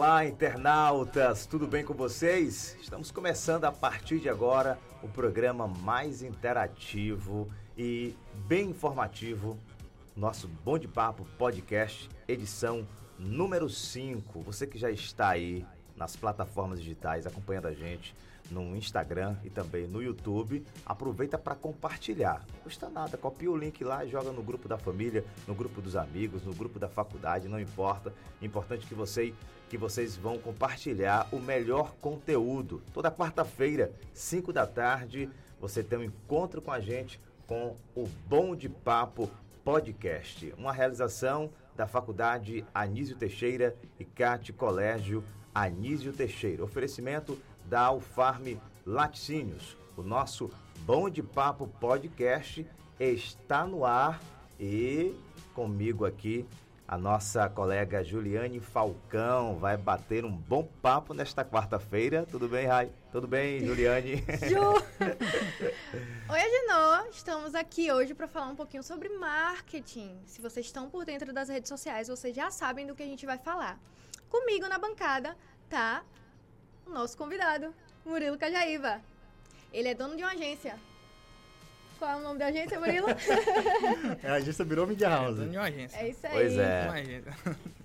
[0.00, 2.76] Olá, internautas, tudo bem com vocês?
[2.80, 8.14] Estamos começando a partir de agora o programa mais interativo e
[8.46, 9.58] bem informativo,
[10.16, 12.86] nosso Bom de Papo Podcast, edição
[13.18, 14.40] número 5.
[14.42, 15.66] Você que já está aí
[15.96, 18.14] nas plataformas digitais acompanhando a gente
[18.50, 22.44] no Instagram e também no YouTube, aproveita para compartilhar.
[22.52, 25.80] Não custa nada, copia o link lá e joga no grupo da família, no grupo
[25.80, 28.12] dos amigos, no grupo da faculdade, não importa.
[28.40, 29.34] Importante que você
[29.68, 32.82] que vocês vão compartilhar o melhor conteúdo.
[32.94, 35.28] Toda quarta-feira, 5 da tarde,
[35.60, 39.30] você tem um encontro com a gente com o Bom de Papo
[39.64, 45.22] Podcast, uma realização da Faculdade Anísio Teixeira e CAT Colégio
[45.54, 46.64] Anísio Teixeira.
[46.64, 47.38] Oferecimento
[47.68, 49.76] da Alfarm Laticínios.
[49.96, 52.66] O nosso Bom de Papo Podcast
[52.98, 54.20] está no ar
[54.58, 55.14] e
[55.54, 56.46] comigo aqui
[56.90, 62.24] a nossa colega Juliane Falcão vai bater um bom papo nesta quarta-feira.
[62.30, 62.90] Tudo bem, Rai?
[63.12, 64.24] Tudo bem, Juliane?
[64.48, 64.72] Ju!
[66.30, 67.08] Oi, Agenor!
[67.10, 70.18] Estamos aqui hoje para falar um pouquinho sobre marketing.
[70.24, 73.26] Se vocês estão por dentro das redes sociais, vocês já sabem do que a gente
[73.26, 73.78] vai falar.
[74.30, 75.36] Comigo na bancada
[75.68, 76.02] tá
[76.88, 79.00] o nosso convidado, Murilo Cajaíba.
[79.72, 80.76] Ele é dono de uma agência.
[81.98, 83.08] Qual é o nome da agência, Murilo?
[84.22, 85.40] é, a agência virou Media House.
[85.40, 85.98] É, uma agência.
[85.98, 86.32] é isso aí.
[86.32, 87.22] Pois é.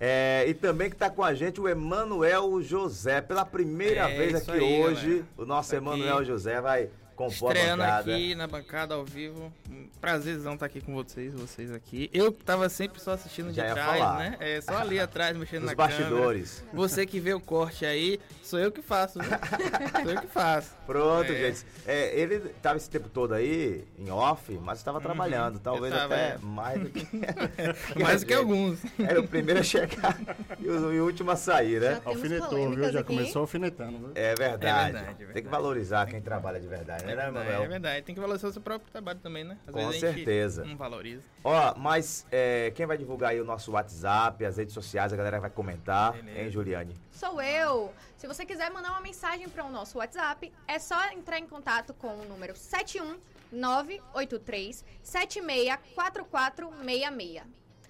[0.00, 3.20] é e também que está com a gente o Emanuel José.
[3.20, 5.26] Pela primeira é, vez aqui aí, hoje, galera.
[5.36, 9.52] o nosso Emanuel José vai compor Estreando aqui na bancada ao vivo.
[10.00, 12.10] Prazerzão estar tá aqui com vocês, vocês aqui.
[12.12, 14.18] Eu tava sempre só assistindo de trás, falar.
[14.18, 14.36] né?
[14.40, 16.58] É, só ali atrás, mexendo na bastidores.
[16.58, 16.76] câmera.
[16.76, 19.26] Você que vê o corte aí, sou eu que faço, né?
[20.02, 20.70] sou eu que faço.
[20.86, 21.34] Pronto, é.
[21.34, 21.64] gente.
[21.86, 25.04] É, ele tava esse tempo todo aí, em off, mas estava uhum.
[25.04, 25.58] trabalhando.
[25.58, 26.38] Talvez tava, até é.
[26.42, 27.06] mais do que...
[28.02, 28.80] mais do que alguns.
[28.98, 30.18] Era o primeiro a chegar
[30.60, 32.00] e o, último a sair, né?
[32.04, 32.90] Alfinetou, viu?
[32.90, 33.08] Já aqui.
[33.08, 33.98] começou alfinetando.
[33.98, 34.10] Viu?
[34.14, 34.96] É verdade.
[34.96, 37.62] É verdade, Tem que valorizar quem trabalha de verdade, né, Manuel?
[37.62, 38.02] É verdade.
[38.02, 39.56] Tem que valorizar o seu próprio trabalho também, né?
[39.66, 40.64] Às Com certeza.
[40.64, 41.22] Não valoriza.
[41.42, 45.40] Ó, mas é, quem vai divulgar aí o nosso WhatsApp, as redes sociais, a galera
[45.40, 46.40] vai comentar, Beleza.
[46.40, 46.94] hein, Juliane?
[47.12, 47.92] Sou eu.
[48.16, 51.92] Se você quiser mandar uma mensagem para o nosso WhatsApp, é só entrar em contato
[51.94, 57.42] com o número 71983 764466.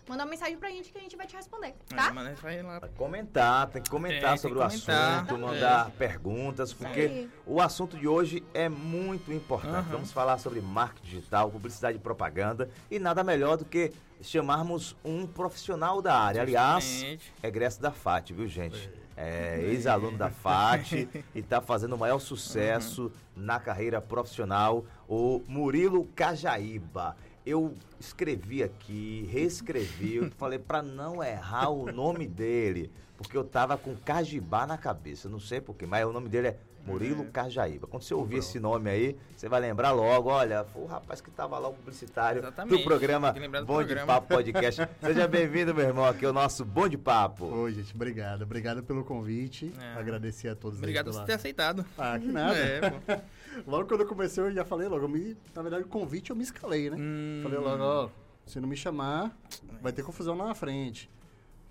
[0.06, 2.08] Manda uma mensagem pra gente que a gente vai te responder, tá?
[2.08, 2.80] É, vai lá.
[2.94, 5.24] Comentar, tem que comentar é, sobre o comentar.
[5.24, 5.90] assunto, mandar é.
[5.92, 9.86] perguntas, porque o assunto de hoje é muito importante.
[9.86, 9.92] Uhum.
[9.92, 15.26] Vamos falar sobre marketing digital, publicidade e propaganda, e nada melhor do que chamarmos um
[15.26, 16.42] profissional da área.
[16.42, 18.90] Aliás, egresso da FAT, viu, gente?
[19.16, 20.92] É, ex-aluno da FAT
[21.34, 23.10] e está fazendo o maior sucesso uhum.
[23.36, 27.16] na carreira profissional, o Murilo Cajaíba
[27.46, 33.94] eu escrevi aqui, reescrevi, falei para não errar o nome dele, porque eu tava com
[33.96, 36.56] Cajibá na cabeça, não sei porquê, mas o nome dele é
[36.86, 37.26] Murilo é.
[37.26, 37.86] Cajaíba.
[37.86, 41.30] Quando você ouvir esse nome aí, você vai lembrar logo, olha, foi o rapaz que
[41.30, 42.76] tava lá, o publicitário Exatamente.
[42.76, 44.00] do programa do Bom programa.
[44.00, 44.88] de Papo Podcast.
[45.00, 47.46] Seja bem-vindo, meu irmão, aqui é o nosso Bom de Papo.
[47.46, 48.42] Oi, gente, obrigado.
[48.42, 49.72] Obrigado pelo convite.
[49.80, 49.98] É.
[49.98, 50.78] Agradecer a todos.
[50.78, 51.84] Obrigado por ter aceitado.
[51.96, 52.58] Ah, que nada.
[52.58, 52.80] É,
[53.66, 56.42] logo quando eu comecei, eu já falei logo, me, na verdade, o convite eu me
[56.42, 56.96] escalei, né?
[56.98, 57.40] Hum.
[57.42, 58.10] Falei logo, ó,
[58.46, 59.36] se não me chamar,
[59.80, 61.10] vai ter confusão lá na frente.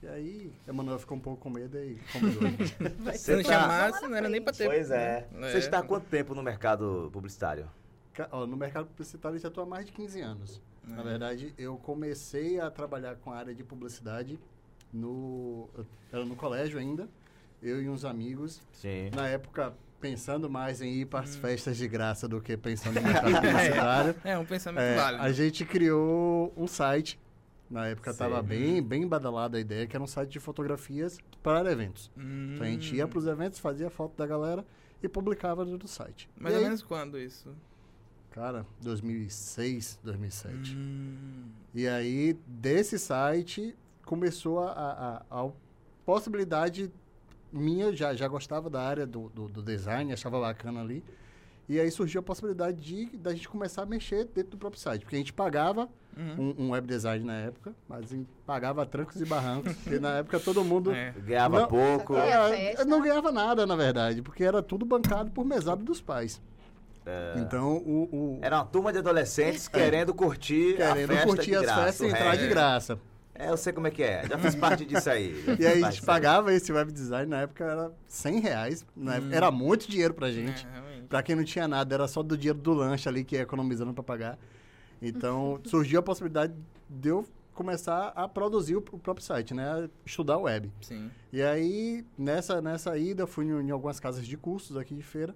[0.01, 1.97] E aí, Emanuel ficou um pouco com medo e.
[3.15, 4.65] Se não chamasse, não era nem para ter.
[4.65, 5.29] Pois é.
[5.33, 5.49] é.
[5.49, 7.69] Você está há quanto tempo no mercado publicitário?
[8.47, 10.61] no mercado publicitário já estou há mais de 15 anos.
[10.85, 11.03] Na é.
[11.03, 14.37] verdade, eu comecei a trabalhar com a área de publicidade
[14.91, 15.69] no,
[16.11, 17.07] era no colégio ainda,
[17.61, 18.61] eu e uns amigos.
[18.73, 19.09] Sim.
[19.15, 21.39] Na época, pensando mais em ir para as hum.
[21.39, 24.15] festas de graça do que pensando no mercado publicitário.
[24.21, 25.23] É, um pensamento é, válido.
[25.23, 27.17] A gente criou um site
[27.69, 31.71] na época estava bem, bem badalada a ideia, que era um site de fotografias para
[31.71, 32.11] eventos.
[32.15, 32.51] Hum.
[32.53, 34.63] Então a gente ia para os eventos, fazia foto da galera
[35.01, 36.29] e publicava no site.
[36.37, 37.49] Mais e ou aí, menos quando isso?
[38.29, 40.75] Cara, 2006, 2007.
[40.75, 41.45] Hum.
[41.73, 43.75] E aí, desse site,
[44.05, 45.49] começou a, a, a
[46.05, 46.91] possibilidade
[47.53, 51.03] minha, já, já gostava da área do, do, do design, achava bacana ali.
[51.67, 55.01] E aí surgiu a possibilidade de da gente começar a mexer dentro do próprio site.
[55.01, 56.55] Porque a gente pagava uhum.
[56.57, 58.13] um, um, web design na época, mas
[58.45, 59.73] pagava trancos e barrancos.
[59.81, 60.91] porque na época todo mundo.
[60.91, 61.11] É.
[61.11, 62.15] Ganhava não, pouco.
[62.17, 66.41] É, não ganhava nada, na verdade, porque era tudo bancado por mesada dos pais.
[67.05, 67.33] É.
[67.37, 71.65] Então, o, o, Era uma turma de adolescentes querendo curtir querendo a festa curtir as
[71.65, 72.99] festas e entrar de graça.
[73.35, 74.27] É, eu sei como é que é.
[74.27, 75.33] Já fiz parte disso aí.
[75.59, 78.85] e aí a gente pagava esse web design, na época era 100 reais.
[78.95, 79.07] Hum.
[79.31, 80.67] era muito dinheiro pra gente.
[80.67, 83.41] É, Pra quem não tinha nada, era só do dinheiro do lanche ali que ia
[83.41, 84.39] economizando para pagar.
[85.01, 86.53] Então, surgiu a possibilidade
[86.89, 89.87] de eu começar a produzir o, próprio site, né?
[90.05, 90.71] Estudar web.
[90.81, 91.11] Sim.
[91.31, 95.35] E aí, nessa, nessa ida, fui em, em algumas casas de cursos aqui de feira.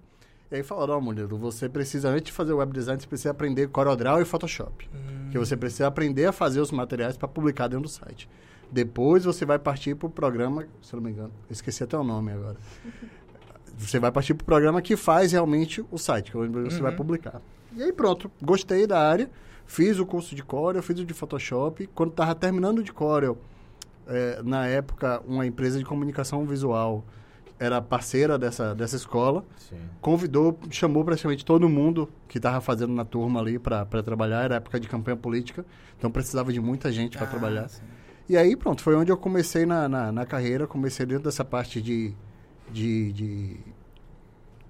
[0.50, 3.30] E aí falaram, ó, oh, Murilo, você precisa, antes de fazer web design, você precisa
[3.30, 4.88] aprender CorelDRAW e Photoshop.
[4.94, 5.28] Hum.
[5.30, 8.28] Que você precisa aprender a fazer os materiais para publicar dentro do site.
[8.70, 12.32] Depois você vai partir para o programa, se não me engano, esqueci até o nome
[12.32, 12.56] agora.
[13.76, 16.82] você vai partir para o programa que faz realmente o site, que é você uhum.
[16.82, 17.40] vai publicar.
[17.76, 19.30] E aí pronto, gostei da área,
[19.66, 21.86] fiz o curso de Corel, fiz o de Photoshop.
[21.94, 23.38] Quando estava terminando de Corel,
[24.06, 27.04] é, na época, uma empresa de comunicação visual
[27.58, 29.76] era parceira dessa, dessa escola, Sim.
[30.00, 34.78] convidou, chamou praticamente todo mundo que estava fazendo na turma ali para trabalhar, era época
[34.78, 35.64] de campanha política,
[35.98, 37.68] então precisava de muita gente para ah, trabalhar.
[37.68, 37.82] Sim.
[38.28, 41.82] E aí, pronto, foi onde eu comecei na, na, na carreira, comecei dentro dessa parte
[41.82, 42.14] de,
[42.70, 43.56] de, de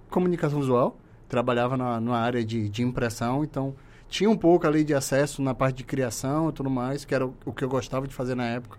[0.08, 0.96] comunicação visual,
[1.28, 3.74] trabalhava na, na área de, de impressão, então
[4.08, 7.26] tinha um pouco ali de acesso na parte de criação e tudo mais, que era
[7.26, 8.78] o, o que eu gostava de fazer na época,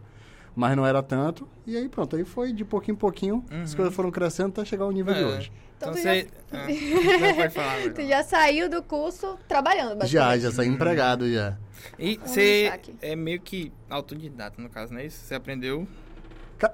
[0.55, 1.47] mas não era tanto.
[1.65, 3.63] E aí pronto, aí foi de pouquinho em pouquinho, uhum.
[3.63, 5.17] as coisas foram crescendo até chegar ao nível é.
[5.17, 5.51] de hoje.
[5.77, 6.27] Então, então você...
[6.51, 6.59] Já...
[6.59, 7.93] Ah, pode falar.
[7.95, 11.57] tu já saiu do curso trabalhando, Já, já saí empregado já.
[11.97, 15.23] E você é meio que autodidata, no caso, não é isso?
[15.23, 15.87] Você aprendeu...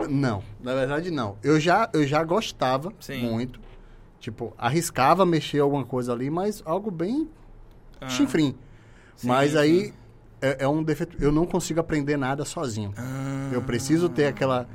[0.09, 1.37] Não, na verdade não.
[1.43, 3.19] Eu já, eu já gostava Sim.
[3.19, 3.59] muito.
[4.19, 7.29] Tipo, arriscava mexer alguma coisa ali, mas algo bem
[8.01, 8.09] ah.
[8.09, 8.55] chinfrim.
[9.15, 9.93] Sim, mas aí
[10.45, 11.17] é, é, um defeito.
[11.19, 12.93] Eu não consigo aprender nada sozinho.
[12.97, 13.49] Ah.
[13.51, 14.67] Eu preciso ter aquela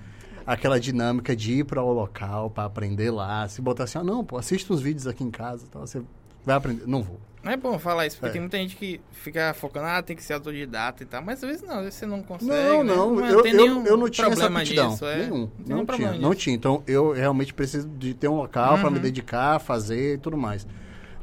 [0.46, 3.46] aquela dinâmica de ir para o local para aprender lá.
[3.49, 6.02] Se botar assim, ah, não, pô, assista uns vídeos aqui em casa, então você
[6.44, 6.87] vai aprender.
[6.87, 7.20] Não vou.
[7.43, 8.32] É bom falar isso, porque é.
[8.32, 11.49] tem muita gente que fica focando, ah, tem que ser autodidata e tal, mas às
[11.49, 12.50] vezes não, às vezes você não consegue.
[12.50, 12.94] Não, né?
[12.94, 14.90] não, eu, eu, eu, não tinha essa aptidão.
[14.90, 15.16] Disso, é.
[15.19, 15.49] Nenhum.
[15.66, 16.55] Não, não tinha, não tinha.
[16.55, 18.81] Então eu realmente preciso de ter um local uhum.
[18.81, 20.66] para me dedicar, fazer e tudo mais.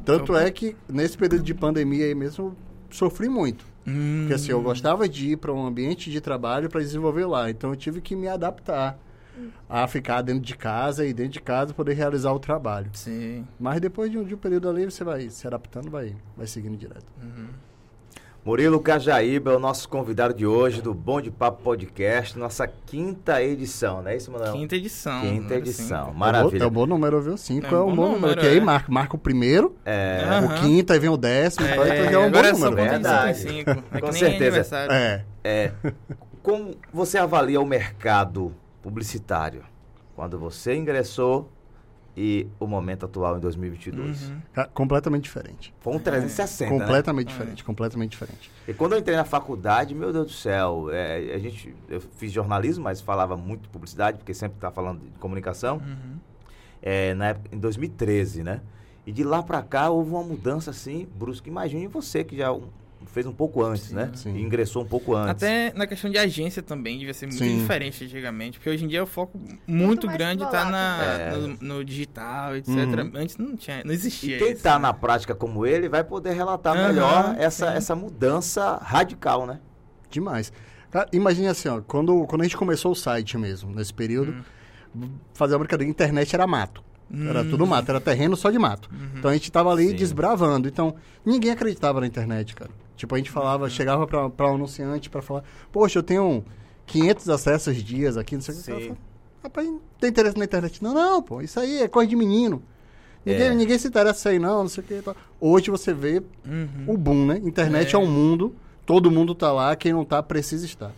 [0.03, 0.41] Tanto Opa.
[0.41, 2.55] é que nesse período de pandemia aí mesmo,
[2.89, 3.63] sofri muito.
[3.87, 4.19] Hum.
[4.21, 7.49] Porque assim, eu gostava de ir para um ambiente de trabalho para desenvolver lá.
[7.49, 8.99] Então eu tive que me adaptar
[9.69, 12.89] a ficar dentro de casa e dentro de casa poder realizar o trabalho.
[12.93, 13.45] Sim.
[13.59, 16.77] Mas depois de um, de um período ali, você vai se adaptando, vai, vai seguindo
[16.77, 17.05] direto.
[17.21, 17.47] Uhum.
[18.47, 23.43] Murilo Cajaíba é o nosso convidado de hoje do Bom de Papo Podcast, nossa quinta
[23.43, 24.53] edição, não é isso, Manuel?
[24.53, 25.19] Quinta edição.
[25.19, 26.63] Quinta edição, maravilha.
[26.63, 27.35] É o bom número, viu?
[27.35, 28.61] Cinco é, é o bom, número, número, que aí é.
[28.61, 30.21] marca, marca o primeiro, é.
[30.45, 32.75] o quinto, aí vem o décimo, é, então é um bom é número.
[32.77, 33.37] Verdade.
[33.37, 33.83] Cinco.
[33.91, 34.77] É Com certeza.
[34.93, 35.25] É.
[35.43, 35.71] é.
[36.41, 39.63] Como você avalia o mercado publicitário?
[40.15, 41.51] Quando você ingressou
[42.19, 44.29] e o momento atual em 2022?
[44.29, 44.41] Uhum.
[44.73, 45.71] completamente diferente.
[45.79, 46.79] Foi um 360, é.
[46.79, 47.31] Completamente né?
[47.31, 48.49] diferente, completamente diferente.
[48.67, 52.31] E quando eu entrei na faculdade, meu Deus do céu, é, a gente, eu fiz
[52.31, 55.77] jornalismo, mas falava muito de publicidade, porque sempre está falando de comunicação.
[55.77, 56.17] Uhum.
[56.81, 58.61] É, na época, em 2013, né?
[59.05, 61.47] E de lá para cá houve uma mudança assim brusca.
[61.47, 62.49] Imagine você que já
[63.09, 64.11] fez um pouco antes, sim, né?
[64.13, 64.35] Sim.
[64.35, 65.43] E ingressou um pouco antes.
[65.43, 67.59] Até na questão de agência também devia ser muito sim.
[67.59, 70.69] diferente antigamente, porque hoje em dia o foco muito, muito grande está
[71.19, 71.35] é.
[71.35, 72.69] no, no, digital, etc.
[72.69, 73.11] Uhum.
[73.15, 74.37] Antes não tinha, não existia.
[74.37, 74.79] E quem está né?
[74.79, 79.59] na prática como ele vai poder relatar uhum, melhor essa, essa mudança radical, né?
[80.09, 80.51] Demais.
[80.89, 84.43] Cara, imagine assim, ó, quando, quando a gente começou o site mesmo, nesse período,
[84.95, 85.09] uhum.
[85.33, 86.87] fazer uma brincadeira, internet era mato.
[87.09, 87.67] Era tudo hum.
[87.67, 88.89] mato, era terreno só de mato.
[88.91, 89.11] Uhum.
[89.15, 89.95] Então a gente tava ali Sim.
[89.95, 90.67] desbravando.
[90.67, 92.71] Então, ninguém acreditava na internet, cara.
[92.97, 93.69] Tipo, a gente falava, uhum.
[93.69, 96.43] chegava para um anunciante para falar, poxa, eu tenho
[96.87, 98.93] 500 acessos dias aqui, não sei o que.
[99.43, 100.83] Rapaz, não tem interesse na internet.
[100.83, 102.61] Não, não, pô, isso aí é coisa de menino.
[103.23, 103.53] Ninguém, é.
[103.53, 105.03] ninguém se interessa aí, não, não sei o que.
[105.39, 106.85] Hoje você vê uhum.
[106.87, 107.37] o boom, né?
[107.43, 107.99] Internet é.
[107.99, 110.91] é um mundo, todo mundo tá lá, quem não tá precisa estar.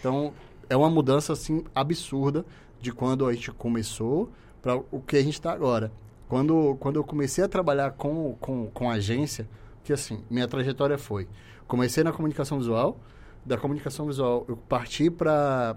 [0.00, 0.32] Então,
[0.68, 2.44] é uma mudança, assim, absurda
[2.80, 4.30] de quando a gente começou
[4.62, 5.92] para o que a gente está agora.
[6.28, 9.48] Quando, quando eu comecei a trabalhar com, com, com agência,
[9.84, 11.28] que assim, minha trajetória foi,
[11.68, 12.98] comecei na comunicação visual,
[13.44, 15.76] da comunicação visual eu parti para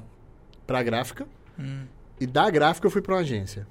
[0.65, 1.27] para gráfica
[1.59, 1.85] hum.
[2.19, 3.67] e da gráfica eu fui para uma agência.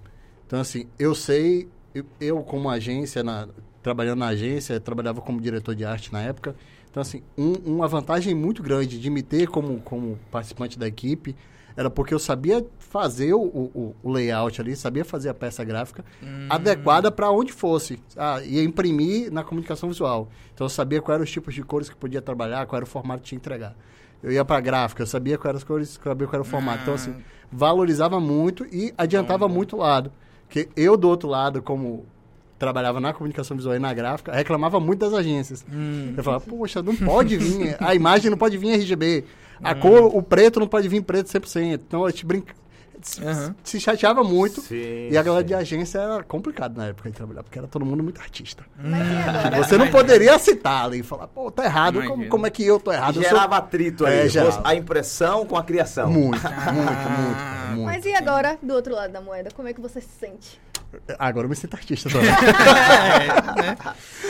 [0.46, 3.48] Então assim, eu sei, eu, eu como agência na,
[3.82, 6.54] trabalhando na agência, trabalhava como diretor de arte na época.
[6.90, 11.34] Então assim, um, uma vantagem muito grande de me ter como como participante da equipe
[11.76, 16.04] era porque eu sabia fazer o, o, o layout ali, sabia fazer a peça gráfica
[16.22, 16.46] hum.
[16.48, 18.00] adequada para onde fosse.
[18.16, 20.28] Ah, ia imprimir na comunicação visual.
[20.54, 22.88] Então eu sabia quais eram os tipos de cores que podia trabalhar, qual era o
[22.88, 23.76] formato que tinha que entregar.
[24.22, 26.82] Eu ia para gráfica, eu sabia quais eram as cores, sabia qual era o formato.
[26.82, 27.14] Então, assim,
[27.52, 30.10] valorizava muito e adiantava muito o lado.
[30.48, 32.06] Porque eu, do outro lado, como
[32.58, 35.64] trabalhava na comunicação visual e na gráfica, reclamava muito das agências.
[35.70, 36.14] Hum.
[36.16, 39.24] Eu falava, poxa, não pode vir, a imagem não pode vir RGB.
[39.62, 39.80] A hum.
[39.80, 41.74] cor, o preto não pode vir preto 100%.
[41.74, 42.54] Então a gente brinca.
[43.20, 43.54] uhum.
[43.62, 44.60] se chateava muito.
[44.60, 45.48] Sim, e a galera sim.
[45.48, 48.64] de agência era complicado na época de trabalhar, porque era todo mundo muito artista.
[48.76, 52.64] Mas Você não poderia citar ali e falar, pô, tá errado, como, como, é que
[52.64, 53.22] eu tô errado?
[53.22, 53.64] Gerava sou...
[53.64, 54.30] atrito aí, é,
[54.64, 56.10] a impressão com a criação.
[56.10, 56.72] Muito, ah.
[56.72, 57.84] muito, muito, muito.
[57.84, 60.60] Mas e agora, do outro lado da moeda, como é que você se sente?
[61.18, 62.28] Agora eu me sinto artista também.
[62.30, 63.76] é, né?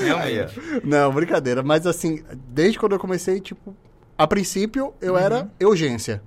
[0.00, 0.60] Realmente.
[0.84, 1.62] Não, brincadeira.
[1.62, 3.76] Mas assim, desde quando eu comecei, tipo,
[4.18, 5.18] a princípio eu uhum.
[5.18, 6.22] era urgência.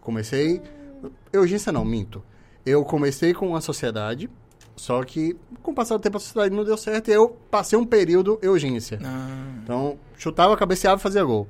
[0.00, 0.62] Comecei.
[1.34, 2.22] Urgência não, minto.
[2.64, 4.30] Eu comecei com a sociedade,
[4.74, 7.78] só que com o passar do tempo a sociedade não deu certo e eu passei
[7.78, 8.98] um período urgência.
[9.04, 9.60] Ah.
[9.62, 11.48] Então, chutava, cabeceava e fazia gol.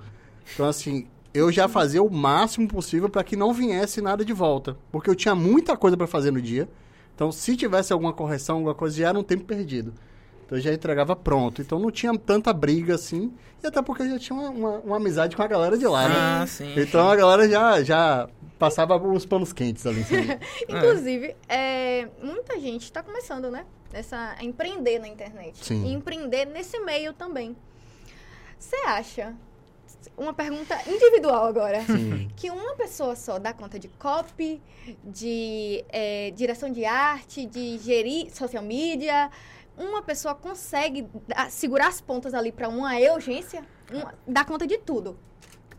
[0.53, 4.77] Então, assim, eu já fazia o máximo possível para que não viesse nada de volta.
[4.91, 6.69] Porque eu tinha muita coisa para fazer no dia.
[7.15, 9.95] Então, se tivesse alguma correção, alguma coisa, já era um tempo perdido.
[10.45, 11.63] Então, eu já entregava pronto.
[11.63, 13.33] Então, não tinha tanta briga assim.
[13.63, 16.09] E até porque eu já tinha uma, uma, uma amizade com a galera de lá,
[16.09, 16.15] né?
[16.17, 16.75] Ah, sim.
[16.77, 20.05] Então, a galera já, já passava uns panos quentes ali.
[20.69, 23.65] Inclusive, é, muita gente está começando, né?
[23.93, 25.65] Essa, a empreender na internet.
[25.65, 25.85] Sim.
[25.87, 27.57] E empreender nesse meio também.
[28.59, 29.35] Você acha
[30.17, 31.83] uma pergunta individual agora.
[31.83, 32.29] Sim.
[32.37, 34.61] Que uma pessoa só dá conta de copy,
[35.03, 39.31] de é, direção de arte, de gerir social media.
[39.77, 41.09] Uma pessoa consegue
[41.51, 45.17] segurar as pontas ali para uma urgência, uma, dar conta de tudo.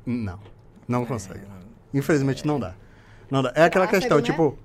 [0.05, 0.39] Não,
[0.87, 1.05] não é.
[1.05, 1.45] consegue.
[1.93, 2.75] Infelizmente não dá.
[3.31, 3.53] Não dá.
[3.55, 4.23] É aquela ah, questão, né?
[4.23, 4.57] tipo,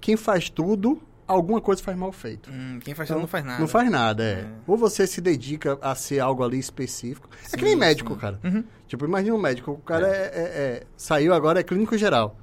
[0.00, 2.50] quem faz tudo alguma coisa faz mal feito.
[2.50, 3.60] Hum, quem faz então, não faz nada.
[3.60, 4.40] Não faz nada, é.
[4.40, 4.46] é.
[4.66, 7.28] Ou você se dedica a ser algo ali específico.
[7.42, 8.18] Sim, é que nem médico, sim.
[8.18, 8.40] cara.
[8.44, 8.64] Uhum.
[8.86, 10.10] Tipo, imagina um médico, o cara é.
[10.10, 12.36] É, é, é saiu agora, é clínico geral.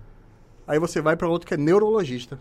[0.68, 2.40] Aí você vai para outro que é neurologista.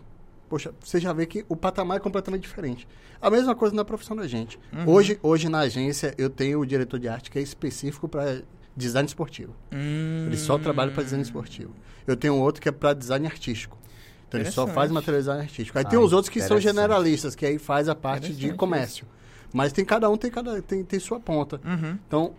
[0.51, 2.85] Poxa, você já vê que o patamar é completamente diferente.
[3.21, 4.59] A mesma coisa na profissão da gente.
[4.73, 4.89] Uhum.
[4.89, 8.41] Hoje, hoje na agência, eu tenho o diretor de arte que é específico para
[8.75, 9.55] design esportivo.
[9.71, 10.25] Hum.
[10.27, 11.73] Ele só trabalha para design esportivo.
[12.05, 13.77] Eu tenho outro que é para design artístico.
[14.27, 15.77] Então ele só faz materialização artístico.
[15.77, 19.07] Aí ah, tem os outros que são generalistas, que aí faz a parte de comércio.
[19.53, 21.61] Mas tem cada um tem cada tem, tem sua ponta.
[21.63, 21.97] Uhum.
[22.05, 22.33] Então,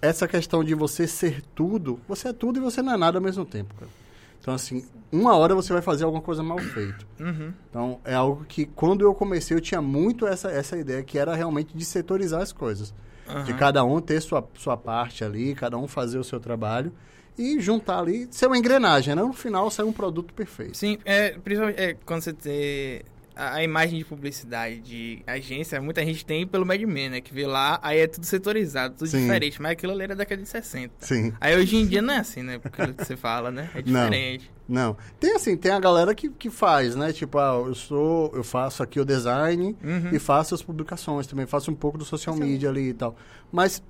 [0.00, 3.22] essa questão de você ser tudo, você é tudo e você não é nada ao
[3.22, 4.01] mesmo tempo, cara.
[4.42, 7.06] Então, assim, uma hora você vai fazer alguma coisa mal feita.
[7.20, 7.54] Uhum.
[7.70, 11.32] Então, é algo que, quando eu comecei, eu tinha muito essa, essa ideia, que era
[11.32, 12.92] realmente de setorizar as coisas.
[13.28, 13.44] Uhum.
[13.44, 16.92] De cada um ter sua, sua parte ali, cada um fazer o seu trabalho
[17.38, 19.22] e juntar ali, ser uma engrenagem, né?
[19.22, 20.76] No final, sair um produto perfeito.
[20.76, 23.02] Sim, é, principalmente é, quando você tem
[23.34, 27.20] a, a, imagem de publicidade de agência, muita gente tem pelo Mad Men, né?
[27.20, 29.20] Que vê lá, aí é tudo setorizado, tudo Sim.
[29.20, 29.60] diferente.
[29.60, 30.94] Mas aquilo ali era da década de 60.
[31.00, 31.32] Sim.
[31.40, 32.58] Aí hoje em dia não é assim, né?
[32.58, 33.70] Porque que você fala, né?
[33.74, 34.50] É diferente.
[34.68, 34.96] Não, não.
[35.18, 37.12] Tem assim, tem a galera que, que faz, né?
[37.12, 40.10] Tipo, ah, eu sou, eu faço aqui o design uhum.
[40.12, 43.16] e faço as publicações também, faço um pouco do social media ali e tal.
[43.50, 43.82] Mas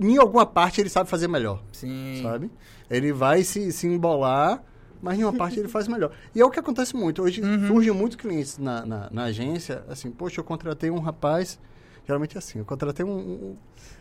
[0.00, 1.62] em alguma parte ele sabe fazer melhor.
[1.72, 2.20] Sim.
[2.22, 2.50] Sabe?
[2.90, 4.62] Ele vai se, se embolar,
[5.04, 6.10] mas em uma parte ele faz melhor.
[6.34, 7.22] E é o que acontece muito.
[7.22, 7.68] Hoje uhum.
[7.68, 11.58] surgem muitos clientes na, na, na, agência, assim, poxa, eu contratei um rapaz.
[12.06, 13.10] Geralmente é assim, eu contratei um.
[13.10, 13.56] um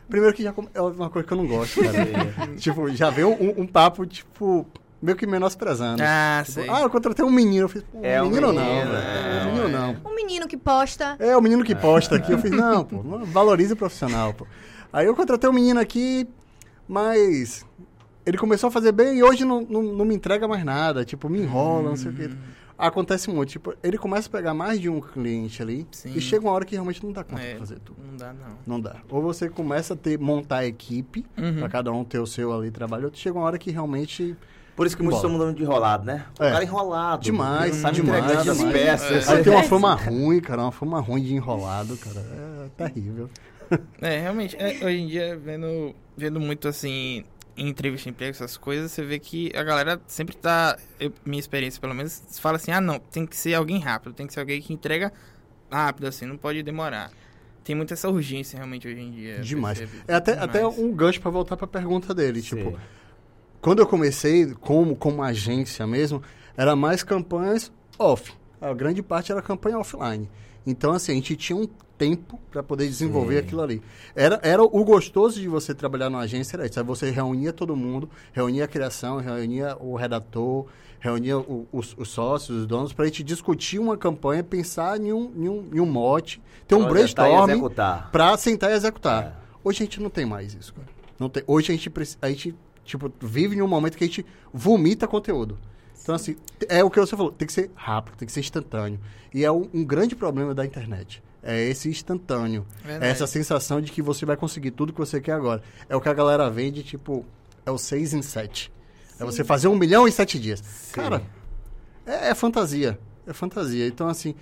[0.08, 2.56] primeiro que já é uma coisa que eu não gosto, cara.
[2.56, 4.66] tipo, já veio um, um papo, tipo,
[5.02, 6.02] meio que menosprezando.
[6.02, 6.70] Ah, tipo, sei.
[6.70, 7.66] Ah, eu contratei um menino.
[7.66, 8.96] Eu fiz, pô, é um menino, menino não, velho.
[8.96, 9.98] É, um menino não.
[10.06, 11.18] Um menino que posta.
[11.20, 12.32] É, o um menino que posta aqui.
[12.32, 14.48] Eu fiz, não, pô, valorize o profissional, pô.
[14.92, 16.26] Aí eu contratei um menino aqui,
[16.88, 17.66] mas
[18.26, 21.04] ele começou a fazer bem e hoje não, não, não me entrega mais nada.
[21.04, 21.90] Tipo, me enrola, hum.
[21.90, 22.28] não sei o quê.
[22.28, 22.38] Hum.
[22.78, 23.50] Acontece muito.
[23.50, 26.14] Tipo, ele começa a pegar mais de um cliente ali Sim.
[26.16, 28.00] e chega uma hora que realmente não dá conta é, de fazer tudo.
[28.04, 28.58] Não dá, não.
[28.66, 28.96] Não dá.
[29.10, 31.60] Ou você começa a ter, montar a equipe, uhum.
[31.60, 34.36] para cada um ter o seu ali trabalho, ou chega uma hora que realmente...
[34.76, 36.26] Por isso que muitos estão mudando de enrolado, né?
[36.40, 36.52] O é.
[36.52, 37.22] cara enrolado.
[37.22, 38.50] Demais, sabe demais, demais.
[38.50, 39.30] as peças.
[39.30, 39.34] É.
[39.34, 40.64] Aí tem uma fama ruim, cara.
[40.64, 42.20] Uma fama ruim de enrolado, cara.
[42.20, 43.30] É terrível.
[44.02, 47.24] É, realmente, é, hoje em dia, vendo, vendo muito assim,
[47.56, 51.40] em entrevista de emprego, essas coisas, você vê que a galera sempre tá, eu, minha
[51.40, 54.40] experiência pelo menos, fala assim, ah não, tem que ser alguém rápido, tem que ser
[54.40, 55.12] alguém que entrega
[55.72, 57.12] rápido, assim, não pode demorar.
[57.64, 59.40] Tem muita essa urgência realmente hoje em dia.
[59.40, 59.82] Demais.
[60.08, 60.50] É até, Demais.
[60.50, 62.58] até um gancho para voltar para a pergunta dele, Sim.
[62.58, 62.80] tipo,
[63.62, 66.22] quando eu comecei como, como agência mesmo,
[66.58, 68.34] era mais campanhas off.
[68.60, 70.30] A grande parte era campanha offline.
[70.66, 71.68] Então, assim, a gente tinha um
[71.98, 73.40] tempo para poder desenvolver Sim.
[73.40, 73.82] aquilo ali.
[74.16, 76.80] Era, era o gostoso de você trabalhar numa agência, era isso.
[76.80, 80.66] Aí você reunia todo mundo, reunia a criação, reunia o redator,
[81.00, 85.12] reunia o, os, os, sócios, os donos, para a gente discutir uma campanha, pensar em
[85.12, 87.62] um, em um, em um mote, ter um brainstorming
[88.12, 89.24] para sentar e executar.
[89.24, 89.34] É.
[89.64, 90.88] Hoje a gente não tem mais isso, cara.
[91.20, 91.92] Não tem, hoje a gente,
[92.22, 95.58] a gente tipo, vive em um momento que a gente vomita conteúdo.
[96.04, 96.36] Então, assim,
[96.70, 99.00] é o que você falou, tem que ser rápido, tem que ser instantâneo.
[99.34, 101.24] E é um, um grande problema da internet.
[101.42, 102.66] É esse instantâneo.
[102.86, 105.62] É essa sensação de que você vai conseguir tudo que você quer agora.
[105.90, 107.26] É o que a galera vende, tipo,
[107.66, 108.72] é o 6 em 7.
[109.20, 110.60] É você fazer um milhão em sete dias.
[110.60, 110.92] Sim.
[110.94, 111.22] Cara,
[112.06, 113.00] É, é fantasia.
[113.26, 113.88] É fantasia.
[113.88, 114.36] Então, assim,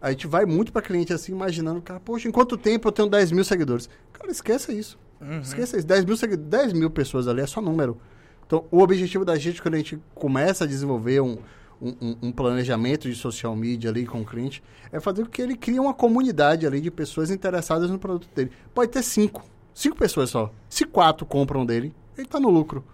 [0.00, 3.08] a gente vai muito para cliente assim, imaginando, cara, poxa, em quanto tempo eu tenho
[3.08, 3.88] 10 mil seguidores?
[4.12, 4.98] Cara, esqueça isso.
[5.20, 5.40] Uhum.
[5.40, 5.86] Esqueça isso.
[5.86, 8.00] 10 mil, segui- 10 mil pessoas ali é só número.
[8.46, 11.38] Então, o objetivo da gente, quando a gente começa a desenvolver um,
[11.80, 15.56] um, um- planejamento de social media ali com o cliente, é fazer com que ele
[15.56, 18.50] crie uma comunidade ali de pessoas interessadas no produto dele.
[18.74, 19.44] Pode ter cinco.
[19.74, 20.52] Cinco pessoas só.
[20.68, 22.84] Se quatro compram dele, ele está no lucro.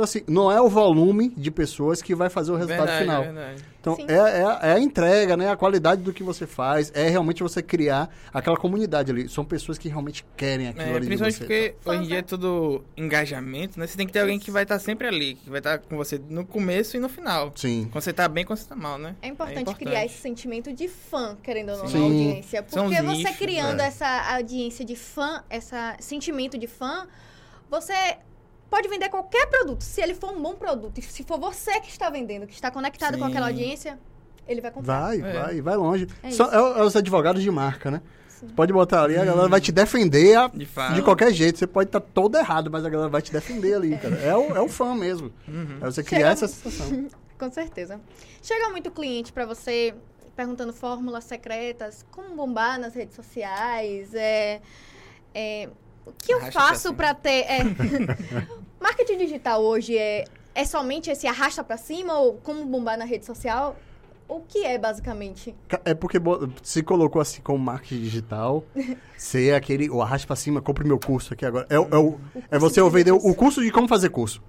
[0.00, 3.22] Então, assim, não é o volume de pessoas que vai fazer o resultado Verdade, final.
[3.22, 3.64] verdade.
[3.78, 5.50] Então, é, é, a- é a entrega, né?
[5.50, 6.90] A qualidade do que você faz.
[6.94, 9.28] É realmente você criar aquela comunidade ali.
[9.28, 11.40] São pessoas que realmente querem aquilo É, ali de principalmente você.
[11.44, 11.90] porque tá?
[11.90, 13.86] hoje em dia é tudo engajamento, né?
[13.86, 16.18] Você tem que ter alguém que vai estar sempre ali, que vai estar com você
[16.30, 17.52] no começo e no final.
[17.54, 17.86] Sim.
[17.92, 19.14] Quando você tá bem, quando você tá mal, né?
[19.20, 21.98] É importante, criar esse sentimento de fã, querendo ou não, Sim.
[21.98, 22.64] na audiência.
[22.68, 23.86] São Porque os você nichos, criando é.
[23.86, 27.06] essa audiência de fã, esse sentimento de fã,
[27.70, 27.92] você
[28.70, 29.82] pode vender qualquer produto.
[29.82, 32.70] Se ele for um bom produto, e se for você que está vendendo, que está
[32.70, 33.30] conectado com Sim.
[33.30, 33.98] aquela audiência,
[34.46, 35.00] ele vai comprar.
[35.08, 35.32] Vai, É.
[35.42, 36.06] vai, vai longe.
[36.22, 36.54] É São- isso.
[36.56, 38.00] é, é os advogados de marca, né?
[38.28, 38.46] Sim.
[38.48, 41.58] Você pode botar ali, a galera vai te defender a- De de qualquer jeito.
[41.58, 44.16] Você pode estar todo errado, mas a galera vai te defender ali, cara.
[44.16, 45.30] É o, é o fã mesmo.
[45.46, 45.76] Uhum.
[45.80, 47.06] É você criar Chega- essa situação.
[47.38, 48.00] Com certeza.
[48.42, 49.94] Chega muito cliente pra você
[50.36, 54.60] perguntando fórmulas secretas, como bombar nas redes sociais, é,
[55.34, 55.68] é,
[56.10, 57.46] o que eu Arrasta pra faço pra ter...
[57.48, 57.58] é,
[58.80, 60.24] marketing digital hoje é,
[60.54, 63.76] é somente esse arrasta pra cima ou como bombar na rede social?
[64.28, 65.54] O que é, basicamente?
[65.68, 66.18] Ca- É porque
[66.62, 68.64] se colocou assim como marketing digital,
[69.18, 71.66] ser aquele, o arraste pra cima, compre meu curso aqui agora.
[71.68, 74.40] É, o- é, o- é você de vender o curso de como fazer curso,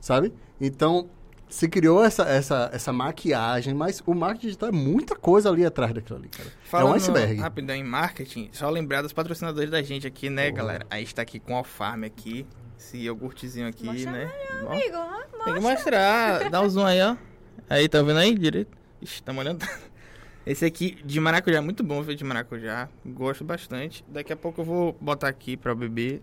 [0.00, 0.32] sabe?
[0.58, 1.08] Então,
[1.48, 5.92] se criou essa, essa, essa maquiagem, mas o marketing digital é muita coisa ali atrás
[5.92, 6.50] daquilo ali, cara.
[6.72, 7.40] é um iceberg.
[7.40, 10.86] rapidão em marketing, só lembrar dos patrocinadores da gente aqui, né, galera?
[10.90, 12.46] A gente tá aqui com o Farm aqui,
[12.78, 14.32] esse iogurtezinho aqui, Mostra né?
[14.62, 17.16] Bom, Amigo, ó, tem que mostrar, dá um zoom aí, ó.
[17.68, 18.76] Aí, tá vendo aí direito?
[19.00, 19.64] Ixi, tá molhando.
[20.46, 22.88] Esse aqui de maracujá, muito bom, viu, de maracujá.
[23.04, 24.04] Gosto bastante.
[24.06, 26.22] Daqui a pouco eu vou botar aqui pra beber.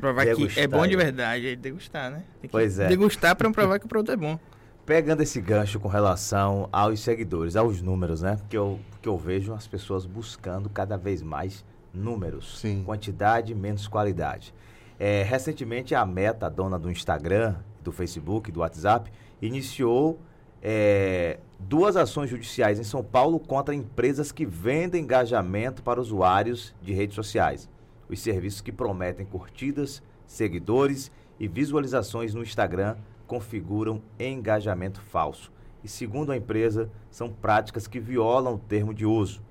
[0.00, 1.04] Provar que Degustar, é bom de né?
[1.04, 1.48] verdade.
[1.48, 2.24] É degustar, né?
[2.40, 2.88] Tem que Pois é.
[2.88, 4.38] Degustar pra provar que o produto é bom.
[4.84, 8.36] Pegando esse gancho com relação aos seguidores, aos números, né?
[8.36, 12.58] Porque eu, porque eu vejo as pessoas buscando cada vez mais números.
[12.60, 12.82] Sim.
[12.84, 14.52] Quantidade menos qualidade.
[14.98, 20.20] É, recentemente, a Meta, a dona do Instagram, do Facebook, do WhatsApp, iniciou
[20.62, 26.92] é, duas ações judiciais em São Paulo contra empresas que vendem engajamento para usuários de
[26.92, 27.68] redes sociais.
[28.08, 35.52] Os serviços que prometem curtidas, seguidores e visualizações no Instagram configuram engajamento falso.
[35.82, 39.42] E segundo a empresa, são práticas que violam o termo de uso.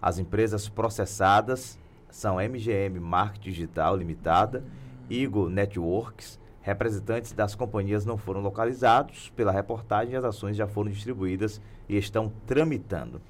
[0.00, 1.78] As empresas processadas
[2.10, 4.64] são MGM Marketing Digital Limitada,
[5.10, 6.40] Eagle Networks.
[6.60, 12.32] Representantes das companhias não foram localizados pela reportagem as ações já foram distribuídas e estão
[12.46, 13.20] tramitando.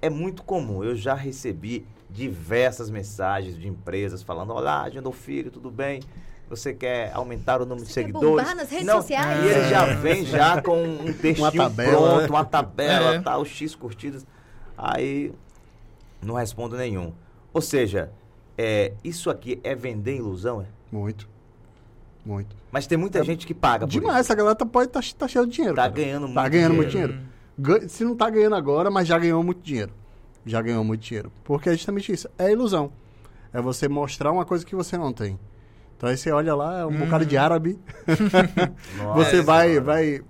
[0.00, 5.70] É muito comum, eu já recebi diversas mensagens de empresas falando: Olá, Jandô Filho, tudo
[5.70, 6.00] bem?
[6.48, 8.46] Você quer aumentar o número de Você quer seguidores?
[8.46, 9.44] bombar nas redes Não, sociais?
[9.44, 9.94] E ele já É.
[9.96, 12.26] vem já com um textinho tabela, pronto, né?
[12.30, 13.20] uma tabela, É.
[13.20, 14.26] tal, X curtidas.
[14.76, 15.32] Aí
[16.22, 17.12] não respondo nenhum.
[17.52, 18.10] Ou seja,
[18.56, 20.66] é, isso aqui é vender ilusão, é?
[20.90, 21.28] Muito.
[22.24, 22.56] Muito.
[22.72, 25.44] Mas tem muita gente que paga por Demais, essa galera tá, pode tá, tá cheia
[25.46, 25.74] de dinheiro.
[25.74, 25.76] isso.
[25.76, 25.94] Tá cara.
[25.94, 27.12] ganhando muito Tá ganhando muito dinheiro.
[27.12, 27.32] dinheiro.
[27.58, 29.92] Gan- Se não tá ganhando agora, mas já ganhou muito dinheiro.
[30.48, 31.30] Já ganhou muito dinheiro.
[31.44, 32.28] Porque é justamente isso.
[32.38, 32.90] É ilusão.
[33.52, 35.38] É você mostrar uma coisa que você não tem.
[35.96, 36.98] Então aí você olha lá, é um Uhum.
[36.98, 37.78] bocado de árabe.
[38.96, 40.20] Nossa, você vai, vai.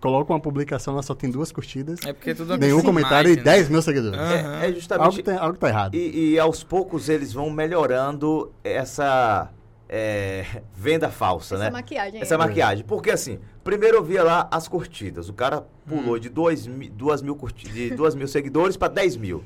[0.00, 2.00] Coloca uma publicação, ela só tem duas curtidas.
[2.04, 3.56] É porque tudo nenhum com comentário e imagem, né?
[3.56, 4.18] 10 mil seguidores.
[4.18, 4.32] Ah.
[4.32, 5.22] É, é Algo, justamente.
[5.22, 5.94] tem, algo tá errado.
[5.94, 9.48] E, e aos poucos eles vão melhorando essa
[9.88, 11.70] é, venda falsa, Essa né?
[11.70, 12.20] maquiagem.
[12.20, 12.38] Essa aí.
[12.38, 12.84] maquiagem.
[12.84, 15.28] Porque assim, primeiro eu via lá as curtidas.
[15.28, 19.16] O cara pulou de 2 mil, duas mil, curti- de duas mil seguidores para 10
[19.16, 19.44] mil.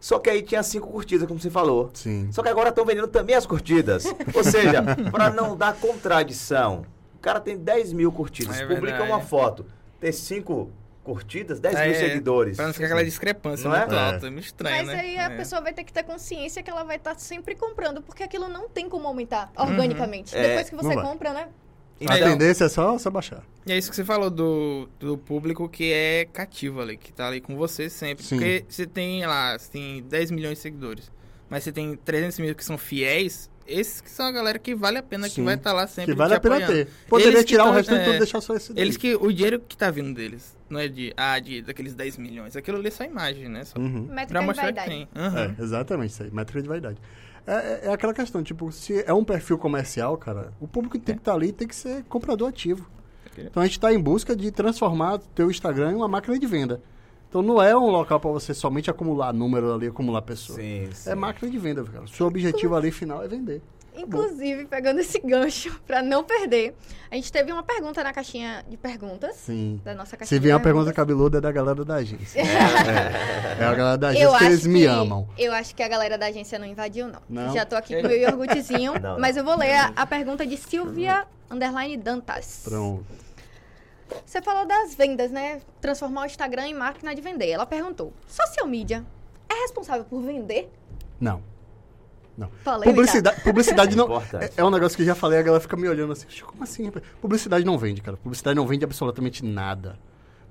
[0.00, 1.90] Só que aí tinha cinco curtidas, como você falou.
[1.92, 2.28] Sim.
[2.30, 4.04] Só que agora estão vendendo também as curtidas.
[4.32, 4.80] Ou seja,
[5.10, 6.84] para não dar contradição,
[7.16, 9.10] o cara tem 10 mil curtidas, É publica verdade.
[9.10, 9.66] uma foto,
[10.00, 10.70] tem cinco
[11.02, 12.56] curtidas, 10 mil É, seguidores.
[12.56, 13.80] Pra não ficar aquela discrepância Não é?
[13.80, 13.98] muito É.
[14.12, 15.00] alta, é muito estranho, Mas né?
[15.00, 15.36] aí a É.
[15.36, 18.68] pessoa vai ter que ter consciência que ela vai estar sempre comprando, porque aquilo não
[18.68, 20.36] tem como aumentar organicamente.
[20.36, 21.48] É, Depois que você compra, né?
[22.00, 23.42] A Então, tendência é só, só baixar.
[23.66, 27.26] E é isso que você falou do, do público que é cativo ali, que tá
[27.28, 28.24] ali com você sempre.
[28.24, 28.36] Sim.
[28.36, 31.10] Porque você tem lá, você tem 10 milhões de seguidores,
[31.50, 34.96] mas você tem 300 mil que são fiéis, esses que são a galera que vale
[34.98, 35.44] a pena, que Sim.
[35.44, 36.88] vai estar lá sempre Que vale te a pena ter.
[37.08, 38.82] Poderia Eles que tirar o tão- resto e é, tudo deixar só esse daí.
[38.84, 42.16] Eles que, o dinheiro que tá vindo deles, não é de, ah, de, daqueles 10
[42.16, 43.64] milhões, aquilo ali é só imagem, né?
[43.64, 44.06] Só Uhum.
[44.06, 45.08] Métrica pra de mostrar que tem.
[45.14, 45.54] Aham.
[45.58, 46.96] É, exatamente isso aí, métrica de vaidade.
[47.48, 51.04] É, é- é aquela questão, tipo, se é um perfil comercial, cara, o público que
[51.04, 52.88] tem que estar ali tem que ser comprador ativo.
[53.38, 56.46] Então a gente está em busca de transformar o teu Instagram em uma máquina de
[56.46, 56.82] venda.
[57.28, 60.58] Então não é um local para você somente acumular número ali, acumular pessoas.
[60.58, 61.10] Sim, sim.
[61.10, 62.04] É máquina de venda, cara.
[62.04, 63.62] O seu objetivo ali final é vender.
[64.00, 66.74] Inclusive, pegando esse gancho pra não perder,
[67.10, 69.36] a gente teve uma pergunta na caixinha de perguntas.
[69.36, 69.80] Sim.
[69.84, 72.42] Da nossa caixinha Se vier uma pergunta cabeluda, é da galera da agência.
[73.58, 75.28] É a galera da agência Eu que eles me que- amam.
[75.36, 77.20] Eu acho que a galera da agência não invadiu, não.
[77.28, 77.52] Não?
[77.52, 79.18] Já tô aqui com o meu iogurtezinho, Não, não.
[79.20, 82.60] mas eu vou ler a, a pergunta de Silvia Underline Dantas.
[82.64, 83.04] Pronto.
[84.24, 85.60] Você falou das vendas, né?
[85.80, 87.50] Transformar o Instagram em máquina de vender.
[87.50, 89.04] Ela perguntou: social media
[89.48, 90.70] é responsável por vender?
[91.20, 91.42] Não.
[92.38, 92.48] Não.
[92.62, 94.04] Falei, Publicidade, publicidade não.
[94.06, 94.44] Importante.
[94.56, 96.42] É, é um negócio que eu já falei, a galera fica me olhando assim, "Oxe,
[96.44, 96.84] como assim?
[96.86, 98.16] rapaz?" Publicidade não vende, cara.
[98.16, 99.98] Publicidade não vende absolutamente nada.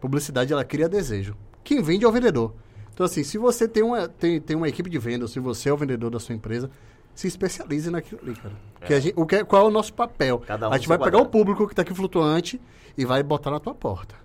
[0.02, 1.36] Publicidade, ela cria desejo.
[1.64, 2.54] Quem vende é o vendedor.
[2.94, 5.70] Então, assim, se você tem uma, tem, tem uma equipe de venda, ou se você
[5.70, 6.70] é o vendedor da sua empresa,
[7.16, 8.54] se especialize naquilo ali, cara.
[8.86, 10.40] Que a gente, o que, é- qual é o nosso papel?
[10.46, 12.60] Cada um a gente vai pegar o público que está aqui flutuante
[12.98, 14.16] e vai botar na tua porta.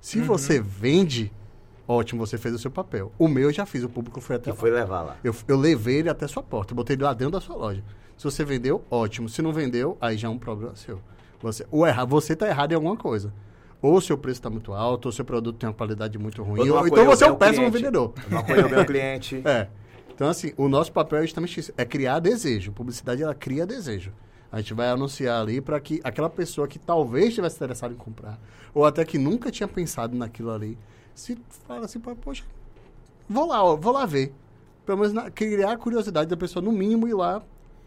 [0.00, 1.30] Se você vende,
[1.90, 3.12] ótimo, você fez o seu papel.
[3.18, 4.56] O meu eu já fiz, o público foi até lá.
[4.56, 5.16] foi levar lá.
[5.24, 7.82] Eu, eu levei ele até sua porta, eu botei ele lá dentro da sua loja.
[8.16, 9.28] Se você vendeu, ótimo.
[9.28, 11.00] Se não vendeu, aí já é um problema seu.
[11.40, 13.32] Você, ou erra, você tá errado em alguma coisa.
[13.80, 16.42] Ou o seu preço está muito alto, ou o seu produto tem uma qualidade muito
[16.42, 16.68] ruim.
[16.68, 17.78] Ou então você é um péssimo cliente.
[17.78, 18.12] vendedor.
[18.28, 19.42] Não acolheu o cliente.
[19.44, 19.68] É.
[20.14, 22.72] Então, assim, o nosso papel é justamente isso, é criar desejo.
[22.72, 24.12] Publicidade, ela cria desejo.
[24.52, 28.38] A gente vai anunciar ali para que aquela pessoa que talvez estivesse interessada em comprar,
[28.74, 30.76] ou até que nunca tinha pensado naquilo ali,
[31.20, 32.44] se fala assim, "Pô, poxa,
[33.28, 34.32] vou lá, ó, vou lá ver.
[34.86, 37.42] Pelo menos na- criar a curiosidade da pessoa, no mínimo, ir lá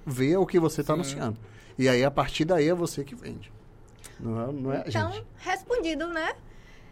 [0.06, 1.38] ver o que você está anunciando.
[1.78, 3.52] E aí, a partir daí, é você que vende.
[4.20, 5.26] Não é, não é Então, gente.
[5.38, 6.34] respondido, né?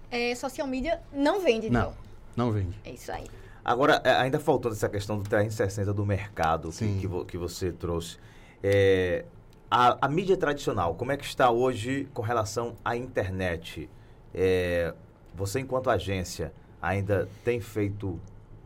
[0.10, 1.94] É, social media não vende, Não, então.
[2.36, 2.78] não vende.
[2.84, 3.26] É isso aí.
[3.64, 6.98] Agora, é, ainda faltando essa questão do 360 do mercado que, Sim.
[7.00, 8.18] que, vo- que você trouxe.
[8.64, 9.24] É,
[9.70, 13.88] a, a mídia tradicional, como é que está hoje com relação à internet?
[14.34, 14.94] É,
[15.36, 18.20] você, enquanto agência, ainda tem feito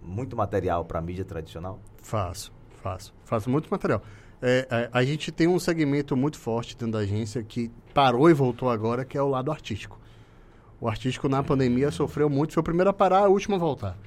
[0.04, 1.80] muito material para a mídia tradicional?
[2.01, 2.51] Faço,
[2.82, 3.13] faço.
[3.23, 4.01] Faço muito material.
[4.41, 8.34] É, a, a gente tem um segmento muito forte dentro da agência que parou e
[8.34, 9.99] voltou agora, que é o lado artístico.
[10.80, 13.97] O artístico na pandemia sofreu muito, foi o primeiro a parar, a última a voltar.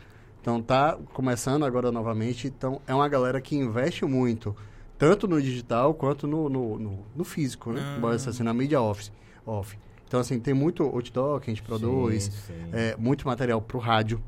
[0.41, 2.47] Então tá começando agora novamente.
[2.47, 4.55] Então é uma galera que investe muito,
[4.97, 7.83] tanto no digital quanto no, no, no- no físico, né?
[7.97, 7.99] Ah.
[8.01, 9.11] Bora dizer assim, na mídia office,
[9.45, 9.77] off.
[10.09, 12.71] Então assim, tem muito outdoor que a gente produz, Sim, sim.
[12.73, 14.21] é, muito material para o rádio.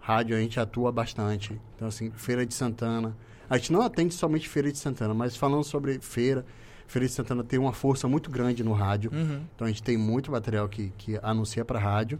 [0.00, 1.58] Rádio a gente atua bastante.
[1.76, 3.16] Então, assim, Feira de Santana.
[3.48, 6.44] A gente não atende somente Feira de Santana, mas falando sobre feira,
[6.86, 9.10] Feira de Santana tem uma força muito grande no rádio.
[9.12, 9.42] Uhum.
[9.54, 12.18] Então, a gente tem muito material que, que anuncia para rádio.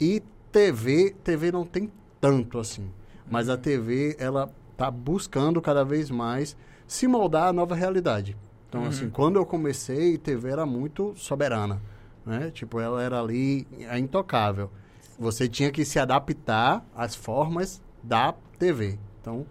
[0.00, 2.90] E TV, TV não tem tanto assim.
[3.30, 8.36] Mas a TV, ela tá buscando cada vez mais se moldar à nova realidade.
[8.68, 11.80] Então, assim, quando eu comecei, TV era muito soberana,
[12.24, 12.50] né?
[12.50, 14.70] Tipo, ela era ali é intocável.
[15.18, 18.98] Você tinha que se adaptar às formas da TV.
[19.20, 19.46] Então,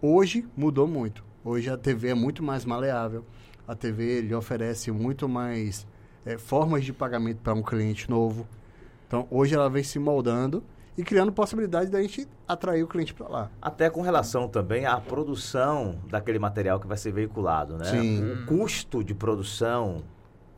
[0.00, 1.24] hoje mudou muito.
[1.44, 3.24] Hoje a TV é muito mais maleável.
[3.66, 5.86] A TV lhe oferece muito mais
[6.24, 8.46] eh, formas de pagamento para um cliente novo.
[9.06, 10.62] Então, hoje ela vem se moldando
[10.96, 13.50] e criando possibilidade da gente atrair o cliente para lá.
[13.60, 17.84] Até com relação também à produção daquele material que vai ser veiculado, né?
[17.84, 18.32] Sim.
[18.32, 20.02] O custo de produção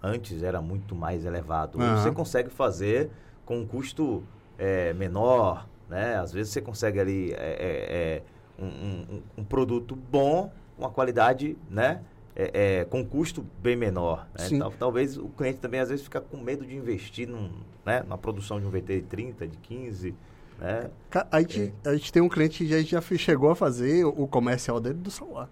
[0.04, 1.80] antes era muito mais elevado.
[1.80, 1.96] Aham.
[2.02, 3.10] Você consegue fazer
[3.46, 4.22] com um custo
[4.58, 6.16] é, menor, né?
[6.16, 8.22] Às vezes você consegue ali é, é,
[8.60, 12.00] é, um, um- um produto bom, uma qualidade, né?
[12.36, 14.26] É, é, com custo bem menor.
[14.36, 14.44] né?
[14.58, 17.50] Tal- talvez o cliente também às vezes fica com medo de investir num,
[17.86, 18.02] né?
[18.08, 20.14] na produção de um VT de 30, de 15,
[20.58, 20.90] né?
[21.30, 24.26] A gente, a gente tem um cliente que já, já chegou a fazer o, o
[24.28, 25.48] comercial dele do celular.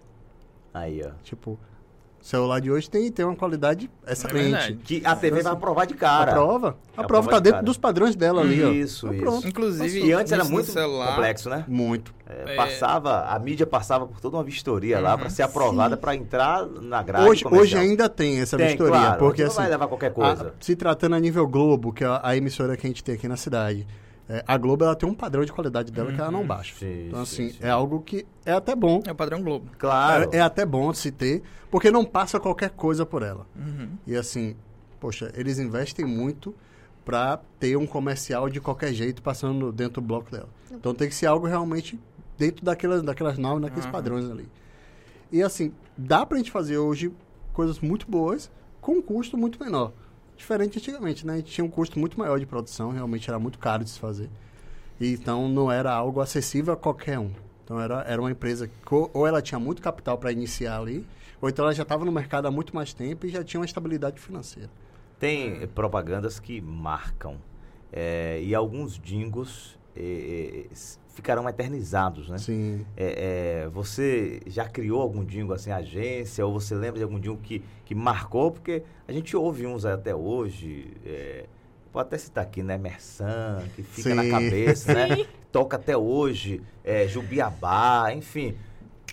[0.73, 1.11] Aí, ó.
[1.23, 1.57] Tipo,
[2.23, 4.43] o celular de hoje tem, tem uma qualidade excelente.
[4.51, 4.79] verdade.
[4.81, 6.31] Que a TV Então, vai assim, aprovar de cara.
[6.31, 6.67] A prova.
[6.95, 7.65] É A a prova prova tá de dentro cara.
[7.65, 8.69] dos padrões dela ali, ó.
[8.71, 9.21] Isso, Tá isso.
[9.23, 9.45] pronto.
[9.47, 11.65] Inclusive, E antes era muito celular, complexo, né?
[11.67, 12.13] Muito.
[12.25, 12.55] É, É.
[12.55, 17.03] Passava, a mídia passava por toda uma vistoria lá para ser aprovada para entrar na
[17.03, 17.81] grade Hoje, hoje comercial.
[17.81, 18.93] ainda tem essa Tem, vistoria.
[18.93, 20.53] claro, porque não assim, vai levar qualquer a- coisa.
[20.61, 23.27] se tratando a nível Globo, que é a, a emissora que a gente tem aqui
[23.27, 23.85] na cidade,
[24.27, 26.73] é, a Globo ela tem um padrão de qualidade dela que ela não baixa.
[26.75, 27.63] Sim, então, sim, assim, sim.
[27.63, 29.01] é algo que é até bom.
[29.05, 29.69] é o padrão Globo.
[29.77, 30.29] Claro.
[30.31, 33.45] É, é até bom se ter, porque não passa qualquer coisa por ela.
[33.55, 33.89] Uhum.
[34.07, 34.55] E assim,
[34.99, 36.55] poxa, eles investem muito
[37.03, 40.47] para ter um comercial de qualquer jeito passando dentro do bloco dela.
[40.71, 41.99] Então tem que ser algo realmente
[42.37, 44.47] dentro daquelas, daquelas normas, daqueles padrões ali.
[45.31, 47.11] E assim, dá pra gente fazer hoje
[47.51, 49.91] coisas muito boas com um custo muito menor.
[50.43, 51.35] Diferente antigamente, né?
[51.35, 53.97] A gente tinha um custo muito maior de produção, realmente era muito caro de se
[53.97, 54.29] fazer.
[54.99, 57.31] Então não era algo acessível a qualquer um.
[57.63, 58.73] Então era, era uma empresa que
[59.13, 61.07] ou ela tinha muito capital para iniciar ali,
[61.41, 63.65] ou então ela já estava no mercado há muito mais tempo e já tinha uma
[63.65, 64.69] estabilidade financeira.
[65.17, 67.37] Tem propagandas que marcam.
[67.89, 72.37] é, e alguns jingles é, s- ficarão eternizados, né?
[72.37, 72.85] Sim.
[72.97, 77.39] É, é, você já criou algum jingle assim, agência, ou você lembra de algum jingle
[77.41, 78.51] que, que marcou?
[78.51, 81.45] Porque a gente ouve uns até hoje, é,
[81.93, 82.77] vou até citar aqui, né?
[82.77, 84.31] Mersan, que fica na Sim.
[84.31, 85.25] cabeça, né?
[85.51, 88.57] Toca até hoje, é, Jubiabá, enfim,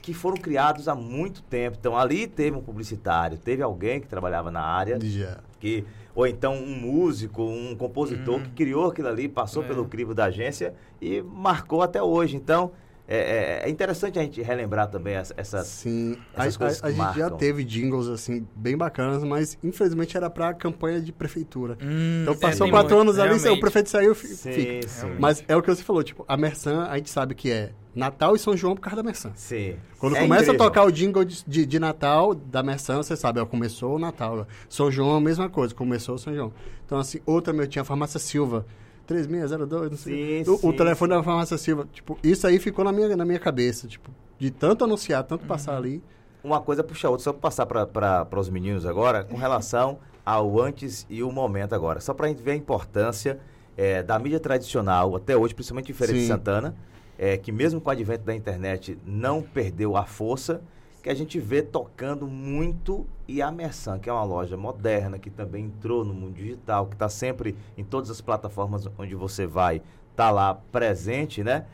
[0.00, 1.76] que foram criados há muito tempo.
[1.78, 5.38] Então ali teve um publicitário, teve alguém que trabalhava na área, Já.
[5.60, 5.84] que
[6.20, 8.42] ou então um músico, um compositor Uhum.
[8.42, 9.66] que criou aquilo ali, passou É.
[9.66, 12.36] pelo crivo da agência e marcou até hoje.
[12.36, 12.72] Então,
[13.08, 15.66] é, é- é interessante a gente relembrar também essa, essas...
[15.66, 16.16] Sim.
[16.36, 20.28] A, essas coisas a- a gente já teve jingles, assim, bem bacanas, mas infelizmente era
[20.30, 21.76] pra campanha de prefeitura.
[21.82, 23.60] Hum, Então é, passou tem quatro muito, anos ali, o realmente.
[23.60, 24.88] prefeito saiu, fi- Sim, fica.
[24.88, 25.16] sim.
[25.18, 28.36] Mas é o que você falou, tipo, a Mersan, a gente sabe que é Natal
[28.36, 29.32] e São João por causa da Mersan.
[29.34, 29.76] Sim.
[29.98, 30.62] Quando É começa incrível.
[30.62, 33.98] a tocar o jingle de, de, de Natal da Mersan, você sabe, ó, começou o
[33.98, 34.46] Natal.
[34.68, 36.52] São João, a mesma coisa, começou o São João.
[36.86, 38.64] Então, assim, outra, meu, tinha a Farmácia Silva,
[39.06, 40.44] 3602, não sei.
[40.44, 43.24] Sim, o, o sim, telefone da Farmácia Silva, tipo, isso aí ficou na minha, na
[43.24, 46.02] minha cabeça, tipo, de tanto anunciar, tanto passar ali.
[46.42, 50.60] Uma coisa puxa a outra, só para passar para os meninos agora, com relação ao
[50.60, 52.00] antes e o momento agora.
[52.00, 53.38] Só para a gente ver a importância
[53.76, 56.26] é, da mídia tradicional, até hoje, principalmente em Feira de.
[56.26, 56.74] Santana,
[57.22, 60.62] é, que mesmo com o advento da internet não perdeu a força,
[61.02, 65.28] que a gente vê tocando muito e a Mersan, que é uma loja moderna, que
[65.28, 69.82] também entrou no mundo digital, que está sempre em todas as plataformas onde você vai,
[70.16, 71.66] tá lá presente, né?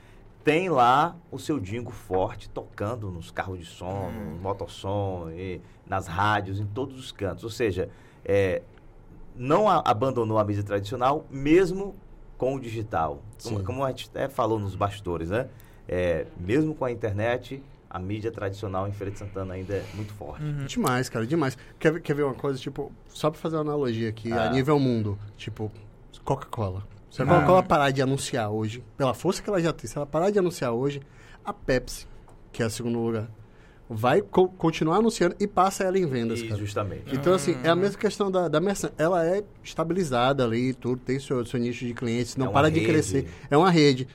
[0.43, 6.09] Tem lá o seu dingo forte tocando nos carros de som, no motossom, e nas
[6.09, 7.45] rádios, em todos os cantos.
[7.45, 7.89] Ou seja,
[8.25, 8.63] é,
[9.37, 11.95] não abandonou a mídia tradicional, mesmo
[12.39, 13.23] com o digital.
[13.43, 15.49] Como, como a gente até falou nos bastidores, né?
[15.89, 20.13] É, mesmo com a internet, a mídia tradicional em Feira de Santana ainda é muito
[20.15, 20.43] forte.
[20.67, 21.57] Demais, cara, demais.
[21.79, 24.47] Quer, ver- quer ver uma coisa, tipo, só pra fazer uma analogia aqui, Ah.
[24.49, 25.71] a nível mundo, tipo,
[26.25, 26.83] Coca-Cola.
[27.11, 27.29] Se a Ah.
[27.29, 30.39] Coca-Cola parar de anunciar hoje, pela força que ela já tem, se ela parar de
[30.39, 31.01] anunciar hoje,
[31.45, 32.07] a Pepsi,
[32.53, 33.29] que é o segundo lugar,
[33.89, 36.59] vai co- continuar anunciando e passa ela em vendas, E cara.
[36.61, 37.15] justamente.
[37.15, 38.91] Então, assim, é a mesma questão da, da Mersan.
[38.99, 42.81] Ela é estabilizada ali, tudo, tem seu, seu nicho de clientes, não É para de
[42.81, 42.91] rede.
[42.93, 43.29] crescer.
[43.51, 44.09] É uma rede.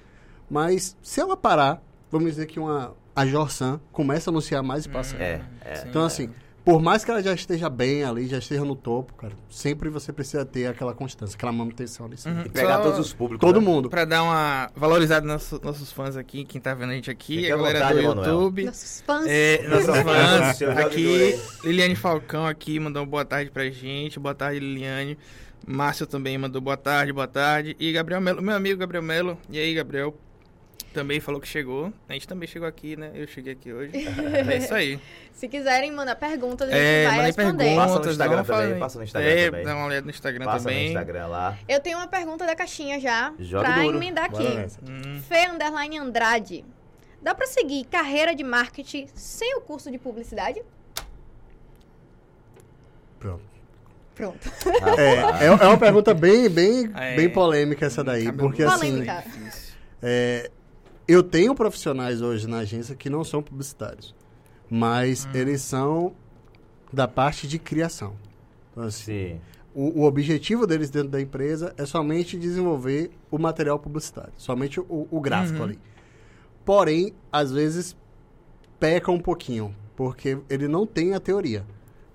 [0.50, 1.82] Mas, se ela parar,
[2.12, 5.16] vamos dizer que uma, a Jorsan começa a anunciar mais e passa.
[5.16, 5.76] É, é.
[5.76, 5.88] Sim.
[5.90, 6.30] Então, assim,
[6.64, 10.14] por mais que ela já esteja bem ali, já esteja no topo, cara, sempre você
[10.14, 12.16] precisa ter aquela constância, aquela manutenção ali.
[12.26, 12.42] Uhum.
[12.46, 13.40] E pegar Só- todos os públicos.
[13.46, 13.66] Todo né?
[13.68, 13.90] mundo.
[13.90, 17.38] Pra dar uma valorizada nos nossos, nossos fãs aqui, quem tá vendo a gente aqui,
[17.38, 18.26] Fique a galera vontade, do Emanuel.
[18.34, 18.64] YouTube.
[18.66, 19.26] Nossos fãs.
[19.28, 21.40] É, nossos fãs aqui.
[21.64, 24.20] Liliane Falcão aqui mandou boa tarde pra gente.
[24.20, 25.18] Boa tarde, Liliane.
[25.66, 27.76] Márcio também mandou boa tarde, boa tarde.
[27.80, 29.38] E Gabriel Melo, meu amigo Gabriel Melo.
[29.50, 30.16] E aí, Gabriel?
[30.94, 31.94] Também falou que chegou.
[32.10, 33.12] A gente também chegou aqui, né?
[33.16, 33.92] Eu cheguei aqui hoje.
[34.52, 35.00] É isso aí.
[35.32, 37.58] Se quiserem mandar perguntas, a gente É, vai responder.
[37.64, 37.76] perguntas.
[37.88, 38.80] Passa no Instagram também, falem.
[38.80, 39.66] passa no Instagram é, também.
[39.66, 40.84] dá uma olhada no Instagram Passa também.
[40.84, 41.58] no Instagram lá.
[41.68, 43.98] Eu tenho uma pergunta da caixinha já, Joga pra duro.
[43.98, 44.44] emendar aqui.
[44.88, 46.66] Hum, Fê Underline Andrade.
[47.22, 50.62] Dá pra seguir carreira de marketing sem o curso de publicidade?
[53.20, 53.44] Pronto.
[54.16, 54.52] Pronto.
[54.98, 57.16] É, é, é uma pergunta bem, bem, É.
[57.16, 59.24] bem polêmica essa daí, porque assim, Polêmica.
[59.26, 59.74] difícil.
[60.02, 60.50] É,
[61.12, 64.14] eu tenho profissionais hoje na agência que não são publicitários,
[64.70, 66.14] mas eles são
[66.94, 68.14] da parte de criação.
[68.72, 69.42] Então, assim, Sim.
[69.74, 75.08] o, o objetivo deles dentro da empresa é somente desenvolver o material publicitário, somente o,
[75.10, 75.66] o gráfico Uhum.
[75.66, 75.80] ali.
[76.64, 77.96] Porém, às vezes
[78.80, 81.66] peca um pouquinho, porque ele não tem a teoria.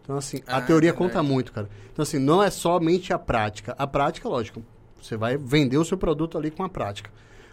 [0.02, 1.12] Então, assim, a Ah, teoria verdade.
[1.12, 1.68] conta muito, cara.
[1.92, 3.74] Então, assim, não é somente a prática.
[3.76, 4.62] A prática, lógico,
[5.02, 7.10] você vai vender o seu produto ali com a prática.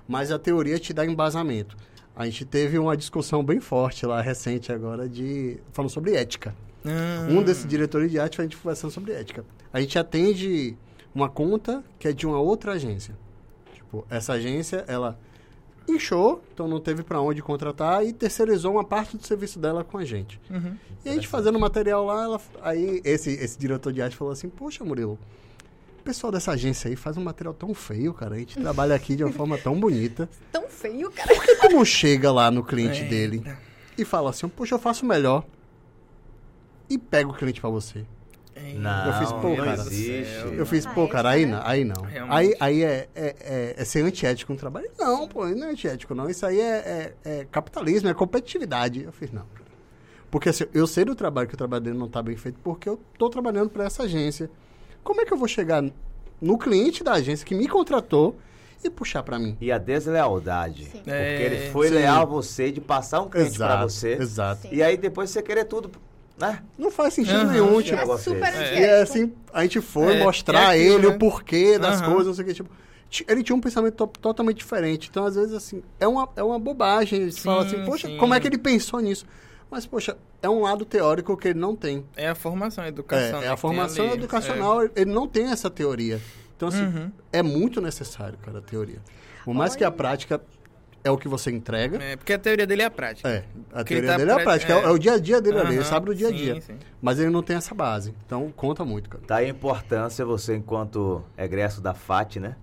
[0.08, 1.76] Mas a teoria te dá embasamento.
[2.16, 6.54] A gente teve uma discussão bem forte lá, recente agora, de falando sobre ética.
[6.86, 9.44] Hum, Um desses diretores de arte, a gente conversando sobre ética.
[9.72, 10.78] A gente atende
[11.16, 13.16] uma conta que é de uma outra agência.
[13.74, 15.18] Tipo, essa agência, ela
[15.88, 19.98] inchou, então não teve para onde contratar e terceirizou uma parte do serviço dela com
[19.98, 20.40] a gente.
[20.50, 20.76] uhum.
[21.04, 24.48] E a gente fazendo material lá, ela, aí esse, esse diretor de arte falou assim,
[24.50, 25.20] poxa, Murilo,
[26.04, 28.36] o pessoal dessa agência aí faz um material tão feio, cara.
[28.36, 30.30] A gente trabalha aqui de uma forma tão bonita.
[30.52, 31.34] Tão feio, cara.
[31.34, 33.10] Por que que não chega lá no cliente Eita.
[33.10, 33.44] dele
[33.98, 35.46] e fala assim, poxa, eu faço melhor
[36.90, 38.06] e pega o cliente para você?
[38.76, 39.74] Não, Eu fiz, pô, não cara.
[39.82, 40.34] existe.
[40.58, 41.52] Eu fiz, Ah, pô, é cara, aí né?
[41.58, 42.06] não, aí não.
[42.30, 44.90] Aí, aí é, é, é, é ser antiético no trabalho.
[45.00, 46.30] Não, pô, não é antiético, não.
[46.30, 49.04] Isso aí é, é- é capitalismo, é competitividade.
[49.04, 49.46] Eu fiz, não.
[49.54, 49.64] cara.
[50.30, 52.90] Porque assim, eu sei do trabalho que o trabalho dele não está bem feito porque
[52.90, 54.50] eu estou trabalhando para essa agência.
[55.04, 55.84] Como é que eu vou chegar
[56.42, 58.38] no cliente da agência que me contratou
[58.84, 59.58] e puxar para mim?
[59.62, 60.86] E a deslealdade.
[60.86, 61.00] Sim.
[61.00, 61.94] Porque É, ele foi sim.
[61.96, 64.14] leal a você de passar um cliente para você.
[64.14, 64.68] exato.
[64.72, 65.92] E aí depois você querer tudo
[66.38, 66.64] Né?
[66.78, 67.52] Não faz sentido Aham.
[67.52, 67.96] nenhum, tipo.
[67.96, 68.80] É super antiético.
[68.80, 71.14] E é assim, a gente foi É, mostrar é aquilo, ele né?
[71.16, 72.10] o porquê das Aham.
[72.12, 72.70] coisas, não sei o que, tipo.
[73.10, 75.10] ti- Ele tinha um pensamento to- totalmente diferente.
[75.12, 77.30] Então, às vezes, assim, é uma, é uma bobagem.
[77.30, 78.18] Você Sim, fala assim, poxa, sim.
[78.18, 79.26] como é que ele pensou nisso?
[79.74, 82.06] Mas, poxa, é um lado teórico que ele não tem.
[82.16, 83.40] É a formação, a É, educação.
[83.42, 84.14] né, é a formação ali.
[84.14, 86.22] educacional, ele não tem essa teoria.
[86.56, 87.12] Então, assim, Uhum.
[87.32, 89.00] é muito necessário, cara, a teoria.
[89.44, 89.98] Por mais que a Olha.
[89.98, 90.40] prática
[91.04, 91.98] é o que você entrega.
[92.02, 92.12] É.
[92.12, 93.28] É, porque a teoria dele é a prática.
[93.28, 94.84] É, a teoria tá dele é a pra- prática, é, o- é.
[94.84, 96.62] é o dia a dia dele ali, ele sabe do dia a sim, dia.
[96.62, 96.78] sim.
[97.02, 98.14] Mas ele não tem essa base.
[98.28, 99.24] Então conta muito, cara.
[99.26, 102.56] Tá aí a importância, você enquanto egresso da FAT, né?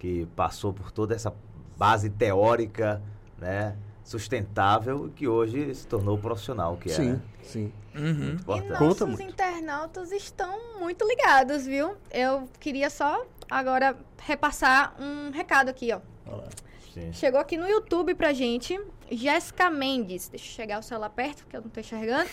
[0.00, 1.32] Que passou por toda essa
[1.78, 3.00] base teórica,
[3.38, 3.76] né?
[4.06, 7.20] Sustentável, e que hoje se tornou profissional, que é sim, né?
[7.42, 7.72] sim.
[7.92, 8.38] Uhum.
[8.46, 9.22] muito E nossos muito.
[9.22, 11.96] internautas estão muito ligados, viu?
[12.12, 15.98] Eu queria só agora repassar um recado aqui, ó.
[16.24, 16.48] Olha lá.
[16.94, 17.12] Sim.
[17.12, 20.28] Chegou aqui no YouTube pra gente, Jéssica Mendes.
[20.28, 22.30] Deixa eu chegar o celular perto, porque eu não tô enxergando.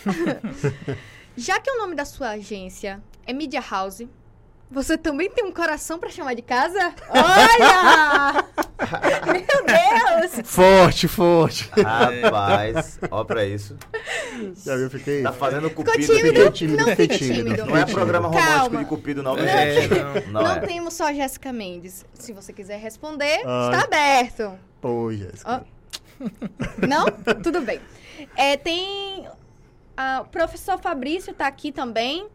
[1.36, 4.02] Já que o nome da sua agência é Media House,
[4.70, 6.78] você também tem um coração pra chamar de casa?
[7.10, 8.44] Olha!
[9.26, 10.40] Meu Deus!
[10.48, 11.70] Forte, forte.
[11.80, 13.76] Rapaz, ó pra isso.
[14.64, 15.22] Já viu, fiquei.
[15.22, 16.06] Tá fazendo Ficou cupido.
[16.06, 16.26] tímido?
[16.34, 17.44] Fiquei tímido, Não fiquei tímido.
[17.44, 17.66] tímido.
[17.66, 18.78] Não é programa romântico Calma.
[18.80, 19.36] de cupido, não.
[19.38, 19.94] É, gente.
[19.94, 20.14] não.
[20.32, 20.60] Não, Não é.
[20.60, 22.04] temos só Jéssica Mendes.
[22.14, 23.70] Se você quiser responder, Ai.
[23.74, 24.58] está aberto.
[24.80, 25.64] Pô, Jéssica.
[26.86, 27.06] Não?
[27.42, 27.80] Tudo bem.
[28.36, 29.26] É, tem.
[29.96, 32.26] ah, o professor Fabrício tá aqui também.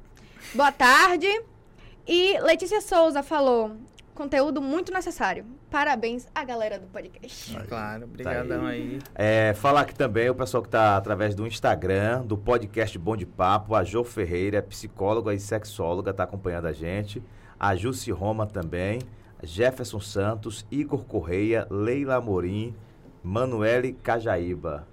[0.54, 1.28] Boa tarde.
[2.08, 3.76] E Letícia Souza falou:
[4.20, 5.46] conteúdo muito necessário.
[5.72, 7.56] Parabéns à galera do podcast.
[7.70, 9.00] Claro, brigadão aí.
[9.16, 13.26] É, falar aqui também o pessoal que está através do Instagram, do podcast Bom de
[13.26, 17.24] Papo, a Jo Ferreira, psicóloga e sexóloga, está acompanhando a gente.
[17.58, 19.00] A Jussi Roma também,
[19.42, 22.76] Jefferson Santos, Igor Correia, Leila Amorim,
[23.24, 24.86] Manuele Cajaíba.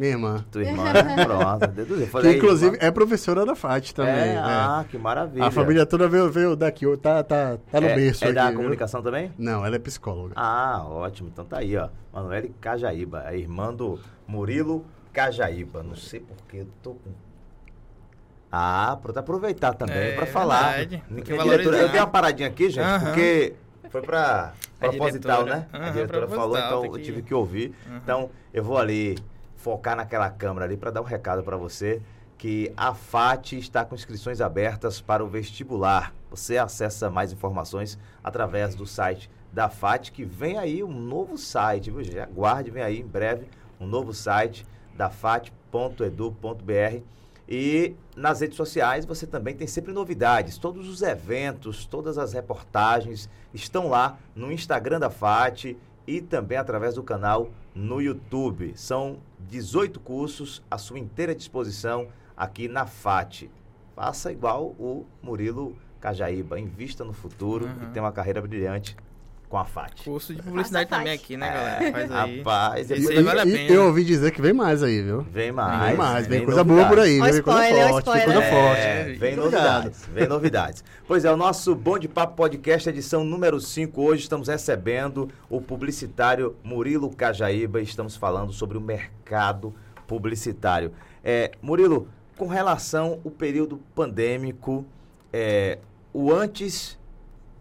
[0.00, 0.44] Minha irmã.
[0.50, 1.24] Tua irmã, né?
[1.26, 1.66] Pronto.
[1.66, 2.06] deduziu.
[2.06, 2.88] Que, Falei, inclusive irmã.
[2.88, 4.14] é professora da FAT também.
[4.14, 4.38] É, é.
[4.38, 5.44] ah, que maravilha.
[5.44, 8.34] A família toda veio, veio daqui, tá, tá, tá no é, berço É aqui.
[8.34, 8.56] da viu?
[8.56, 9.30] comunicação também?
[9.36, 10.32] Não, ela é psicóloga.
[10.36, 11.28] Ah, ótimo.
[11.30, 11.90] Então tá aí, ó.
[12.14, 15.82] Manuele Cajaíba, a irmã do Murilo Cajaíba.
[15.82, 17.10] Não sei porque eu tô com.
[18.50, 20.76] Ah, pra aproveitar também, É, pra falar.
[20.78, 21.02] verdade.
[21.22, 23.04] Que diretora, eu dei uma paradinha aqui, gente, Aham.
[23.04, 23.52] porque
[23.90, 25.66] foi pra A proposital, né?
[25.70, 27.74] a Aham, diretora falou, então eu que- tive que ouvir.
[27.86, 28.00] Aham.
[28.02, 29.16] Então, eu vou ali
[29.62, 32.00] focar naquela câmera ali para dar um recado para você
[32.38, 36.14] que a FAT está com inscrições abertas para o vestibular.
[36.30, 41.90] Você acessa mais informações através do site da FAT, que vem aí um novo site,
[41.90, 42.00] viu?
[42.22, 43.46] Aguarde, vem aí em breve
[43.78, 47.02] um novo site da fat.edu.br.
[47.46, 50.56] E nas redes sociais você também tem sempre novidades.
[50.56, 56.94] Todos os eventos, todas as reportagens estão lá no Instagram da FAT e também através
[56.94, 58.72] do canal no YouTube.
[58.76, 63.48] São 18 cursos à sua inteira disposição aqui na FAT.
[63.94, 67.82] Faça igual o Murilo Cajaíba, invista no futuro Uhum.
[67.82, 68.96] e tenha uma carreira brilhante
[69.50, 70.04] com a FAT.
[70.04, 71.90] Curso de publicidade Faça também aqui, né, galera?
[71.92, 72.38] Faz aí.
[72.38, 73.72] Rapaz, E- aí vale a pena.
[73.72, 75.22] eu ouvi dizer que vem mais aí, viu?
[75.22, 75.88] Vem mais.
[75.88, 78.80] vem mais, vem, vem coisa boa por aí, vem coisa spoiler, forte, vem coisa forte.
[78.80, 80.84] É, vem novidades, vem novidades.
[81.04, 84.00] Pois é, o nosso Bom de Papo Podcast, edição número 5.
[84.00, 89.74] Hoje estamos recebendo o publicitário Murilo Cajaíba e estamos falando sobre o mercado
[90.06, 90.92] publicitário.
[91.24, 94.86] É, Murilo, com relação ao período pandêmico,
[95.32, 95.78] é,
[96.12, 96.96] o antes,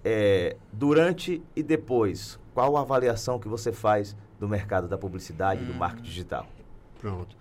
[0.04, 5.66] é, durante e depois, qual a avaliação que você faz do mercado da publicidade e
[5.66, 6.48] do marketing digital?
[7.00, 7.36] Pronto.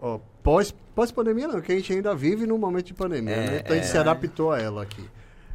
[0.00, 3.56] Ó, pós, pós-pandemia não, que a gente ainda vive num momento de pandemia, É, né?
[3.60, 3.90] Então a gente é.
[3.90, 5.08] se adaptou a ela aqui.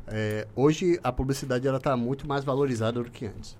[0.07, 3.55] É, hoje a publicidade ela está muito mais valorizada do que antes.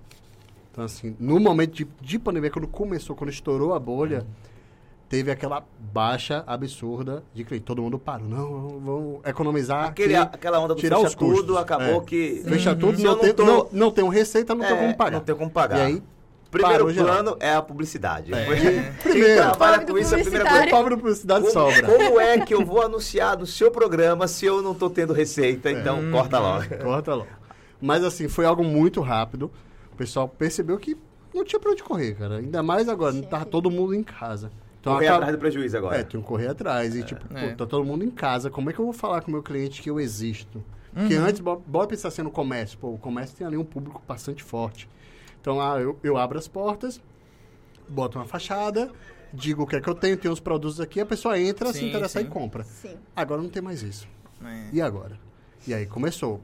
[0.70, 4.26] Então assim, no momento de, de pandemia, quando começou, quando estourou a bolha,
[5.10, 7.64] teve aquela baixa absurda de cliente.
[7.66, 8.26] Todo mundo parou.
[8.28, 11.56] Não, vamos economizar Aquele, aqui, aquela onda do tirar fecha os tudo, custos.
[11.58, 12.04] acabou É.
[12.04, 12.42] que...
[12.46, 14.74] Fecha tudo, Se não, eu não tem, tô- não, não tem um receita, não tem
[14.76, 15.16] É, como pagar.
[15.18, 15.78] Não tem como pagar.
[15.78, 16.02] E aí,
[16.48, 17.08] Primeiro parou geral.
[17.08, 18.32] plano é a publicidade.
[18.32, 18.44] É.
[19.02, 19.42] Quem Primeiro.
[19.42, 20.66] trabalha com isso, a primeira coisa...
[20.68, 21.82] pobre da publicidade Como, sobra.
[21.82, 25.70] como é que eu vou anunciar no seu programa se eu não estou tendo receita?
[25.72, 26.10] Então, É.
[26.12, 26.64] corta logo.
[26.82, 27.28] Corta logo.
[27.80, 29.50] Mas assim, foi algo muito rápido.
[29.92, 30.96] O pessoal percebeu que
[31.34, 32.36] não tinha pra onde correr, cara.
[32.38, 34.50] Ainda mais agora, não tava todo mundo em casa.
[34.80, 35.96] Então, Correr acaba- atrás do prejuízo agora.
[35.98, 36.94] É, tem que correr atrás.
[36.96, 37.50] E tipo, É.
[37.50, 38.48] pô, tá todo mundo em casa.
[38.50, 40.64] Como é que eu vou falar com o meu cliente que eu existo?
[40.92, 41.24] Porque Uhum.
[41.24, 42.78] antes, bo- bora pensar assim no comércio.
[42.78, 44.88] Pô, o comércio tem ali um público bastante forte.
[45.40, 47.00] Então, ah, eu, eu abro as portas,
[47.88, 48.90] boto uma fachada,
[49.32, 51.80] digo o que é que eu tenho, tem os produtos aqui, a pessoa entra, se
[51.80, 52.28] Sim, interessar sim.
[52.28, 52.64] e compra.
[52.64, 52.96] Sim.
[53.14, 54.08] Agora não tem mais isso.
[54.44, 54.68] É.
[54.72, 55.18] E agora?
[55.66, 56.40] E aí começou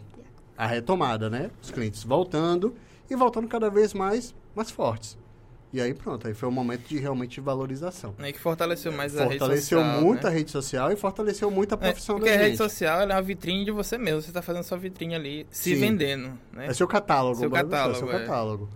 [0.56, 1.50] a retomada, né?
[1.62, 2.74] Os clientes voltando
[3.10, 5.16] e voltando cada vez mais, mais fortes.
[5.72, 8.14] E aí pronto, aí foi um momento de realmente valorização.
[8.18, 10.00] É que fortaleceu mais a rede Fortaleceu social.
[10.00, 10.28] muito né?
[10.30, 12.46] a rede social e fortaleceu muito a É, profissão porque da a gente.
[12.46, 14.22] rede social ela é uma vitrine de você mesmo.
[14.22, 15.80] Você tá fazendo sua vitrine ali, se Sim.
[15.80, 16.68] vendendo, né?
[16.68, 17.40] É seu catálogo.
[17.40, 18.18] Seu botar, catálogo, seu é.
[18.20, 18.68] catálogo.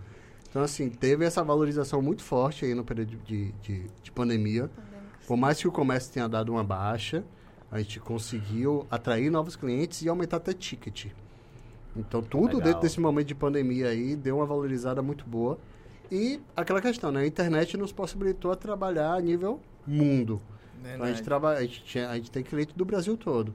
[0.51, 4.69] Então, assim, teve essa valorização muito forte aí no período de, de, de pandemia.
[5.27, 7.23] Por mais que o comércio tenha dado uma baixa,
[7.71, 11.07] a gente conseguiu atrair novos clientes e aumentar até ticket.
[11.97, 12.63] Então, tudo Legal.
[12.63, 15.57] dentro desse momento de pandemia aí deu uma valorizada muito boa.
[16.11, 17.21] E aquela questão, né?
[17.23, 20.41] A internet nos possibilitou a trabalhar a nível mundo.
[20.95, 23.55] Então, a gente, trabalha, a, gente tinha- a gente tem cliente do Brasil todo.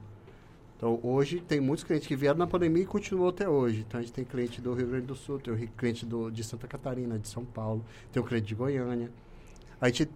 [0.78, 3.84] Então, hoje, tem muitos clientes que vieram na pandemia e continuam até hoje.
[3.88, 6.68] Então, a gente tem cliente do Rio Grande do Sul, tem cliente do, de Santa
[6.68, 9.10] Catarina, de São Paulo, tem o cliente de Goiânia.
[9.80, 10.10] A gente,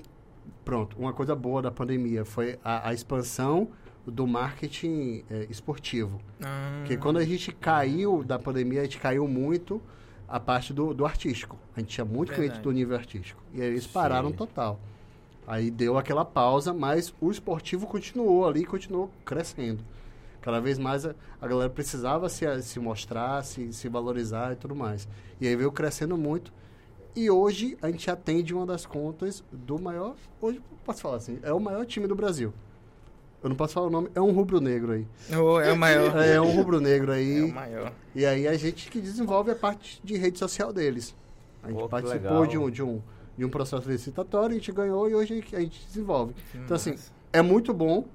[0.63, 3.69] pronto, uma coisa boa da pandemia foi a, a expansão
[4.05, 6.19] do marketing eh, esportivo.
[6.41, 9.81] Ah, Porque quando a gente caiu da pandemia, a gente caiu muito
[10.29, 11.57] a parte do, do artístico.
[11.75, 12.63] A gente tinha muito cliente Verdade.
[12.63, 13.41] do nível artístico.
[13.53, 13.89] E aí eles Sim.
[13.91, 14.79] pararam total.
[15.47, 19.83] Aí deu aquela pausa, mas o esportivo continuou ali, continuou crescendo.
[20.41, 24.75] Cada vez mais a, a galera precisava se, se mostrar, se, se valorizar e tudo
[24.75, 25.07] mais.
[25.41, 26.53] E aí veio crescendo muito.
[27.15, 30.15] E hoje a gente atende uma das contas do maior.
[30.39, 32.53] Hoje, posso falar assim, é o maior time do Brasil.
[33.41, 35.07] Eu não posso falar o nome, é um rubro-negro aí.
[35.31, 36.17] oh, é o maior.
[36.17, 37.39] É um rubro-negro aí.
[37.39, 37.93] É o maior.
[38.13, 41.15] E aí a gente que desenvolve a parte de rede social deles.
[41.63, 43.01] A gente que participou de um, de, um,
[43.37, 46.33] de um processo licitatório, a gente ganhou e hoje a gente desenvolve.
[46.33, 47.11] Que Então, assim, massa.
[47.31, 48.05] É muito bom,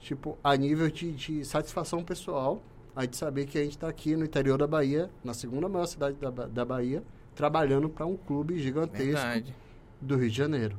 [0.00, 2.60] tipo, a nível de, de satisfação pessoal,
[2.96, 5.86] a gente saber que a gente está aqui no interior da Bahia, na segunda maior
[5.86, 7.02] cidade da, da Bahia,
[7.34, 9.54] trabalhando para um clube gigantesco Verdade.
[10.00, 10.76] do Rio de Janeiro.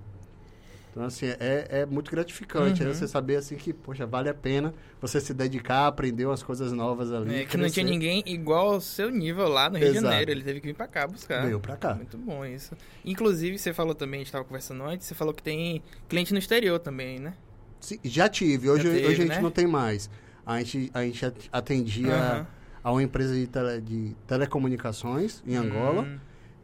[0.95, 2.87] Então, assim, é, é muito gratificante Uhum.
[2.87, 2.93] né?
[2.93, 7.11] você saber, assim, que, poxa, vale a pena você se dedicar, aprender umas coisas novas
[7.11, 7.41] ali.
[7.41, 7.83] É, que não tinha crescer.
[7.83, 10.07] ninguém igual ao seu nível lá no Rio de Exato.
[10.13, 10.31] Janeiro.
[10.31, 11.43] Ele teve que vir pra cá buscar.
[11.43, 11.95] Veio pra cá.
[11.95, 12.77] Muito bom isso.
[13.03, 16.39] Inclusive, você falou também, a gente tava conversando antes, você falou que tem cliente no
[16.39, 17.33] exterior também, né?
[17.81, 18.69] Sim, já tive.
[18.69, 19.41] Hoje, Já teve, hoje a gente né?
[19.41, 20.09] não tem mais.
[20.45, 22.47] A gente, a gente at- atendia Aham.
[22.81, 26.17] a uma empresa de, tele- de telecomunicações em Angola Hum.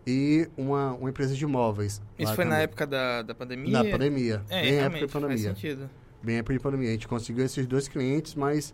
[0.06, 2.02] E uma, uma empresa de móveis.
[2.18, 2.64] Isso foi na também.
[2.64, 3.72] época da, da pandemia?
[3.84, 4.42] Na pandemia.
[4.50, 5.56] É, bem época de faz pandemia.
[5.56, 5.90] sentido.
[6.24, 6.90] Bem época de pandemia.
[6.90, 8.74] A gente conseguiu esses dois clientes, mas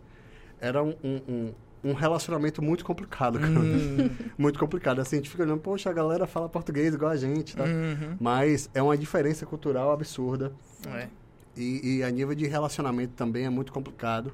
[0.60, 1.52] era um, um,
[1.84, 3.38] um- relacionamento muito complicado.
[3.38, 5.00] Hum, muito complicado.
[5.00, 7.64] Assim, a gente fica olhando, poxa, a galera fala português igual a gente, tá?
[7.64, 8.16] uhum.
[8.20, 10.52] Mas é uma diferença cultural absurda.
[10.94, 11.08] É.
[11.56, 14.32] E, e a nível de relacionamento também é muito complicado.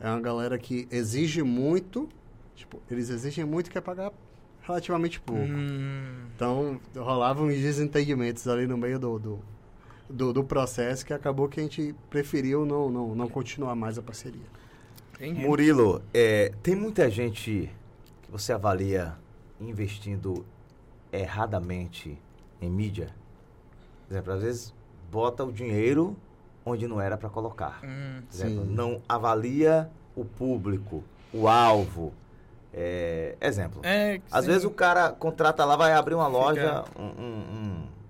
[0.00, 2.08] É uma galera que exige muito,
[2.56, 4.10] tipo, eles exigem muito e quer pagar
[4.62, 5.42] relativamente pouco.
[5.42, 9.38] Hum, Então, rolavam uns desentendimentos ali no meio do, do,
[10.08, 14.02] do, do processo que acabou que a gente preferiu não, não, não continuar mais a
[14.02, 14.46] parceria.
[15.16, 15.40] entendi.
[15.44, 17.70] Murilo, é, tem muita gente
[18.22, 19.14] que você avalia
[19.60, 20.44] investindo
[21.12, 22.18] erradamente
[22.60, 23.08] em mídia?
[24.06, 24.74] Por exemplo, às vezes
[25.10, 26.16] bota o dinheiro
[26.64, 27.80] onde não era para colocar.
[27.84, 28.72] Hum, Por exemplo, Sim.
[28.72, 31.02] não avalia o público,
[31.32, 32.12] o alvo.
[32.74, 33.80] É, exemplo.
[33.84, 34.50] é, Às sim.
[34.50, 37.44] vezes o cara contrata lá, vai abrir uma loja, um- um-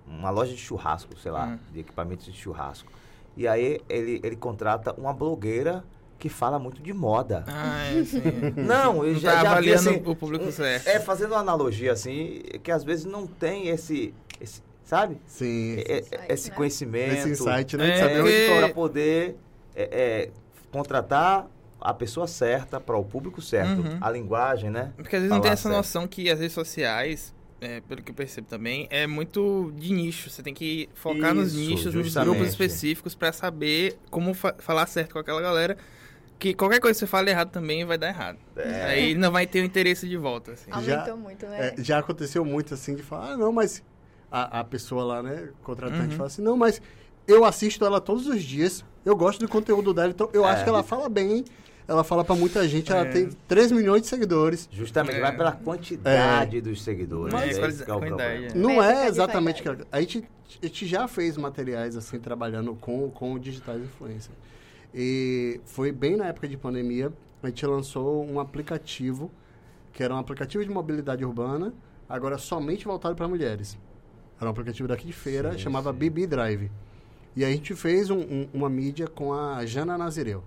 [0.07, 1.59] um- uma loja de churrasco, sei lá, Hum.
[1.73, 2.91] de equipamentos de churrasco.
[3.35, 5.83] E aí ele, ele contrata uma blogueira
[6.17, 7.43] que fala muito de moda.
[7.47, 8.21] Ah, é, sim.
[8.55, 10.87] Não, eu já, tá já vi assim, o público certo.
[10.87, 15.17] É, fazendo uma analogia assim, que às vezes não tem esse, esse sabe?
[15.25, 16.55] Sim, É- é- insight, esse né?
[16.55, 17.13] conhecimento.
[17.15, 17.89] esse insight, né?
[17.89, 19.35] É, de saber onde para poder
[19.75, 20.29] é, é,
[20.71, 21.47] contratar
[21.83, 23.81] a pessoa certa para o público certo.
[23.81, 23.97] Uhum.
[23.99, 24.93] A linguagem, né?
[24.95, 25.75] Porque às vezes não tem Falar essa certo.
[25.75, 30.29] noção que as redes sociais, é, pelo que eu percebo também, é muito de nicho.
[30.29, 32.29] Você tem que focar nos Isso, nichos, nos justamente.
[32.31, 35.77] grupos específicos pra saber como fa- falar certo com aquela galera.
[36.39, 38.37] Que qualquer coisa que você fale errado também vai dar errado.
[38.55, 38.83] É.
[38.85, 40.69] Aí não vai ter o interesse de volta, assim.
[40.81, 41.73] Já- Aumentou muito, né?
[41.77, 43.81] É, já aconteceu muito assim de falar, ah, não, mas
[44.31, 46.17] a, a pessoa lá, né, contratante, Uhum.
[46.17, 46.81] fala assim, não, mas
[47.27, 50.49] eu assisto ela todos os dias, eu gosto do conteúdo dela, então eu É.
[50.51, 51.45] acho que ela fala bem,
[51.87, 53.11] ela fala pra muita gente, ela É.
[53.11, 54.67] tem 3 milhões de seguidores.
[54.71, 55.21] Justamente, É.
[55.21, 57.33] vai pela quantidade dos seguidores.
[57.33, 58.53] Mas- é que é é.
[58.55, 60.23] Não é de exatamente que a gente,
[60.61, 64.31] a gente já fez materiais assim trabalhando com com digitais influencer.
[64.93, 67.11] E foi bem na época de pandemia,
[67.41, 69.31] a gente lançou um aplicativo
[69.91, 71.73] que era um aplicativo de mobilidade urbana,
[72.09, 73.77] agora somente voltado para mulheres.
[74.39, 75.97] Era um aplicativo daqui de feira, Sim, chamava sim.
[75.99, 76.71] BB Drive.
[77.35, 80.43] E a gente fez um- um- uma mídia com a Jana Nazireu.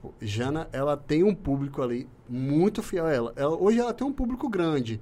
[0.00, 3.32] Tipo, Jana, ela tem um público ali muito fiel a ela.
[3.36, 3.54] ela.
[3.54, 4.98] Hoje ela tem um público grande,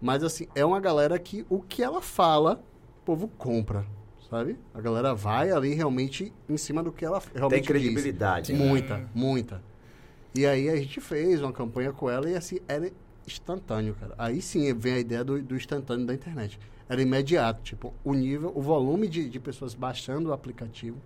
[0.00, 2.62] mas assim, é uma galera que o que ela fala,
[3.00, 3.86] o povo compra,
[4.28, 4.58] sabe?
[4.74, 7.68] A galera vai ali realmente em cima do que ela realmente Tem diz.
[7.68, 8.52] credibilidade.
[8.52, 8.58] né?
[8.66, 9.62] Muita, muita.
[10.34, 12.90] E aí a gente fez uma campanha com ela e assim, ela
[13.26, 14.14] instantâneo, cara.
[14.18, 16.60] Aí sim vem a ideia do, do instantâneo da internet.
[16.90, 20.98] Era imediato, tipo, o nível, o volume de, de pessoas baixando o aplicativo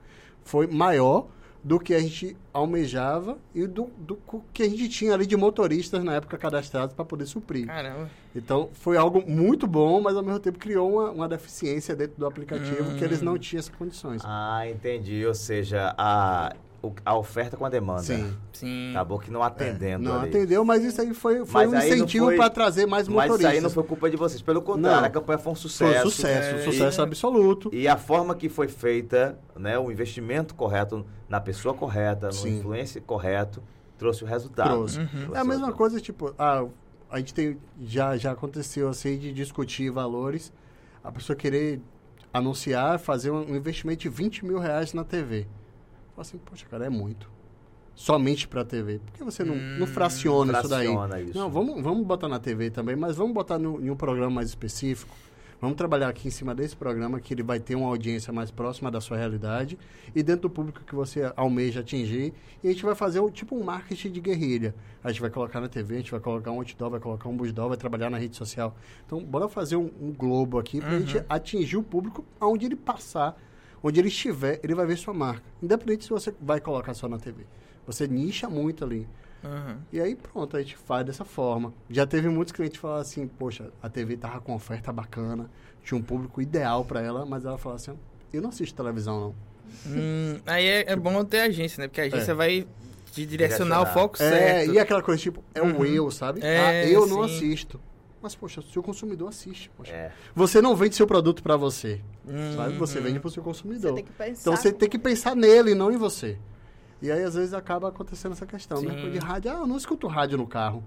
[0.43, 1.29] foi maior
[1.67, 4.17] do que a gente almejava e do, do
[4.53, 7.67] que a gente tinha ali de motoristas na época cadastrados para poder suprir.
[7.67, 8.09] Caramba.
[8.37, 12.25] Então, foi algo muito bom, mas ao mesmo tempo criou uma, uma deficiência dentro do
[12.25, 12.97] aplicativo Hum.
[12.97, 14.23] que eles não tinham essas condições.
[14.25, 15.27] Ah, entendi.
[15.27, 16.55] Ou seja, a,
[17.05, 18.03] a oferta com a demanda.
[18.03, 18.35] Sim.
[18.53, 18.91] Sim.
[18.91, 20.05] Acabou que não atendendo.
[20.05, 20.29] Não ali.
[20.29, 23.41] atendeu, mas isso aí foi, foi Mas um incentivo foi- para trazer mais Mas motoristas.
[23.51, 24.41] isso aí não foi culpa de vocês.
[24.43, 25.07] Pelo contrário, Não.
[25.07, 26.07] a campanha foi um Foi sucesso.
[26.07, 27.71] um sucesso, É, um sucesso e- absoluto.
[27.73, 32.59] E a forma que foi feita, né, o investimento correto na pessoa correta, no Sim.
[32.59, 33.63] influencer correto,
[33.99, 34.71] trouxe o resultado.
[34.71, 34.99] Trouxe.
[35.01, 35.07] Uhum.
[35.09, 36.65] Trouxe É a mesma coisa, tipo, ah,
[37.11, 37.59] a gente tem.
[37.83, 40.53] Já, já aconteceu assim de discutir valores,
[41.05, 41.81] a pessoa querer
[42.33, 45.47] anunciar, fazer um investimento de 20 mil reais na TV.
[46.17, 47.31] Fala assim, poxa, cara, é muito.
[47.95, 48.99] Somente pra TV.
[48.99, 50.87] Por que você não, não Hum, fraciona, isso daí?
[50.87, 51.39] fraciona isso.
[51.39, 54.49] Não, vamos, vamos botar na TV também, mas vamos botar no, em um programa mais
[54.49, 55.15] específico.
[55.59, 58.91] Vamos trabalhar aqui em cima desse programa que ele vai ter uma audiência mais próxima
[58.91, 59.79] da sua realidade
[60.15, 62.35] e dentro do público que você almeja atingir.
[62.63, 64.75] E a gente vai fazer um, tipo um marketing de guerrilha.
[65.03, 67.37] A gente vai colocar na TV, a gente vai colocar um outdoor, vai colocar um
[67.37, 68.77] busdoor, vai trabalhar na rede social.
[69.07, 72.77] Então, bora fazer um, um globo aqui para a gente atingir o público aonde ele
[72.77, 73.35] passar,
[73.87, 75.43] onde ele estiver, ele vai ver sua marca.
[75.63, 77.45] Independente se você vai colocar só na TV.
[77.87, 79.07] Você nicha muito ali.
[79.45, 79.77] Uhum.
[79.93, 81.73] E aí pronto, a gente faz dessa forma.
[81.89, 85.49] Já teve muitos clientes que falaram assim, poxa, a TV tava com oferta bacana,
[85.85, 87.97] tinha um público ideal para ela, mas ela falou assim,
[88.33, 89.35] eu não assisto televisão não.
[89.87, 91.87] Hum, aí é, é bom ter agência, né?
[91.89, 92.35] Porque a agência É.
[92.35, 92.67] vai
[93.13, 93.93] te direcionar o Direcionar.
[93.93, 94.73] foco É, certo.
[94.75, 95.85] e aquela coisa tipo, é o Uhum.
[95.85, 96.41] eu, sabe?
[96.43, 97.37] É, ah, eu não sim.
[97.37, 97.81] assisto.
[98.23, 99.71] Mas, poxa, o seu consumidor assiste.
[99.77, 99.93] Poxa.
[99.93, 100.13] É.
[100.35, 102.01] Você não vende seu produto para você,
[102.57, 102.73] sabe?
[102.73, 102.79] Uhum.
[102.79, 103.95] Você vende para o seu Você consumidor.
[103.95, 104.41] tem que pensar.
[104.41, 106.39] Então você tem que pensar nele, não em você.
[107.01, 109.11] E aí, às vezes, acaba acontecendo essa questão, né?
[109.11, 110.83] De rádio, ah, eu não escuto rádio no carro.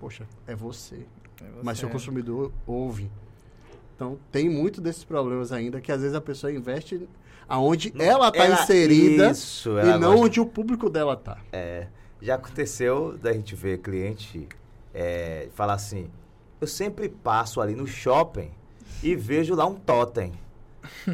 [0.00, 0.96] Poxa, é você.
[1.40, 1.80] É mas você.
[1.82, 3.10] seu consumidor ouve.
[3.94, 7.08] Então, tem muito desses problemas ainda que às vezes a pessoa investe
[7.48, 11.38] aonde Não, ela está inserida isso, e não gosta- onde o público dela tá.
[11.52, 11.86] É,
[12.20, 14.48] já aconteceu da gente ver cliente
[14.92, 16.10] é, falar assim,
[16.64, 18.50] eu sempre passo ali no shopping
[19.02, 20.32] e vejo lá um totem.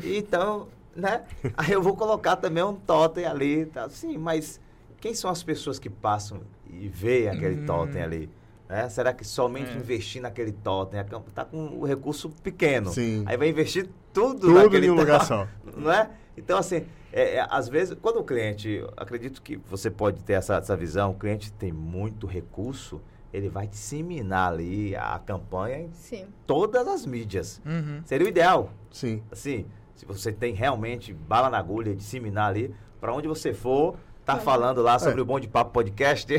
[0.04, 1.24] Então, né?
[1.56, 3.88] Aí eu vou colocar também um totem ali, tá?
[3.88, 4.60] Sim, mas
[5.00, 7.66] quem são as pessoas que passam e veem aquele Hum.
[7.66, 8.30] totem ali?
[8.68, 8.88] né?
[8.88, 9.74] Será que somente É.
[9.74, 11.00] investir naquele totem?
[11.00, 12.90] A camp- Tá com o recurso pequeno.
[12.92, 13.24] Sim.
[13.26, 15.48] Aí vai investir tudo, Tudo naquele em um lugar só.
[15.76, 16.08] não é?
[16.36, 20.54] Então, assim, é, é, às vezes, quando o cliente, acredito que você pode ter essa,
[20.54, 23.00] essa visão, o cliente tem muito recurso,
[23.32, 26.26] ele vai disseminar ali a campanha em Sim.
[26.46, 27.60] todas as mídias.
[27.64, 28.00] Uhum.
[28.04, 29.22] Seria o ideal, Sim.
[29.30, 34.36] assim, se você tem realmente bala na agulha, disseminar ali, para onde você for, tá
[34.36, 35.22] falando lá sobre É.
[35.22, 36.32] o Bom de Papo Podcast.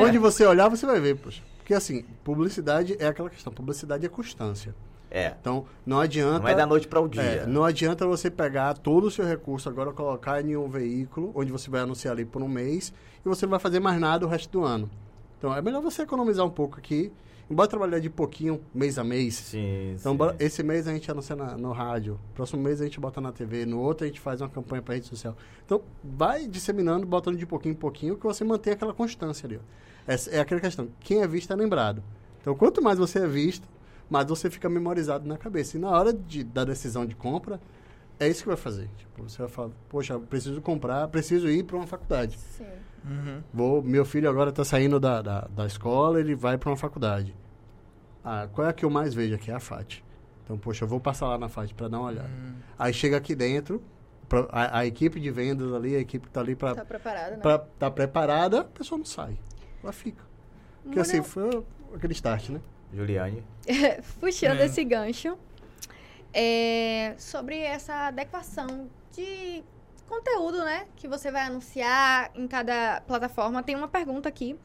[0.00, 1.42] Onde você olhar, você vai ver, poxa.
[1.58, 4.74] Porque assim, publicidade é aquela questão, publicidade é constância.
[5.10, 6.38] é, Então, não adianta.
[6.40, 7.22] não é da noite para o dia.
[7.22, 11.50] É, não adianta você pegar todo o seu recurso agora colocar em um veículo onde
[11.52, 12.92] você vai anunciar ali por um mês
[13.24, 14.88] e você não vai fazer mais nada o resto do ano.
[15.38, 17.12] Então é melhor você economizar um pouco aqui,
[17.50, 19.34] embora trabalhar de pouquinho, mês a mês.
[19.36, 20.36] Sim, Então sim.
[20.40, 23.64] esse mês a gente anuncia na- no rádio, próximo mês a gente bota na TV,
[23.64, 25.36] no outro a gente faz uma campanha para rede social.
[25.64, 29.56] Então vai disseminando, botando de pouquinho em pouquinho, que você mantém aquela constância ali.
[29.56, 29.60] ó.
[30.12, 32.02] Essa é aquela questão, quem é visto é lembrado.
[32.40, 33.66] Então quanto mais você é visto,
[34.10, 35.76] mais você fica memorizado na cabeça.
[35.76, 37.60] E na hora de, da decisão de compra,
[38.18, 38.88] é isso que vai fazer.
[38.96, 42.36] Tipo, você vai falar, poxa, eu preciso comprar, preciso ir para uma faculdade.
[42.56, 42.64] Sim.
[43.04, 43.42] Uhum.
[43.52, 47.34] Vou, meu filho agora está saindo da, da, da escola, ele vai para uma faculdade.
[48.24, 49.50] Ah, qual é a que eu mais vejo aqui?
[49.50, 50.02] É a FAT.
[50.44, 52.28] Então, poxa, eu vou passar lá na FAT para dar uma olhada.
[52.28, 52.54] Hum.
[52.78, 53.82] Aí chega aqui dentro,
[54.28, 57.30] pra- a, a equipe de vendas ali, a equipe que está ali para Tá preparado,
[57.30, 57.36] né?
[57.36, 59.38] estar tá preparada, a pessoa não sai.
[59.82, 60.22] Ela fica.
[60.82, 62.60] Porque assim, foi aquele start, né?
[62.94, 63.44] Juliane.
[64.20, 64.64] Puxando É.
[64.66, 65.36] esse gancho,
[66.32, 69.62] é, sobre essa adequação de
[70.08, 70.86] conteúdo, né?
[70.96, 73.62] Que você vai anunciar em cada plataforma.
[73.62, 74.56] Tem uma pergunta aqui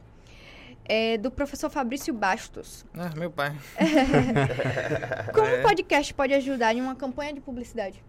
[0.86, 2.84] é, do professor Fabrício Bastos.
[2.96, 3.54] Ah, meu pai.
[5.32, 5.60] Como É.
[5.60, 8.02] o podcast pode ajudar em uma campanha de publicidade?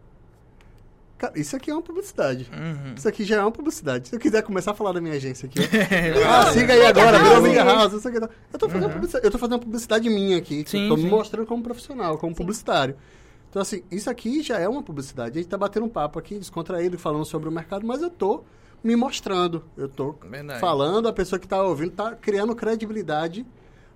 [1.17, 2.49] Cara, isso aqui é uma publicidade.
[2.51, 2.93] Uhum.
[2.95, 4.09] Isso aqui já é uma publicidade.
[4.09, 5.59] Se eu quiser começar a falar da minha agência aqui,
[6.27, 7.37] Ah, siga aí agora, virou.
[7.37, 8.17] Amiga House, isso aqui.
[8.17, 8.93] Eu tô fazendo, Uhum.
[8.93, 10.65] publicidade, eu tô fazendo publicidade minha aqui.
[10.67, 11.09] Sim, tô me sim.
[11.09, 12.37] mostrando como profissional, como Sim.
[12.37, 12.97] publicitário.
[13.55, 15.39] Então, assim, isso aqui já é uma publicidade.
[15.39, 18.43] A gente tá batendo um papo aqui, descontraído, falando sobre o mercado, mas eu tô
[18.83, 19.63] me mostrando.
[19.77, 20.59] Eu tô Verdade.
[20.59, 23.45] falando, a pessoa que tá ouvindo tá criando credibilidade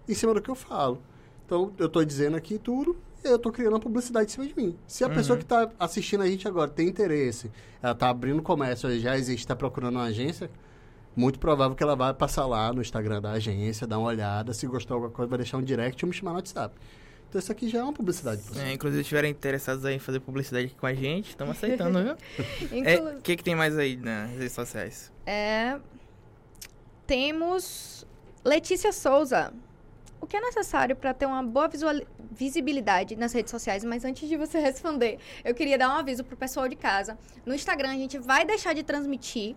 [0.07, 1.01] em cima do que eu falo.
[1.45, 4.55] Então, eu tô dizendo aqui tudo, e eu tô criando uma publicidade em cima de
[4.55, 4.77] mim.
[4.87, 5.13] Se a Uhum.
[5.13, 7.51] pessoa que tá assistindo a gente agora tem interesse,
[7.83, 10.49] ela tá abrindo comércio, já existe, tá procurando uma agência,
[11.13, 14.65] muito provável que ela vai passar lá no Instagram da agência, dar uma olhada, se
[14.67, 16.73] gostou de alguma coisa, vai deixar um direct ou me chamar no WhatsApp.
[17.29, 18.41] Então isso aqui já é uma publicidade.
[18.57, 22.03] É, inclusive, se estiverem interessados aí em fazer publicidade aqui com a gente, estamos aceitando,
[22.03, 22.17] viu?
[22.83, 25.11] É, O que, que tem mais aí nas redes sociais?
[25.27, 25.77] É,
[27.05, 28.05] Temos
[28.43, 29.53] Letícia Souza.
[30.21, 31.69] O que é necessário para ter uma boa
[32.31, 33.83] visibilidade nas redes sociais?
[33.83, 37.17] Mas antes de você responder, eu queria dar um aviso pro pessoal de casa.
[37.45, 39.55] No Instagram a gente vai deixar de transmitir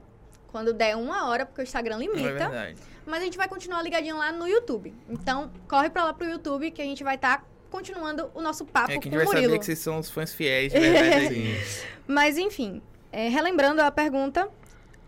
[0.48, 2.22] quando der uma hora, porque o Instagram é limita.
[2.50, 2.76] verdade.
[3.06, 4.94] mas a gente vai continuar ligadinho lá no YouTube.
[5.08, 7.42] Então, corre pra lá pro YouTube que a gente vai estar
[7.72, 9.44] continuando o nosso papo É que a com gente o vai Murilo.
[9.46, 11.34] saber que vocês são os fãs fiéis, de verdade.
[11.34, 11.60] aí.
[12.06, 14.48] Mas enfim, é, relembrando a pergunta,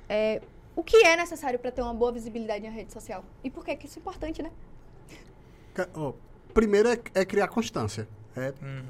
[0.09, 0.41] é,
[0.75, 3.23] o que é necessário para ter uma boa visibilidade na rede social?
[3.45, 4.51] E por que que isso é importante, né?
[5.95, 6.13] Ó,
[6.53, 8.09] primeiro é, é criar constância.
[8.37, 8.83] É Uhum.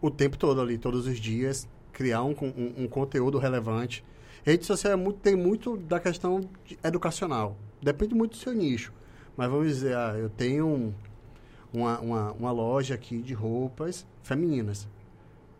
[0.00, 4.04] o tempo todo ali, todos os dias, criar um, um, um conteúdo relevante.
[4.44, 7.56] Rede social é muito- tem muito da questão de- educacional.
[7.82, 8.92] Depende muito do seu nicho.
[9.36, 10.94] Mas vamos dizer, ah, eu tenho um-
[11.76, 14.88] uma, uma, uma loja aqui de roupas femininas.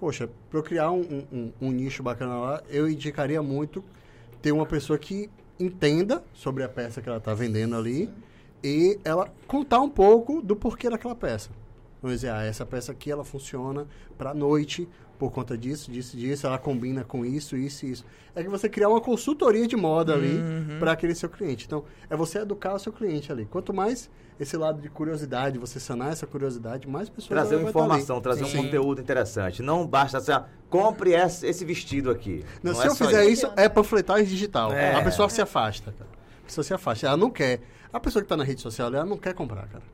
[0.00, 3.82] Poxa, para eu criar um, um- um- nicho bacana lá, eu indicaria muito
[4.42, 8.10] ter uma pessoa que entenda sobre a peça que ela está vendendo ali
[8.62, 11.50] e ela contar um pouco do porquê daquela peça.
[12.02, 13.86] Vamos dizer, ah, essa peça aqui ela funciona
[14.18, 14.86] para noite
[15.18, 18.04] por conta disso, disso, disso, ela combina com isso, isso e isso.
[18.34, 20.78] É que você criar uma consultoria de moda ali Uhum.
[20.78, 21.64] para aquele seu cliente.
[21.64, 23.46] Então, é você educar o seu cliente ali.
[23.46, 28.20] Quanto mais esse lado de curiosidade, você sanar essa curiosidade, mais pessoas Trazer uma informação,
[28.20, 28.64] trazer um Sim.
[28.64, 29.62] conteúdo interessante.
[29.62, 32.44] Não basta assim, ah, compre esse, vestido aqui.
[32.62, 33.50] Não, Não se é eu fizer isso.
[33.56, 34.72] é panfletagem digital.
[34.72, 34.94] É.
[34.94, 36.10] A pessoa se afasta, cara.
[36.42, 37.06] A pessoa se afasta.
[37.06, 37.60] Ela não quer.
[37.92, 39.84] A pessoa que está na rede social, ela não quer comprar, cara.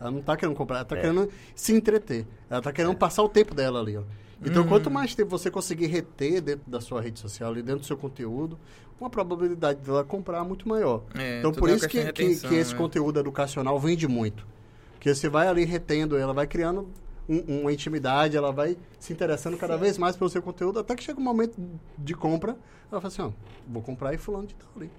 [0.00, 1.00] Ela não está querendo comprar, ela está É.
[1.00, 2.24] querendo se entreter.
[2.48, 4.02] Ela está querendo passar o tempo dela ali, ó.
[4.44, 4.68] Então, Uhum.
[4.68, 7.96] quanto mais tempo você conseguir reter dentro da sua rede social, ali dentro do seu
[7.96, 8.58] conteúdo,
[9.00, 11.02] uma probabilidade dela comprar é muito maior.
[11.18, 12.78] É, então, por é isso que, de que, retenção, que esse né?
[12.78, 14.46] conteúdo educacional vende muito.
[14.94, 16.88] Porque você vai ali retendo, ela vai criando
[17.28, 19.80] um- uma intimidade, ela vai se interessando cada Sim.
[19.80, 21.60] vez mais pelo seu conteúdo, até que chega um momento
[21.96, 22.56] de compra,
[22.90, 23.30] ela fala assim, ó,
[23.66, 24.90] vou comprar e fulano de tal ali.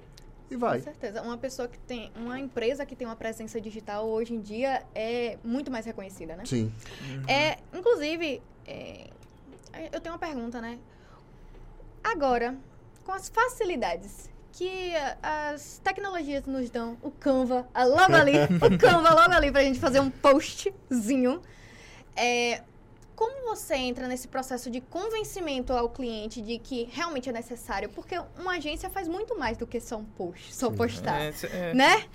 [0.52, 0.80] E vai.
[0.80, 1.22] Com certeza.
[1.22, 5.38] Uma pessoa que tem, uma empresa que tem uma presença digital hoje em dia é
[5.44, 6.44] muito mais reconhecida, né?
[6.46, 6.72] Sim.
[7.28, 9.08] É, inclusive, é,
[9.92, 10.78] eu tenho uma pergunta, né?
[12.04, 12.56] Agora,
[13.06, 18.34] com as facilidades que a- as tecnologias nos dão, o Canva, logo ali,
[18.74, 21.42] o Canva logo ali pra gente fazer um postzinho.
[22.16, 22.64] É,
[23.16, 27.90] como você entra nesse processo de convencimento ao cliente de que realmente é necessário?
[27.90, 31.74] Porque uma agência faz muito mais do que só um post, só postar É, é.
[31.74, 32.06] né?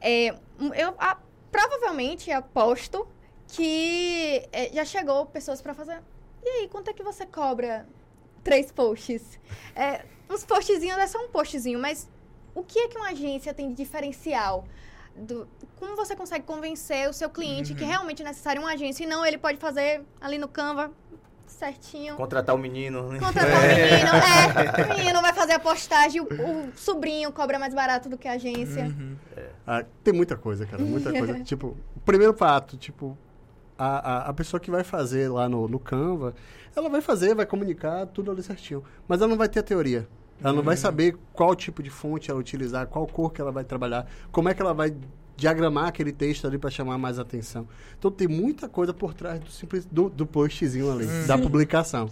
[0.00, 0.28] É,
[0.74, 1.18] eu a-
[1.52, 3.06] provavelmente aposto
[3.48, 6.00] que é, já chegou pessoas pra fazer.
[6.42, 7.86] E aí, quanto é que você cobra
[8.42, 9.38] três posts?
[9.74, 12.08] É, uns postzinhos é só um postzinho, mas
[12.54, 14.64] o que é que uma agência tem de diferencial?
[15.16, 19.06] Do, como você consegue convencer o seu cliente que realmente é necessário uma agência e
[19.06, 20.92] não ele pode fazer ali no Canva
[21.46, 22.14] certinho?
[22.14, 23.08] Contratar o menino.
[23.08, 23.18] né?
[23.18, 27.74] Contratar o menino, é, o menino vai fazer a postagem, o, o sobrinho cobra mais
[27.74, 28.84] barato do que a agência.
[28.84, 29.16] Uhum.
[29.66, 31.40] Ah, tem muita coisa, cara, muita coisa.
[31.44, 33.16] tipo, o primeiro fato, tipo,
[33.78, 36.34] a, a, a pessoa que vai fazer lá no, no Canva,
[36.74, 38.82] ela vai fazer, vai comunicar tudo ali certinho.
[39.06, 40.08] Mas ela não vai ter a teoria.
[40.42, 43.64] Ela não vai saber qual tipo de fonte ela utilizar, qual cor que ela vai
[43.64, 44.94] trabalhar, como é que ela vai
[45.36, 47.66] diagramar aquele texto ali para chamar mais atenção.
[47.98, 52.10] Então tem muita coisa por trás do simples do, do postzinho ali, da publicação,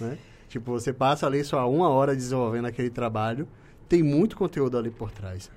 [0.00, 0.16] né?
[0.48, 3.46] Tipo, você passa ali só uma hora desenvolvendo aquele trabalho,
[3.88, 5.50] tem muito conteúdo ali por trás.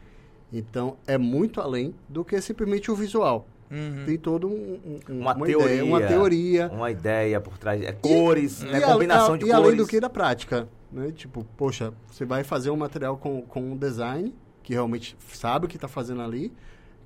[0.51, 3.47] Então, é muito além do que simplesmente o visual.
[3.71, 4.03] Uhum.
[4.05, 5.65] Tem todo um, um- Uma, uma teoria.
[5.67, 6.67] ideia, uma teoria.
[6.73, 7.81] Uma ideia por trás.
[7.81, 8.79] É cores, né?
[8.79, 9.65] E a- Combinação a- de e cores.
[9.65, 11.11] além do que da prática, né?
[11.15, 15.69] Tipo, poxa, você vai fazer um material com, com um design, que realmente sabe o
[15.69, 16.51] que está fazendo ali,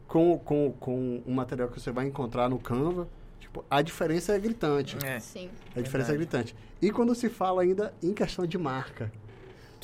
[0.08, 3.08] com, com, com um material que você vai encontrar no Canva.
[3.40, 4.98] Tipo, a diferença é gritante.
[5.06, 5.20] É.
[5.20, 5.50] Sim.
[5.76, 6.56] A diferença é gritante.
[6.82, 9.12] E quando se fala ainda em questão de marca.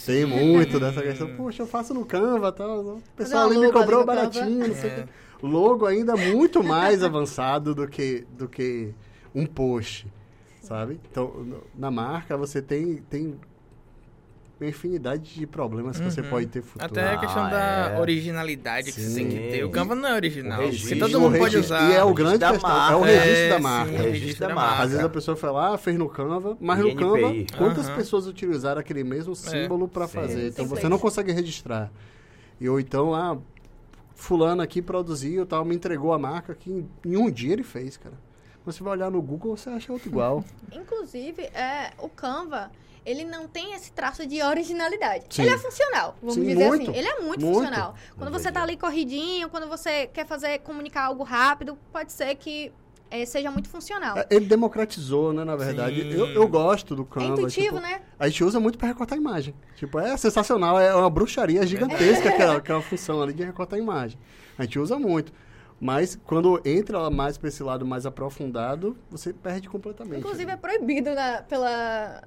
[0.04, 1.36] Tem muito dessa questão.
[1.36, 2.80] Poxa, eu faço no Canva e tal.
[2.82, 5.08] O pessoal ali me cobrou baratinho, não sei o É.
[5.42, 8.94] Logo ainda muito mais avançado do que, do que
[9.34, 10.08] um post,
[10.62, 11.00] sabe?
[11.10, 13.36] Então, na marca você tem, tem
[14.60, 16.30] uma infinidade de problemas que você Uhum.
[16.30, 16.86] pode ter futuro.
[17.02, 18.00] Até a questão Ah, da é.
[18.00, 19.50] originalidade que você tem que Sim.
[19.50, 19.64] ter.
[19.66, 20.62] O Canva não é original.
[20.62, 21.00] Registro.
[21.00, 21.90] todo mundo pode usar.
[21.90, 23.06] E é o registro grande da questão, é o marca.
[23.12, 23.92] registro É, da sim, marca.
[23.92, 24.70] o registro da marca.
[24.70, 24.84] marca.
[24.84, 26.96] Às vezes a pessoa fala, ah, fez no Canva, mas no.
[26.96, 27.96] Canva, quantas Aham.
[27.96, 30.14] pessoas utilizaram aquele mesmo símbolo para Sim.
[30.14, 30.48] fazer?
[30.50, 31.92] Então você não consegue registrar.
[32.60, 33.36] E ou então, ah,
[34.22, 37.98] fulano aqui produziu, tal, me entregou a marca que em, em um dia ele fez,
[37.98, 38.16] cara.
[38.64, 40.46] Você vai olhar no Google, você acha outro igual.
[40.72, 42.72] Inclusive, é, o Canva,
[43.04, 45.26] ele não tem esse traço de originalidade.
[45.30, 45.42] Sim.
[45.42, 47.00] Ele é funcional, vamos Sim, dizer muito, assim.
[47.00, 47.58] Ele é muito, muito.
[47.58, 47.96] funcional.
[48.16, 48.62] Quando você tá dia.
[48.62, 52.72] ali corridinho, quando você quer fazer, comunicar algo rápido, pode ser que
[53.12, 54.18] eh, seja muito funcional.
[54.18, 56.02] É, Ele democratizou, né, na verdade.
[56.12, 57.34] Eu, eu gosto do É Canva.
[57.34, 58.02] intuitivo, tipo, né?
[58.18, 59.54] A gente usa muito para recortar a imagem.
[59.76, 64.18] Tipo, é sensacional, é uma bruxaria gigantesca aquela, aquela função ali de recortar a imagem.
[64.58, 65.32] A gente usa muito.
[65.80, 70.20] Mas quando entra mais para esse lado mais aprofundado, você perde completamente.
[70.20, 72.24] Inclusive é proibido na- pela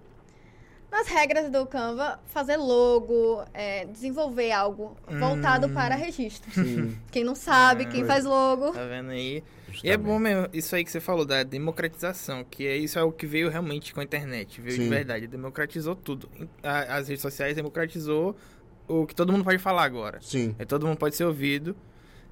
[0.95, 6.51] nas regras do Canva fazer logo, eh, desenvolver algo voltado para registro.
[6.53, 6.97] Sim.
[7.11, 8.07] Quem não sabe, quem É.
[8.07, 8.71] faz logo.
[8.73, 9.43] Tá vendo aí?
[9.83, 9.99] E é Justamente.
[9.99, 13.27] bom mesmo, isso aí que você falou, da democratização, que é, isso é o que
[13.27, 14.89] veio realmente com a internet, veio de Sim.
[14.89, 16.29] verdade, democratizou tudo.
[16.63, 18.37] As redes sociais democratizou
[18.87, 20.21] o que todo mundo pode falar agora.
[20.23, 20.55] Sim.
[20.61, 21.75] É, todo mundo pode ser ouvido.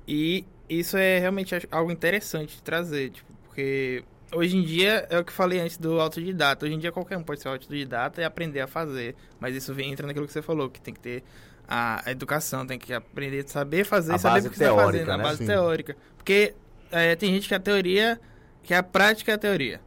[0.06, 5.24] E isso é realmente algo interessante de trazer, tipo, porque hoje em dia é o
[5.24, 6.66] que eu falei antes do autodidata.
[6.66, 9.14] Hoje em dia qualquer um pode ser autodidata e aprender a fazer.
[9.40, 11.22] Mas isso vem, entra naquilo que você falou, que tem que ter
[11.68, 14.92] a educação, tem que aprender a saber fazer, A saber o que você está teórica,
[14.98, 15.22] fazendo, a né?
[15.22, 15.46] base Sim.
[15.46, 15.96] teórica.
[16.16, 16.54] Porque
[16.90, 18.20] é, tem gente que a teoria,
[18.62, 19.80] que a prática é a teoria.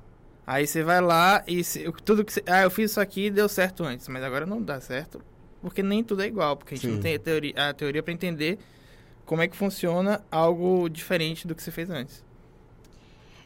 [0.47, 3.31] Aí você vai lá e se- tudo que você, ah, eu fiz isso aqui e
[3.31, 5.19] deu certo antes, mas agora não dá certo,
[5.61, 6.93] porque nem tudo é igual, porque a gente Sim.
[6.93, 8.59] não tem a teoria, a teoria para entender
[9.25, 12.23] como é que funciona algo diferente do que você fez antes.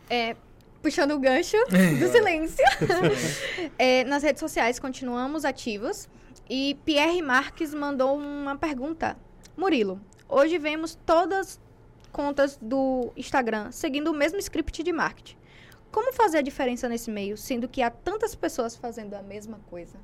[0.10, 0.36] É,
[0.82, 1.58] puxando o gancho
[2.00, 2.64] do silêncio.
[3.78, 6.10] É, nas redes sociais continuamos ativos.
[6.50, 9.16] E Pierre Marques mandou uma pergunta.
[9.56, 11.60] Murilo, hoje vemos todas
[12.12, 15.38] contas do Instagram seguindo o mesmo script de marketing.
[15.92, 19.98] Como fazer a diferença nesse meio, sendo que há tantas pessoas fazendo a mesma coisa?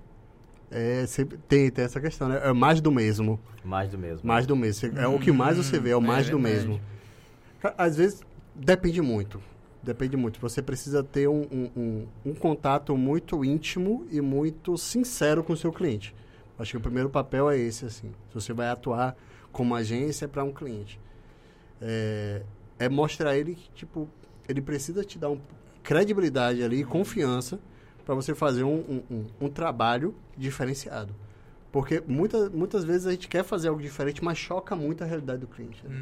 [0.72, 2.42] É, sempre tem, tem essa questão, né?
[2.44, 3.40] É mais do mesmo.
[3.64, 4.28] Mais do mesmo.
[4.28, 4.98] Mais do mesmo.
[5.00, 6.68] É o que mais você vê, é o é mais do verdade.
[6.68, 6.82] mesmo.
[7.78, 8.22] Às vezes,
[8.54, 9.42] depende muito.
[9.86, 10.40] Depende muito.
[10.40, 15.58] Você precisa ter um, um, um- um contato muito íntimo e muito sincero com o
[15.58, 16.14] seu cliente.
[16.58, 18.10] Acho que o primeiro papel é esse, assim.
[18.30, 19.16] Se você vai atuar
[19.52, 21.00] como agência para um cliente.
[21.80, 22.42] É,
[22.80, 24.10] é mostrar ele que, tipo,
[24.50, 25.40] ele precisa te dar um,
[25.84, 27.60] credibilidade ali, confiança,
[28.04, 31.14] para você fazer um, um, um- um trabalho diferenciado.
[31.76, 35.40] Porque muita, muitas vezes a gente quer fazer algo diferente, mas choca muito a realidade
[35.42, 35.86] do cliente.
[35.86, 35.94] né?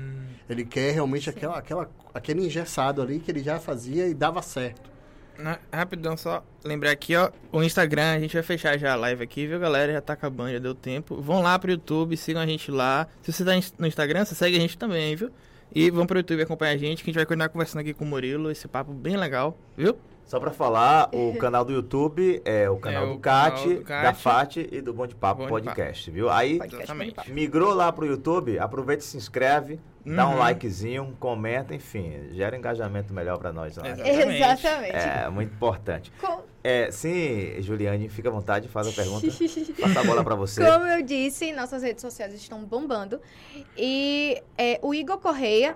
[0.47, 4.91] Ele quer realmente aquela, aquela, aquele engessado ali que ele já fazia e dava certo.
[5.35, 9.23] Na- rapidão, só lembrar aqui, ó, o Instagram, a gente vai fechar já a live
[9.23, 9.91] aqui, viu, galera?
[9.93, 11.19] Já tá acabando, já deu tempo.
[11.19, 13.07] Vão lá pro YouTube, sigam a gente lá.
[13.23, 15.31] Se você tá no Instagram, você segue a gente também, viu?
[15.73, 18.05] E vão pro YouTube acompanhar a gente, que a gente vai continuar conversando aqui com
[18.05, 19.97] o Murilo, esse papo bem legal, viu?
[20.25, 23.75] Só pra falar, o canal do YouTube é o canal É do o CAT, canal
[23.77, 26.29] do da CAT, FAT e do Bom de Papo Bom de Podcast, viu?
[26.29, 27.31] Aí, Exatamente.
[27.31, 30.37] Migrou lá pro YouTube, aproveita e se inscreve, dá um Uhum.
[30.39, 33.83] likezinho, comenta, enfim, gera engajamento melhor pra nós lá.
[33.83, 33.91] Né?
[33.91, 34.41] Exatamente.
[34.41, 34.95] Exatamente.
[34.95, 36.11] É, muito importante.
[36.19, 39.27] Com- É, sim, Juliane, fica à vontade, faz a pergunta.
[39.81, 40.65] Passa a bola pra você.
[40.65, 43.19] Como eu disse, nossas redes sociais estão bombando.
[43.77, 45.75] E é, o Igor Correia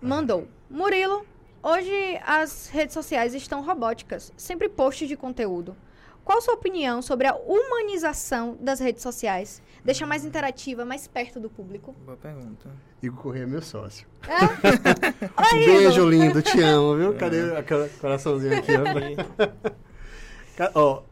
[0.00, 0.48] mandou.
[0.70, 1.24] Murilo,
[1.62, 5.76] hoje as redes sociais estão robóticas, sempre posts de conteúdo.
[6.24, 9.62] Qual sua opinião sobre a humanização das redes sociais?
[9.82, 11.94] Deixar mais interativa, mais perto do público?
[12.04, 12.68] Boa pergunta.
[13.02, 14.06] Igor Corrêa é meu sócio.
[14.28, 15.74] Oi, Um Igor.
[15.74, 17.14] beijo, lindo, te amo, viu?
[17.14, 18.72] Cadê aquele coraçãozinho aqui?
[20.74, 21.02] ó,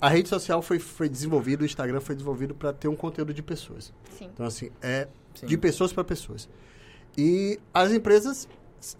[0.00, 3.42] a rede social foi, foi desenvolvida, o Instagram foi desenvolvido para ter um conteúdo de
[3.42, 3.92] pessoas.
[4.16, 4.30] Sim.
[4.32, 5.46] Então, assim, é Sim.
[5.46, 6.48] de pessoas para pessoas.
[7.16, 8.48] E as empresas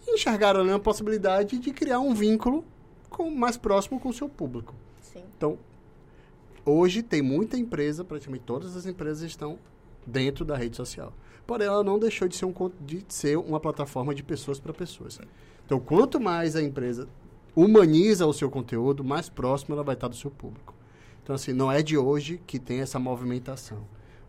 [0.08, 2.64] enxergaram ali a possibilidade de criar um vínculo
[3.10, 4.74] com, mais próximo com o seu público.
[5.02, 5.22] Sim.
[5.36, 5.58] Então,
[6.64, 9.58] hoje tem muita empresa, praticamente todas as empresas estão
[10.06, 11.12] dentro da rede social.
[11.46, 15.18] Porém, ela não deixou de ser, um, de ser uma plataforma de pessoas para pessoas.
[15.64, 17.08] Então, quanto mais a empresa
[17.54, 20.74] humaniza o seu conteúdo, mais próximo ela vai estar do seu público.
[21.22, 23.78] Então, assim, não é de hoje que tem essa movimentação.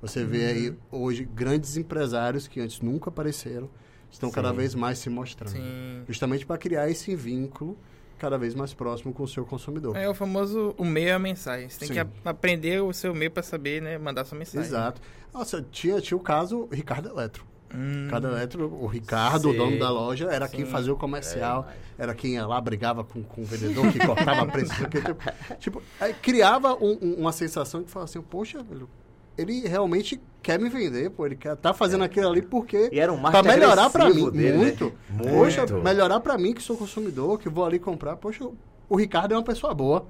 [0.01, 3.69] Você vê aí hoje grandes empresários que antes nunca apareceram,
[4.11, 4.55] estão cada Sim.
[4.55, 5.51] vez mais se mostrando.
[5.51, 6.03] Sim.
[6.07, 7.77] Justamente para criar esse vínculo
[8.17, 9.95] cada vez mais próximo com o seu consumidor.
[9.95, 11.69] É o famoso, o meio é a mensagem.
[11.69, 11.93] Você tem Sim.
[11.93, 14.67] que a- aprender o seu meio pra saber, né, mandar sua mensagem.
[14.67, 15.01] Exato.
[15.33, 17.45] Nossa, tinha, tinha o caso Ricardo Eletro.
[17.75, 19.59] Hum, Ricardo Eletro, o Ricardo, o Sei.
[19.59, 20.71] dono da loja, era quem Sim.
[20.71, 21.67] fazia o comercial,
[21.99, 24.71] É, era quem ia lá, brigava com, com o vendedor, que cortava preço.
[24.83, 25.01] o quê.
[25.01, 25.19] tipo,
[25.59, 28.89] tipo, aí criava um- um- uma sensação de falar assim, poxa, velho,
[29.37, 32.89] ele realmente quer me vender, pô, ele quer, tá fazendo aquilo ali porque...
[32.91, 34.57] E era um Pra marketing melhorar pra mim, dele, né?
[34.57, 34.93] muito.
[35.09, 35.29] Muito.
[35.29, 38.15] Poxa, melhorar pra mim que sou consumidor, que vou ali comprar.
[38.15, 38.49] Poxa,
[38.89, 40.07] o Ricardo é uma pessoa boa.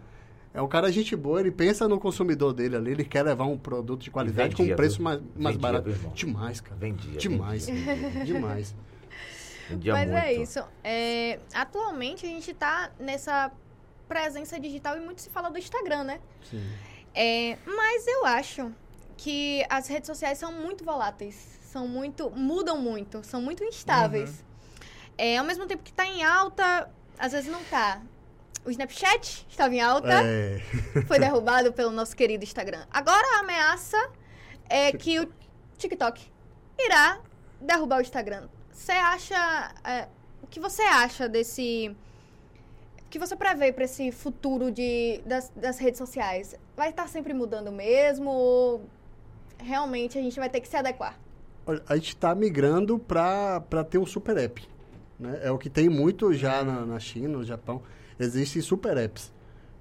[0.54, 3.58] É um cara gente boa, ele pensa no consumidor dele ali, ele quer levar um
[3.58, 5.90] produto de qualidade com vendia, um preço mais, mais Vendia, barato.
[6.16, 6.76] Demais, cara.
[6.80, 7.18] Vendia.
[7.18, 7.66] Demais.
[7.68, 8.26] vendia, vendia.
[8.26, 8.76] Demais.
[9.70, 10.24] Vendia Mas muito.
[10.24, 10.64] é isso.
[10.84, 13.52] É, atualmente a gente tá nessa
[14.08, 16.20] presença digital e muito se fala do Instagram, né?
[16.50, 16.64] Sim.
[17.14, 18.72] É, mas eu acho
[19.18, 22.30] que as redes sociais são muito voláteis, são muito.
[22.30, 24.46] mudam muito, são muito instáveis.
[25.18, 28.02] É, ao mesmo tempo que tá em alta, às vezes não tá.
[28.64, 30.60] O Snapchat estava em alta, É,
[31.08, 32.86] foi derrubado pelo nosso querido Instagram.
[32.92, 33.98] Agora a ameaça
[34.70, 35.34] é que o
[35.78, 36.32] TikTok
[36.78, 37.20] irá
[37.60, 38.48] derrubar o Instagram.
[38.72, 39.74] Você acha.
[39.84, 40.08] é,
[40.44, 41.96] o que você acha desse.
[43.02, 46.56] O que você prevê para esse futuro de, das, das redes sociais?
[46.76, 48.30] Vai estar sempre mudando mesmo?
[48.30, 48.86] Ou
[49.60, 51.18] realmente a gente vai ter que se adequar?
[51.66, 54.66] olha, a gente está migrando para ter um super app.
[55.20, 55.40] Né?
[55.44, 57.82] É o que tem muito já na, na China, no Japão.
[58.20, 59.34] Existem super apps.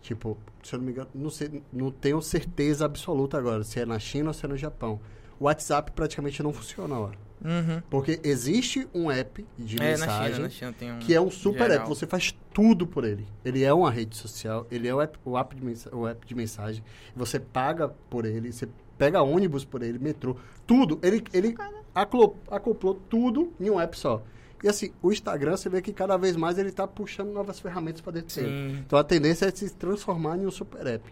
[0.03, 3.87] Tipo, se eu não me engano, não, sei, não tenho certeza absoluta agora se é
[3.87, 5.01] na China ou se é no Japão.
[5.39, 7.13] O WhatsApp praticamente não funciona lá.
[7.45, 7.83] Uhum.
[7.91, 10.99] Porque existe um app de É, na mensagem China, na China tem um.
[10.99, 11.77] que é um super geral.
[11.81, 11.89] app.
[11.89, 13.27] Você faz tudo por ele.
[13.45, 16.27] Ele é uma rede social, ele é o app, o app, de, mensa- o app
[16.27, 16.83] de mensagem.
[17.15, 18.67] Você paga por ele, você
[18.99, 20.37] pega ônibus por ele, metrô,
[20.67, 20.99] tudo.
[21.03, 21.55] Ele, ele
[21.95, 24.23] aclo- acoplou tudo em um app só.
[24.65, 28.01] E assim, o Instagram, você vê que cada vez mais ele está puxando novas ferramentas
[28.01, 28.79] para dentro dele.
[28.87, 31.05] Então a tendência é se transformar em um super app.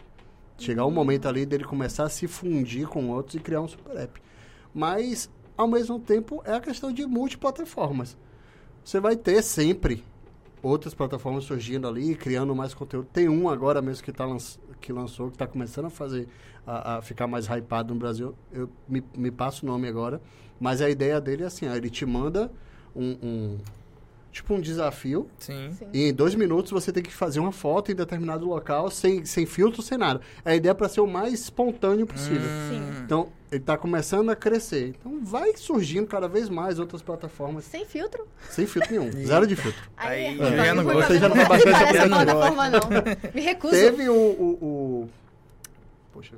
[0.59, 3.97] Chegar um momento ali dele começar a se fundir com outros e criar um super
[3.97, 4.21] app.
[4.73, 8.17] Mas, ao mesmo tempo, é a questão de multiplataformas.
[8.85, 10.05] Você vai ter sempre
[10.63, 13.09] outras plataformas surgindo ali, criando mais conteúdo.
[13.13, 16.29] Tem um agora mesmo que, tá lanç- que lançou, que está começando a fazer,
[16.67, 18.35] a, a ficar mais hypado no Brasil.
[18.53, 20.21] Eu me, me passo o nome agora.
[20.61, 22.51] Mas a ideia dele é assim, ó, ele te manda
[22.95, 23.59] um, um-
[24.35, 25.71] tipo um desafio Sim.
[25.79, 25.87] Sim.
[25.93, 29.47] e em dois minutos você tem que fazer uma foto em determinado local, sem, sem
[29.47, 30.21] filtro, sem nada.
[30.45, 32.41] A ideia é para ser o mais espontâneo possível.
[32.69, 32.83] Sim.
[33.05, 34.89] Então, ele está começando a crescer.
[34.99, 38.27] Então, vai surgindo cada vez mais outras plataformas Sem filtro?
[38.51, 39.13] sem filtro nenhum.
[39.25, 39.81] Zero de filtro.
[39.97, 41.07] Aí, não já não gosto.
[41.07, 42.81] Você já não essa aprendendo plataforma, não.
[43.33, 43.73] Me recuso.
[43.73, 44.59] Teve o, o,
[45.05, 45.09] o-
[46.13, 46.35] Poxa,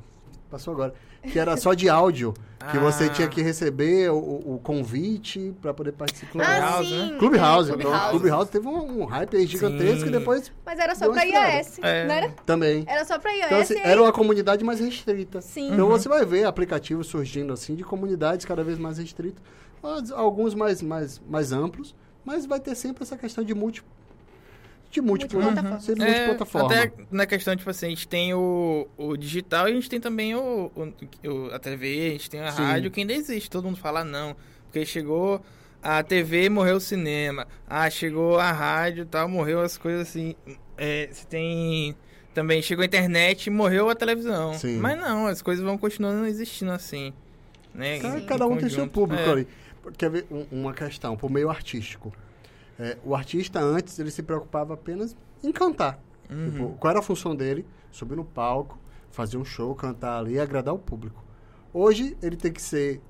[0.51, 0.95] passou agora.
[1.23, 2.35] Que era só de áudio.
[2.71, 3.09] Que você Ah.
[3.11, 4.17] tinha que receber o,
[4.55, 6.43] o convite para poder participar.
[6.43, 7.13] Ah, Clubhouse, sim.
[7.13, 7.19] né?
[7.19, 7.71] Clubhouse.
[7.71, 8.11] Então, Clubhouse.
[8.19, 10.07] Clubhouse teve um, um hype aí gigantesco Sim.
[10.07, 11.57] e depois Mas era só pra estrada.
[11.59, 12.07] iOS, É.
[12.07, 12.29] não era?
[12.45, 12.85] também.
[12.87, 15.41] Era só pra iOS Então, assim, era uma comunidade mais restrita.
[15.41, 15.73] Sim.
[15.73, 15.93] Então Uhum.
[15.93, 19.43] você vai ver aplicativos surgindo assim de comunidades cada vez mais restritas,
[19.83, 21.95] mas alguns mais, mais, mais amplos,
[22.25, 23.85] mas vai ter sempre essa questão de múlti
[24.91, 25.79] de múltiplo, né?
[25.81, 26.69] Ser É, multiplataforma.
[26.75, 30.01] até na questão, tipo assim, a gente tem o, o digital e a gente tem
[30.01, 32.63] também o, o- a TV, a gente tem a Sim.
[32.63, 33.51] rádio, que ainda existe.
[33.51, 34.35] Todo mundo fala não.
[34.65, 35.41] Porque chegou
[35.83, 37.47] a TV, morreu o cinema.
[37.69, 40.35] Ah, chegou a rádio e tal, morreu as coisas assim.
[40.79, 41.95] É, você tem.
[42.35, 44.53] Também chegou a internet e morreu a televisão.
[44.55, 44.77] Sim.
[44.79, 47.13] Mas não, as coisas vão continuando existindo assim.
[47.75, 47.99] Né?
[48.27, 49.31] Cada, um tem seu público É.
[49.33, 49.49] ali.
[49.97, 52.13] Quer ver um- uma questão, pro meio artístico.
[52.79, 55.99] É, o artista antes, ele se preocupava apenas em cantar.
[56.31, 56.51] Uhum.
[56.51, 57.65] Tipo, qual era a função dele?
[57.91, 58.79] Subir no palco,
[59.11, 61.23] fazer um show, cantar ali e agradar o público.
[61.73, 63.01] Hoje, ele tem que ser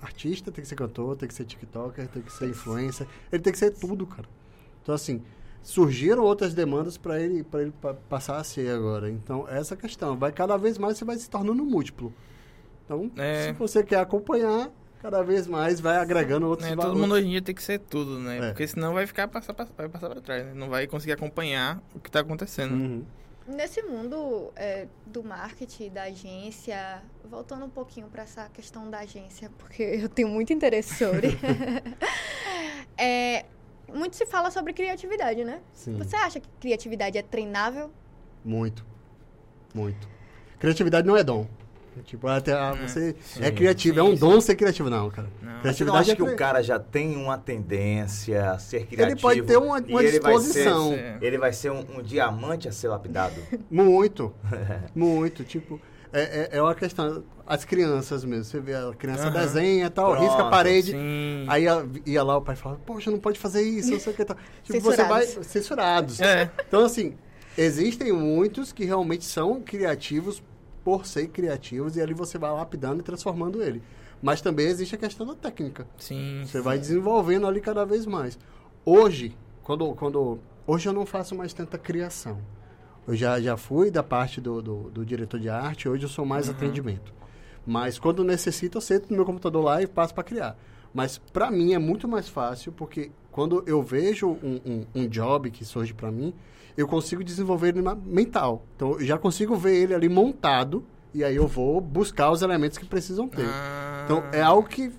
[0.00, 3.06] artista, tem que ser cantor, tem que ser tiktoker, tem que ser influencer.
[3.32, 4.28] Ele tem que ser tudo, cara.
[4.82, 5.22] Então, assim,
[5.62, 9.10] surgiram outras demandas para ele, pra ele pa- passar a ser agora.
[9.10, 10.16] Então, essa questão.
[10.16, 12.12] Vai cada vez mais, você vai se tornando múltiplo.
[12.84, 13.44] Então, É.
[13.48, 17.00] se você quer acompanhar, cada vez mais vai agregando outros É, todo valores.
[17.00, 18.38] mundo hoje em dia tem que ser tudo, né?
[18.38, 18.48] É.
[18.48, 20.52] Porque senão vai ficar passar, vai passar pra trás, né?
[20.54, 22.72] Não vai conseguir acompanhar o que tá acontecendo.
[22.72, 23.04] Uhum.
[23.48, 29.50] Nesse mundo é, do marketing, da agência, voltando um pouquinho para essa questão da agência,
[29.58, 31.36] porque eu tenho muito interesse sobre.
[33.02, 33.46] É,
[33.88, 35.60] muito se fala sobre criatividade, né?
[35.72, 35.96] Sim.
[35.96, 37.90] Você acha que criatividade é treinável?
[38.44, 38.84] Muito.
[39.74, 40.06] Muito.
[40.58, 41.46] Criatividade não é dom.
[42.04, 44.18] Tipo, até ah, você sim, é criativo, é sim, um sim.
[44.20, 44.88] dom ser criativo.
[44.88, 45.28] Não, cara.
[45.42, 45.60] Não.
[45.60, 49.20] Criatividade acha é que o cara já tem uma tendência a ser criativo?
[49.20, 50.90] pode ter uma- uma ele vai disposição.
[50.90, 53.34] ser- ele vai ser um, um diamante a ser lapidado?
[53.70, 54.32] Muito.
[54.94, 55.44] muito.
[55.44, 55.80] Tipo,
[56.12, 57.22] é, é, é uma questão.
[57.46, 58.44] As crianças mesmo.
[58.44, 59.40] Você vê, a criança Aham.
[59.40, 60.92] desenha e tal, Pronto, risca a parede.
[60.92, 61.44] Sim.
[61.48, 64.16] Aí ia, ia lá o pai falava, poxa, não pode fazer isso, não sei o
[64.16, 64.36] que tal.
[64.62, 65.22] Tipo, você vai.
[65.26, 65.46] Censurados.
[65.46, 66.20] Censurados.
[66.20, 66.50] É.
[66.66, 67.14] Então, assim,
[67.58, 70.42] existem muitos que realmente são criativos
[70.84, 73.82] por ser criativos e ali você vai lapidando e transformando ele.
[74.22, 75.86] Mas também existe a questão da técnica.
[75.96, 76.42] Sim.
[76.44, 78.38] Você vai desenvolvendo ali cada vez mais.
[78.84, 82.38] Hoje, quando, quando hoje eu não faço mais tanta criação.
[83.06, 86.24] Eu já, já fui da parte do, do, do diretor de arte, hoje eu sou
[86.24, 87.12] mais atendimento.
[87.66, 90.56] Mas quando necessito, eu sento no meu computador lá e passo para criar.
[90.92, 95.50] Mas para mim é muito mais fácil, porque quando eu vejo um, um, um job
[95.50, 96.34] que surge para mim,
[96.76, 98.64] eu consigo desenvolver ele na mental.
[98.76, 102.78] Então eu já consigo ver ele ali montado, e aí eu vou buscar os elementos
[102.78, 103.46] que precisam ter.
[103.46, 104.92] Ah, Então, é algo que,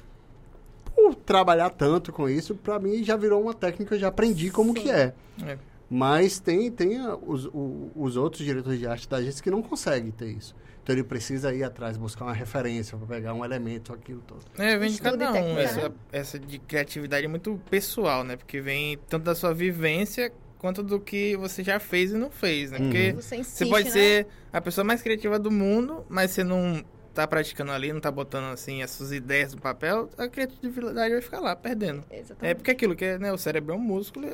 [0.94, 4.74] por trabalhar tanto com isso, pra mim já virou uma técnica, eu já aprendi como
[4.74, 4.82] Sim.
[4.82, 5.14] que é.
[5.44, 5.58] é.
[5.90, 7.50] Mas tem, tem os,
[7.96, 10.56] os outros diretores de arte da agência que não conseguem ter isso.
[10.84, 14.44] Então ele precisa ir atrás, buscar uma referência para pegar um elemento, aquilo todo.
[14.58, 15.58] É, vem de Estudo cada um.
[15.60, 15.96] Essa, né?
[16.12, 18.36] essa de criatividade é muito pessoal, né?
[18.36, 22.72] Porque vem tanto da sua vivência quanto do que você já fez e não fez,
[22.72, 22.80] né?
[22.80, 23.92] Porque Você insiste, você pode né?
[23.92, 28.10] ser a pessoa mais criativa do mundo, mas você não tá praticando ali, não tá
[28.10, 32.04] botando assim as suas ideias no papel, a criatividade vai ficar lá, perdendo.
[32.10, 32.56] É Exatamente.
[32.56, 33.32] porque aquilo que é, né?
[33.32, 34.28] O cérebro é um músculo,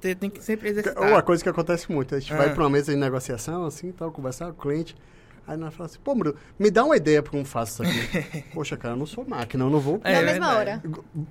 [0.00, 1.02] você tem que sempre Ou exercitar.
[1.10, 2.36] uma coisa que acontece muito, a gente Ah.
[2.38, 4.94] vai para uma mesa de negociação, assim, tal, conversar com o cliente.
[5.46, 8.42] Aí nós falamos assim, pô, Bruno, me dá uma ideia para como faço isso aqui.
[8.54, 10.80] Poxa, cara, eu não sou máquina, eu não vou É Na mesma hora.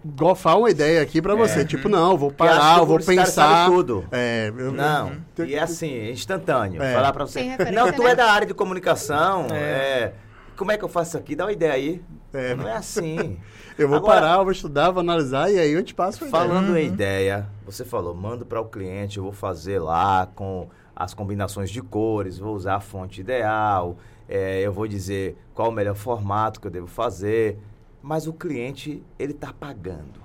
[0.04, 1.64] gofar uma ideia aqui para você.
[1.64, 3.68] Tipo, não, vou parar, eu vou pensar.
[3.70, 4.06] tudo.
[4.12, 6.82] É, eu, Não, eu- e é assim, instantâneo.
[6.84, 6.94] É.
[6.94, 7.44] Falar pra você.
[7.74, 8.12] Não, tu né?
[8.12, 9.48] é da área de comunicação.
[9.52, 9.56] É.
[9.56, 10.14] é,
[10.58, 11.36] Como é que eu faço isso aqui?
[11.36, 12.02] Dá uma ideia aí.
[12.34, 12.54] É.
[12.56, 13.40] Não é assim.
[13.78, 16.28] eu vou Agora- parar, eu vou estudar, vou analisar e aí eu te passo a
[16.28, 16.44] ideia.
[16.46, 16.94] Falando em Uhum.
[16.94, 20.68] ideia, você falou, mando para o cliente, eu vou fazer lá com
[21.00, 23.96] as combinações de cores, vou usar a fonte ideal,
[24.28, 27.58] é, eu vou dizer qual o melhor formato que eu devo fazer,
[28.04, 30.20] mas o cliente, ele tá pagando.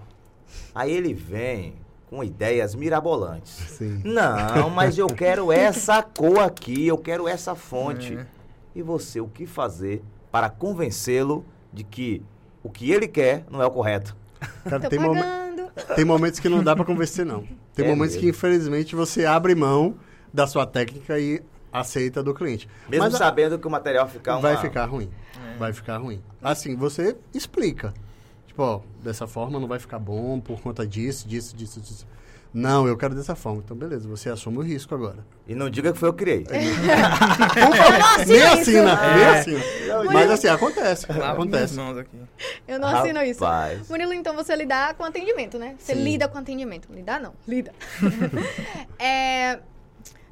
[0.75, 1.75] Aí ele vem
[2.11, 3.53] com ideias mirabolantes.
[3.53, 4.03] Sim.
[4.05, 8.17] Não, mas eu quero essa cor aqui, eu quero essa fonte.
[8.17, 8.27] É.
[8.75, 12.21] E você, o que fazer para convencê-lo de que
[12.63, 14.17] o que ele quer não é o correto?
[14.65, 15.71] Cara, Tô tem, pagando.
[15.95, 17.45] tem momentos que não dá para convencer, não.
[17.75, 18.37] Tem É momentos que, mesmo.
[18.37, 19.95] infelizmente, você abre mão
[20.35, 21.41] da sua técnica e
[21.73, 22.69] aceita do cliente.
[22.89, 25.09] Mesmo Mas sabendo que o material ficar vai uma- ficar ruim.
[25.59, 26.21] Vai ficar ruim.
[26.43, 27.95] Assim, você explica.
[28.49, 32.07] Tipo, ó, dessa forma não vai ficar bom por conta disso, disso, disso, disso.
[32.53, 33.61] Não, eu quero dessa forma.
[33.65, 35.27] Então, beleza, você assume o risco agora.
[35.47, 36.45] E não diga que foi eu que criei.
[36.47, 38.47] assino nem isso.
[38.61, 39.39] assina, nem É.
[39.39, 39.61] assina.
[40.13, 41.13] Mas assim, acontece.
[41.13, 41.75] Minhas acontece.
[41.75, 42.17] mãos aqui.
[42.69, 43.43] Eu não assino isso.
[43.45, 43.89] Rapaz.
[43.89, 45.75] Murilo, então você lidar com atendimento, né?
[45.79, 46.03] Você Sim.
[46.05, 46.89] lida com atendimento.
[46.93, 47.73] Lidar não, lida.
[48.99, 49.59] É,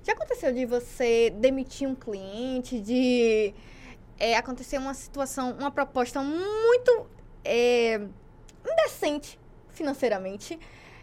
[0.02, 3.54] já aconteceu de você demitir um cliente, de
[4.18, 7.06] é, acontecer uma situação, uma proposta muito
[7.44, 8.00] é,
[8.68, 9.38] indecente
[9.70, 10.58] financeiramente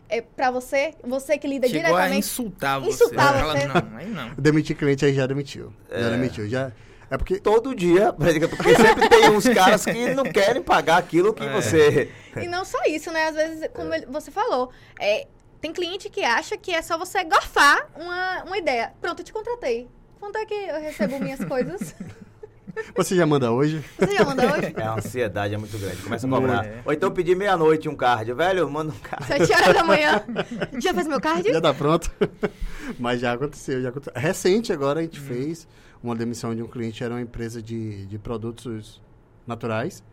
[0.07, 2.19] é, para você, você que lida Chegou a diretamente.
[2.19, 2.89] insultar você.
[2.89, 3.67] Insultar Ela, você.
[3.67, 4.33] Não, aí não.
[4.37, 5.71] Demitir cliente aí já demitiu.
[5.89, 6.09] Já É.
[6.11, 6.47] demitiu.
[6.49, 6.71] Já...
[7.11, 11.43] É porque Todo dia, porque sempre tem uns caras que não querem pagar aquilo que
[11.43, 11.51] É.
[11.51, 12.11] você.
[12.39, 13.25] E não só isso, né?
[13.29, 14.69] Às vezes, como ele- você falou,
[14.99, 15.27] é,
[15.61, 18.93] tem cliente que acha que é só você gorfar uma, uma ideia.
[19.01, 19.87] Pronto, eu te contratei.
[20.19, 21.95] Quanto é que eu recebo minhas coisas?
[22.95, 23.83] você já manda hoje.
[23.97, 24.73] Você já mandou hoje?
[24.75, 25.97] É, a ansiedade é muito grande.
[25.97, 26.65] Começa a cobrar.
[26.85, 28.33] Ou então pedir meia-noite um card.
[28.33, 29.25] Velho, manda um card.
[29.25, 30.23] Sete horas da manhã.
[30.79, 31.51] Já fez meu card?
[31.51, 32.11] Já tá pronto.
[32.99, 34.13] Mas já aconteceu, já aconteceu.
[34.15, 35.67] Recente agora a gente fez
[36.01, 39.01] uma demissão de um cliente, era uma empresa de, de produtos
[39.45, 40.03] naturais.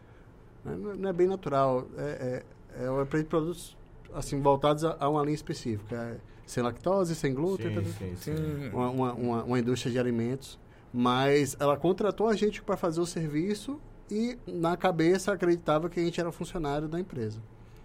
[0.64, 2.42] Não é- não é bem natural, é,
[2.78, 3.75] é, é uma empresa de produtos
[4.16, 5.94] assim, voltados a, a uma linha específica.
[5.96, 7.82] é sem lactose, sem glúten, tá-
[8.16, 8.70] Sim.
[8.72, 10.56] uma, uma, uma, uma indústria de alimentos.
[10.92, 16.04] Mas ela contratou a gente para fazer o serviço e na cabeça acreditava que a
[16.04, 17.40] gente era funcionário da empresa.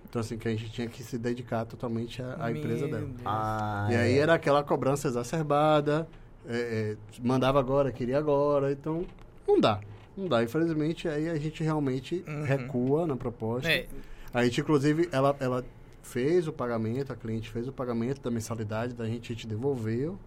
[0.07, 3.09] Então, assim, que a gente tinha que se dedicar totalmente à, à empresa dela.
[3.25, 4.17] Ah, E aí é.
[4.19, 6.07] era aquela cobrança exacerbada,
[6.47, 9.05] é, é, mandava agora, queria agora, então
[9.47, 9.79] não dá.
[10.15, 10.43] Não dá.
[10.43, 12.43] Infelizmente, aí a gente realmente Uhum.
[12.43, 13.71] recua na proposta.
[13.71, 13.87] É,
[14.33, 15.65] A gente, inclusive, ela, ela
[16.01, 20.17] fez o pagamento, a cliente fez o pagamento da mensalidade da gente, a gente devolveu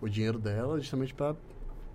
[0.00, 1.34] o dinheiro dela, justamente para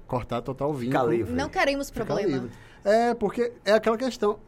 [0.07, 1.11] cortar total vínculo.
[1.11, 1.33] Livre.
[1.33, 2.27] Não queremos problema.
[2.27, 2.51] livre.
[2.83, 4.39] É, porque é aquela questão.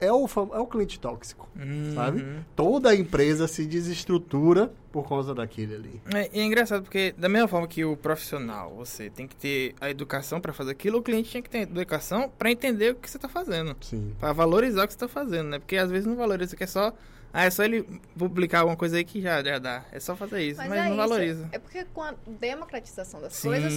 [0.00, 1.94] É o, é o cliente tóxico, uhum.
[1.94, 2.26] sabe?
[2.56, 6.02] Toda a empresa se desestrutura por causa daquele ali.
[6.12, 9.76] É, e é engraçado porque, da mesma forma que o profissional, você tem que ter
[9.80, 12.94] a educação pra fazer aquilo, o cliente tinha que ter a educação pra entender o
[12.96, 13.76] que você tá fazendo.
[13.80, 14.12] Sim.
[14.18, 15.60] Pra valorizar o que você tá fazendo, né?
[15.60, 16.92] Porque às vezes não valoriza, que é só.
[17.32, 17.82] Ah, é só ele
[18.16, 19.84] publicar alguma coisa aí que já, já dá.
[19.90, 20.96] É só fazer isso, mas, Mas é não isso.
[20.96, 21.48] valoriza.
[21.50, 23.48] É porque com a democratização das Sim.
[23.48, 23.72] coisas,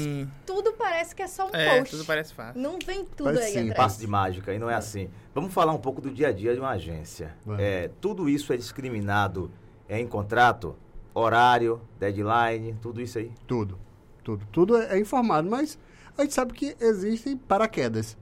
[0.46, 1.92] tudo parece que é só um é, post.
[1.92, 2.62] tudo parece fácil.
[2.62, 3.78] Não vem tudo Mas aí sim, atrás.
[3.78, 5.10] Passe de mágica, e não é assim.
[5.34, 7.34] Vamos falar um pouco do dia a dia de uma agência.
[7.58, 9.50] É, tudo isso é discriminado
[9.88, 10.76] é, em contrato?
[11.14, 13.32] Horário, deadline, tudo isso aí?
[13.48, 13.80] Tudo.
[14.22, 14.46] Tudo.
[14.52, 15.78] Tudo é é informado, mas
[16.18, 18.18] a gente sabe que existem paraquedas.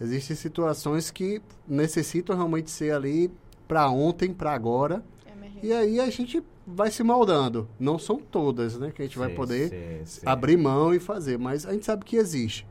[0.00, 3.30] Existem situações que necessitam realmente ser ali
[3.70, 5.02] para ontem, para agora.
[5.26, 5.66] É.
[5.66, 7.68] E aí a gente vai se moldando.
[7.78, 8.90] Não são todas, né?
[8.94, 10.26] Que a gente vai Sim, poder sim, sim.
[10.26, 11.38] abrir mão e fazer.
[11.38, 12.66] Mas a gente sabe que existe.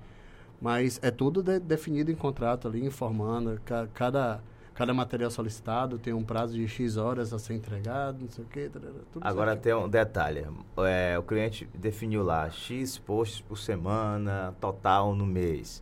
[0.61, 3.59] Mas é tudo de- definido em contrato ali, informando.
[3.63, 4.41] Ca- Cada,
[4.73, 8.47] cada material solicitado tem um prazo de X horas a ser entregado, não sei o
[8.47, 8.69] quê.
[9.21, 9.75] Agora certinho.
[9.77, 10.45] tem um detalhe.
[10.79, 15.81] É, o cliente definiu lá X posts por semana, total no mês.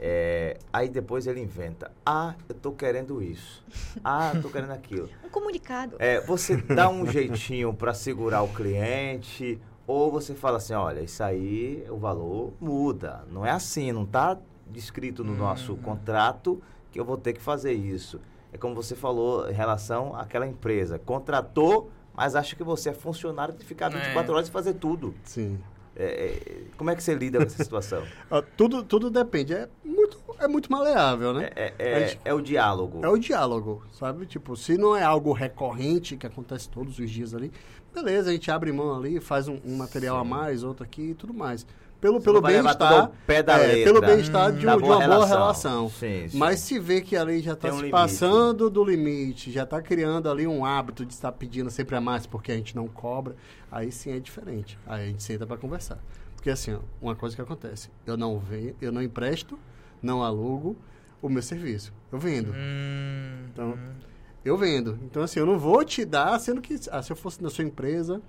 [0.00, 1.90] É, aí depois ele inventa.
[2.06, 3.64] Ah, eu tô querendo isso.
[4.04, 5.08] Ah, eu tô querendo aquilo.
[5.24, 5.96] Um comunicado.
[5.98, 11.22] É, você dá um jeitinho para segurar o cliente Ou você fala assim, olha, isso
[11.22, 13.24] aí, o valor muda.
[13.30, 14.36] Não é assim, não está
[14.66, 15.78] descrito no nosso Uhum.
[15.78, 18.20] contrato que eu vou ter que fazer isso.
[18.52, 20.98] É como você falou em relação àquela empresa.
[20.98, 24.34] Contratou, mas acha que você é funcionário de ficar 24 É.
[24.36, 25.14] horas e fazer tudo.
[25.24, 25.58] Sim.
[25.98, 28.04] É, é, como é que você lida com essa situação?
[28.30, 29.52] Ah, tudo, tudo depende.
[29.52, 31.50] É muito, é muito maleável, né?
[31.56, 33.04] É, é- é o diálogo.
[33.04, 34.24] É o diálogo, sabe?
[34.26, 37.50] Tipo, se não é algo recorrente que acontece todos os dias ali,
[37.92, 40.28] beleza, a gente abre mão ali, faz um, um material a Sim.
[40.30, 41.66] mais, outro aqui e tudo mais.
[42.00, 43.10] Pelo, pelo bem-estar.
[43.26, 45.28] é, pelo bem-estar de, Da um- de boa uma boa relação.
[45.38, 45.88] relação.
[45.90, 46.38] Sim, sim.
[46.38, 47.90] Mas se vê que ali já está um se limite.
[47.90, 52.24] passando do limite, já está criando ali um hábito de estar pedindo sempre a mais
[52.24, 53.34] porque a gente não cobra,
[53.70, 54.78] aí sim é diferente.
[54.86, 55.98] Aí a gente senta para conversar.
[56.36, 59.58] Porque assim, ó, uma coisa que acontece, eu não venho, eu não empresto,
[60.00, 60.76] não alugo
[61.20, 61.92] o meu serviço.
[62.12, 62.52] Eu vendo.
[62.52, 63.76] Hum, Então,
[64.44, 64.96] eu vendo.
[65.02, 67.64] Então, assim, eu não vou te dar, sendo que ah, se eu fosse na sua
[67.64, 68.22] empresa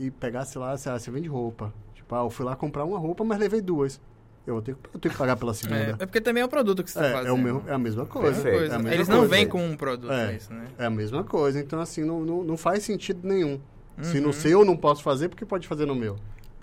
[0.00, 1.72] e pegasse lá, sei lá, você vende roupa.
[2.04, 4.00] Tipo, ah, eu fui lá comprar uma roupa, mas levei duas.
[4.46, 5.96] Eu, vou ter, que- eu tenho que pagar pela é, segunda.
[5.98, 7.34] é porque também é o produto que você É, tá é, fazendo.
[7.34, 8.42] o mesmo, é a mesma coisa.
[8.42, 8.74] Coisa.
[8.74, 9.34] É a mesma Eles não coisa.
[9.34, 10.34] vêm com um produto É.
[10.36, 10.66] isso, né?
[10.78, 11.58] É a mesma coisa.
[11.58, 13.58] Então, assim, não, não, não faz sentido nenhum.
[14.02, 14.24] Se Uhum.
[14.24, 16.16] no seu eu não posso fazer, porque pode fazer no meu.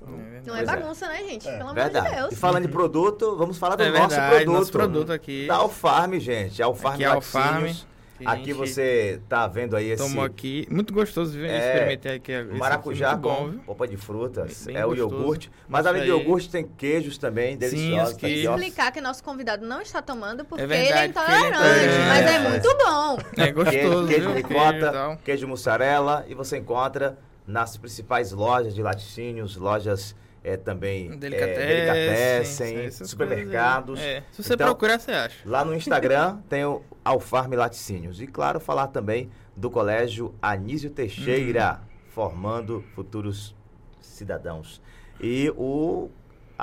[0.04, 0.06] É.
[0.46, 0.66] Não é Pois é.
[0.66, 1.46] bagunça, né, gente?
[1.46, 2.10] Pelo amor Verdade.
[2.10, 2.32] de Deus.
[2.34, 4.54] E falando em produto, vamos falar do É nosso verdade, produto.
[4.60, 5.48] nosso produto aqui.
[5.48, 6.62] Da Alfarm, gente.
[6.62, 7.66] Alfarm Aqui é Alfarm,
[8.26, 10.68] Aqui você tá vendo aí esse Tomou aqui.
[10.70, 11.46] Muito gostoso, viu?
[11.46, 12.32] É, Experimentei aqui.
[12.32, 13.60] esse maracujá com bom, viu?
[13.60, 14.66] polpa de frutas.
[14.66, 15.52] Bem é o iogurte.
[15.68, 16.20] Mas além do aí.
[16.20, 18.14] iogurte, tem queijos também, deliciosos.
[18.16, 18.56] os tá aqui, E ó.
[18.56, 21.50] explicar que nosso convidado não está tomando porque É ele é verdade, porque ele é
[21.50, 22.08] intolerante, intolerante.
[22.10, 22.50] mas é, É.
[22.50, 23.18] muito bom.
[23.38, 26.26] É gostoso, Queijo, queijo ricota, Queijo queijo mussarela.
[26.28, 27.18] E você encontra
[27.48, 34.00] nas principais lojas de laticínios, lojas é, também é, Delicatessen, essas supermercados.
[34.00, 35.38] É, se você Então, procurar, você acha.
[35.46, 38.22] Lá no Instagram tem o Alfarm Laticínios.
[38.22, 41.88] E claro, falar também do Colégio Anísio Teixeira, Uhum.
[42.10, 43.56] formando futuros
[44.00, 44.82] cidadãos.
[45.20, 46.10] E o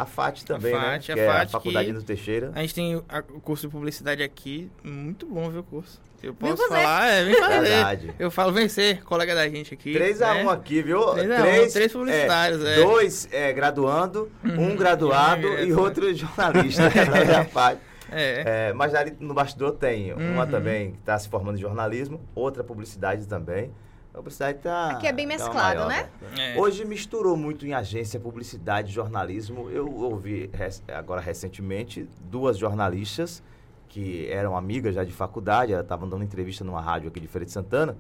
[0.02, 0.84] a FAT também, A né?
[1.00, 2.52] FAT, a que é a FAT Faculdade que- Anísio Teixeira.
[2.54, 4.70] A gente tem a- o curso de publicidade aqui.
[4.82, 6.00] Muito bom, viu, o curso.
[6.22, 7.60] Eu posso falar, é, vem fazer.
[7.60, 8.14] Verdade.
[8.18, 9.92] Eu falo, vem ser colega da gente aqui.
[9.92, 10.50] 3x1 né?
[10.52, 11.00] aqui, viu?
[11.14, 12.74] 3 a 1, três publicitários, é.
[12.76, 16.90] Dois é, graduando, um graduado um e outro jornalista.
[16.90, 17.78] da FAT.
[18.10, 18.68] É.
[18.70, 20.50] É, mas ali no bastidor tem uma Uhum.
[20.50, 23.70] também que está se formando em jornalismo, outra publicidade também.
[24.18, 24.90] Publicidade tá.
[24.90, 26.08] Aqui é bem mesclado, maior, né?
[26.36, 26.60] É.
[26.60, 29.70] Hoje misturou muito em agência, publicidade, jornalismo.
[29.70, 30.50] Eu ouvi
[30.92, 33.40] agora recentemente duas jornalistas
[33.88, 37.46] que eram amigas já de faculdade, elas estavam dando entrevista numa rádio aqui de Feira
[37.46, 37.96] de Santana,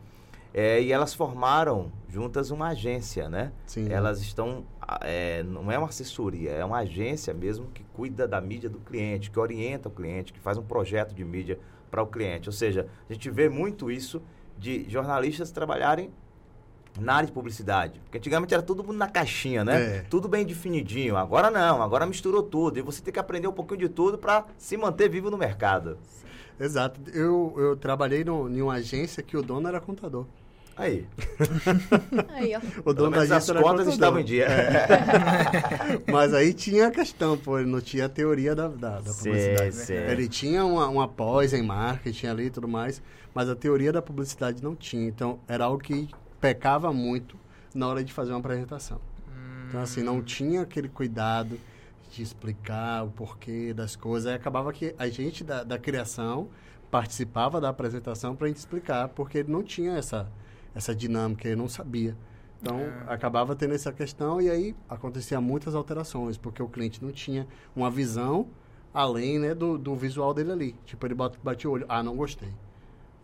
[0.52, 3.52] é, e elas formaram juntas uma agência, né?
[3.64, 3.88] Sim.
[3.88, 4.64] Elas estão.
[5.02, 9.30] é, não é uma assessoria, é uma agência mesmo que cuida da mídia do cliente,
[9.30, 12.48] que orienta o cliente, que faz um projeto de mídia para o cliente.
[12.48, 14.20] Ou seja, a gente vê muito isso
[14.58, 16.10] de jornalistas trabalharem
[16.98, 18.00] na área de publicidade.
[18.00, 19.98] Porque antigamente era tudo na caixinha, né?
[19.98, 20.04] É.
[20.10, 21.16] Tudo bem definidinho.
[21.16, 22.78] Agora não, agora misturou tudo.
[22.78, 25.96] E você tem que aprender um pouquinho de tudo para se manter vivo no mercado.
[26.58, 27.00] Exato.
[27.12, 30.26] Eu, eu trabalhei no, em uma agência que o dono era contador.
[30.76, 31.08] Aí,
[32.34, 32.58] Aí, ó.
[32.58, 34.46] O pelo dono da as agência era contas estavam em dia.
[36.06, 39.30] Mas aí tinha a questão, pô, ele não tinha a teoria da, da, da Sim,
[39.30, 39.74] publicidade.
[39.74, 39.94] sim.
[39.94, 43.02] Ele tinha uma, uma pós em marketing ali e tudo mais,
[43.38, 45.06] mas a teoria da publicidade não tinha.
[45.06, 46.08] Então, era algo que
[46.40, 47.36] pecava muito
[47.72, 49.00] na hora de fazer uma apresentação.
[49.68, 51.56] Então, assim, não tinha aquele cuidado
[52.10, 54.26] de explicar o porquê das coisas.
[54.26, 56.48] Aí acabava que a gente da, da criação
[56.90, 60.28] participava da apresentação para a gente explicar, porque ele não tinha essa,
[60.74, 62.16] essa dinâmica, ele não sabia.
[62.60, 67.46] Então, acabava tendo essa questão e aí acontecia muitas alterações, porque o cliente não tinha
[67.76, 68.48] uma visão
[68.92, 70.76] além né, do, do visual dele ali.
[70.84, 72.52] Tipo, ele bate, bate o olho, ah, não gostei.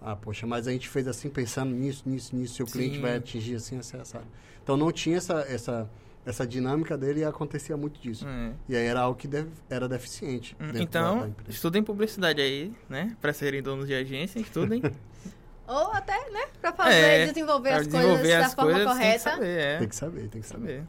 [0.07, 3.01] Ah, poxa, mas a gente fez assim, pensando nisso, nisso, nisso, e o cliente Sim.
[3.01, 4.27] vai atingir assim, assim, assado.
[4.63, 5.91] Então, não tinha essa, essa,
[6.27, 8.27] essa dinâmica dele e acontecia muito disso.
[8.29, 8.53] É.
[8.69, 10.55] E aí era algo que deve- era deficiente.
[10.61, 13.17] Hum, dentro da- da Então, estudem publicidade aí, né?
[13.21, 14.83] Pra serem donos de agência, estudem.
[15.67, 18.87] Ou até, né, pra fazer, É, desenvolver pra as desenvolver coisas da as forma coisas,
[18.87, 19.31] Tem que correta.
[19.31, 19.79] saber, é.
[19.79, 20.69] Tem que saber, tem que saber.
[20.81, 20.85] saber.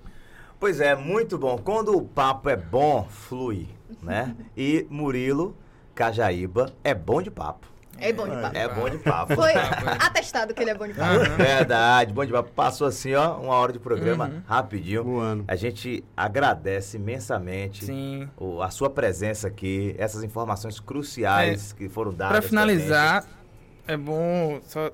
[0.59, 1.57] Pois é, muito bom.
[1.57, 3.69] Quando o papo é bom, flui,
[4.01, 4.35] né?
[4.57, 5.55] E Murilo
[5.93, 7.67] Cajaíba é bom de papo.
[7.97, 8.57] É bom de papo.
[8.57, 9.35] É bom de papo.
[9.35, 9.57] Foi é.
[9.99, 11.19] atestado que ele é bom de papo.
[11.37, 12.49] Verdade, bom de papo.
[12.51, 14.41] Passou assim, ó, uma hora de programa Uhum.
[14.47, 15.03] rapidinho.
[15.03, 15.45] Voando.
[15.47, 18.29] A gente agradece imensamente Sim.
[18.37, 22.37] o- a sua presença aqui, essas informações cruciais que foram dadas.
[22.39, 23.25] Pra finalizar,
[23.87, 24.91] é bom só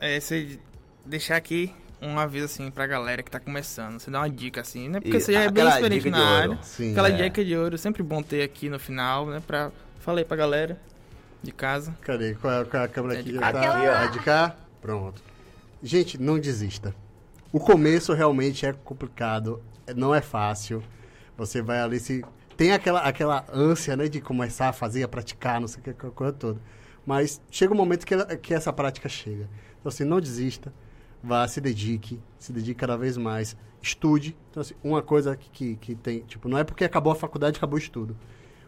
[0.00, 0.58] é, você
[1.06, 4.00] deixar aqui um aviso assim pra galera que tá começando.
[4.00, 5.00] Você dá uma dica assim, né?
[5.00, 6.52] Porque E você já é bem experiente dica na de ouro.
[6.52, 6.58] área.
[6.64, 6.90] Sim.
[6.92, 7.12] Aquela É.
[7.12, 9.40] dica de ouro, sempre bom ter aqui no final, né?
[9.46, 9.70] Pra...
[10.00, 10.76] Falei pra galera
[11.42, 11.96] de casa.
[12.02, 12.34] Cadê?
[12.34, 13.30] Qual é, qual é a câmera É aqui?
[13.30, 13.52] de Já cá.
[13.52, 13.58] tá?
[13.76, 14.56] Aquela- É de cá?
[14.80, 15.22] Pronto.
[15.82, 16.94] Gente, não desista.
[17.52, 19.62] O começo realmente é complicado,
[19.96, 20.82] não é fácil.
[21.36, 22.24] Você vai ali se
[22.56, 25.90] tem aquela aquela ânsia, né, de começar a fazer, a praticar, não sei o que
[25.90, 26.60] aquela coisa toda.
[27.04, 29.48] Mas chega um momento que, ela- que essa prática chega.
[29.80, 30.72] Então assim, não desista,
[31.22, 34.36] vá, se dedique, se dedique cada vez mais, estude.
[34.50, 37.56] Então assim, uma coisa que, que, que tem, tipo, não é porque acabou a faculdade
[37.56, 38.16] acabou o estudo.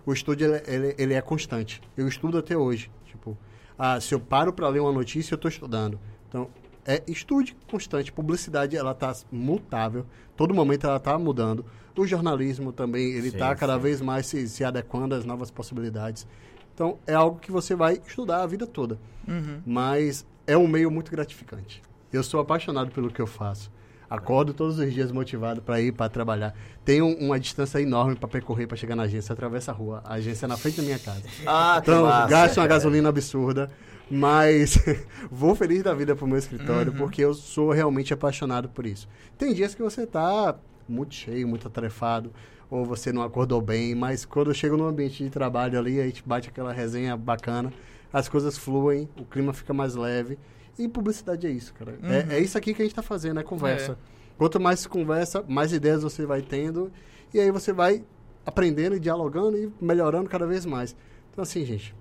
[0.06, 1.80] O estudo ele, ele, ele é constante.
[1.96, 3.36] Eu estudo até hoje, tipo,
[3.78, 5.98] ah, se eu paro para ler uma notícia, eu estou estudando.
[6.28, 6.48] Então,
[6.86, 8.12] é estude constante.
[8.12, 10.04] Publicidade, ela está mutável.
[10.36, 11.64] Todo momento ela está mudando.
[11.96, 13.80] O jornalismo também, ele está cada sim.
[13.80, 16.26] vez mais se, se adequando às novas possibilidades.
[16.74, 18.98] Então, é algo que você vai estudar a vida toda.
[19.26, 19.62] Uhum.
[19.64, 21.80] Mas é um meio muito gratificante.
[22.12, 23.70] Eu sou apaixonado pelo que eu faço.
[24.14, 26.54] Acordo todos os dias motivado para ir para trabalhar.
[26.84, 29.32] Tenho uma distância enorme para percorrer para chegar na agência.
[29.32, 30.02] Atravessa a rua.
[30.04, 31.22] A agência é na frente da minha casa.
[31.46, 32.28] Ah, Então, massa.
[32.28, 33.70] gasto uma gasolina absurda,
[34.10, 34.78] mas
[35.30, 39.08] vou feliz da vida pro meu escritório, porque eu sou realmente apaixonado por isso.
[39.38, 40.54] Tem dias que você tá
[40.88, 42.30] muito cheio, muito atarefado,
[42.70, 46.04] ou você não acordou bem, mas quando eu chego no ambiente de trabalho ali, a
[46.04, 47.72] gente bate aquela resenha bacana,
[48.12, 50.38] as coisas fluem, o clima fica mais leve.
[50.78, 51.98] E publicidade é isso, cara.
[52.02, 53.98] É, é isso aqui que a gente tá fazendo, é conversa.
[54.36, 56.90] Quanto mais se conversa, mais ideias você vai tendo,
[57.32, 58.04] e aí você vai
[58.44, 60.96] aprendendo e dialogando e melhorando cada vez mais.
[61.30, 61.94] Então, assim, gente,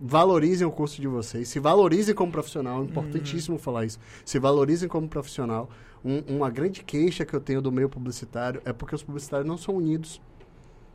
[0.00, 3.98] valorizem o curso de vocês, se valorizem como profissional, é importantíssimo falar isso.
[4.24, 5.70] Se valorizem como profissional.
[6.04, 9.56] Um- uma grande queixa que eu tenho do meio publicitário é porque os publicitários não
[9.56, 10.20] são unidos.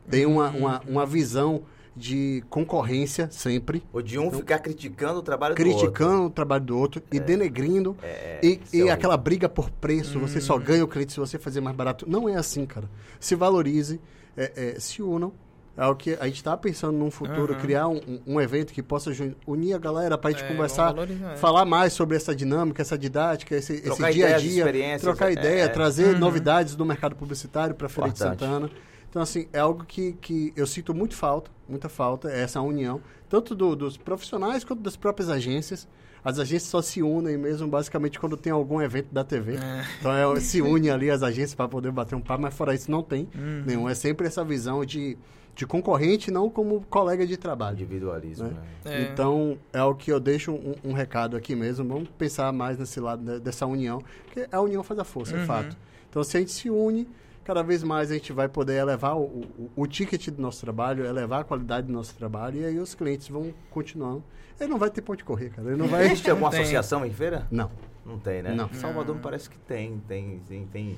[0.08, 1.62] Tem uma, uma, uma visão
[1.94, 5.78] de concorrência sempre, O de um ficar criticando o trabalho do outro.
[5.78, 7.96] criticando o trabalho do outro e denegrindo.
[8.02, 8.92] É, e é e horrível.
[8.94, 12.08] aquela briga por preço, você só ganha o cliente se você fazer mais barato.
[12.08, 12.88] Não é assim, cara.
[13.20, 14.00] Se valorize,
[14.36, 15.32] é, é, se unam.
[15.74, 17.60] É o que a gente está pensando num futuro, Aham.
[17.62, 19.10] criar um, um- evento que possa
[19.46, 21.36] unir a galera para a gente É, conversar, é.
[21.36, 25.62] falar mais sobre essa dinâmica, essa didática, esse, esse dia a dia, trocar é, ideia,
[25.62, 25.68] é.
[25.68, 26.18] trazer Uhum.
[26.18, 28.40] novidades do mercado publicitário para Feira de Importante.
[28.40, 28.70] Santana.
[29.12, 32.98] Então, assim, é algo que, que eu sinto muito falta, muita falta, é essa união,
[33.28, 35.86] tanto do- dos profissionais quanto das próprias agências.
[36.24, 39.56] As agências só se unem mesmo, basicamente, quando tem algum evento da TV.
[39.56, 39.84] É.
[40.00, 42.90] Então, é, se une ali as agências para poder bater um papo, mas fora isso,
[42.90, 43.62] não tem Uhum.
[43.66, 43.86] nenhum.
[43.88, 45.18] É sempre essa visão de,
[45.54, 47.74] de concorrente, não como colega de trabalho.
[47.74, 48.54] Individualismo, Né?
[48.86, 48.98] né?
[48.98, 49.02] É.
[49.12, 51.86] Então, é o que eu deixo um, um recado aqui mesmo.
[51.86, 55.40] Vamos pensar mais nesse lado né, dessa união, porque a união faz a força, é
[55.40, 55.46] Uhum.
[55.46, 55.76] fato.
[56.08, 57.06] Então, se a gente se une,
[57.44, 61.04] cada vez mais a gente vai poder elevar o, o, o ticket do nosso trabalho,
[61.04, 64.22] elevar a qualidade do nosso trabalho, e aí os clientes vão continuando.
[64.60, 65.68] Ele não vai ter ponto de correr, cara.
[65.68, 66.04] Ele não vai.
[66.06, 66.60] Existe alguma Tem.
[66.60, 67.46] associação em feira?
[67.50, 67.70] não.
[68.04, 68.52] Não tem, né?
[68.52, 68.68] Não.
[68.72, 70.96] Salvador me parece que tem, tem, tem, tem,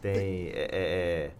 [0.00, 1.30] tem é, é,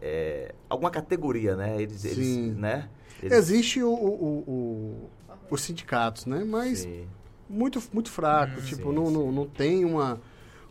[0.00, 1.80] é, alguma categoria, né?
[1.82, 2.52] Eles, eles Sim.
[2.52, 2.88] né?
[3.22, 5.10] Eles- Existe o, o, o- o-
[5.50, 6.42] os sindicatos, né?
[6.48, 7.06] Mas Sim.
[7.46, 8.62] muito, muito fraco.
[8.62, 9.12] tipo, Sim, não, sim.
[9.12, 10.18] não, não tem uma,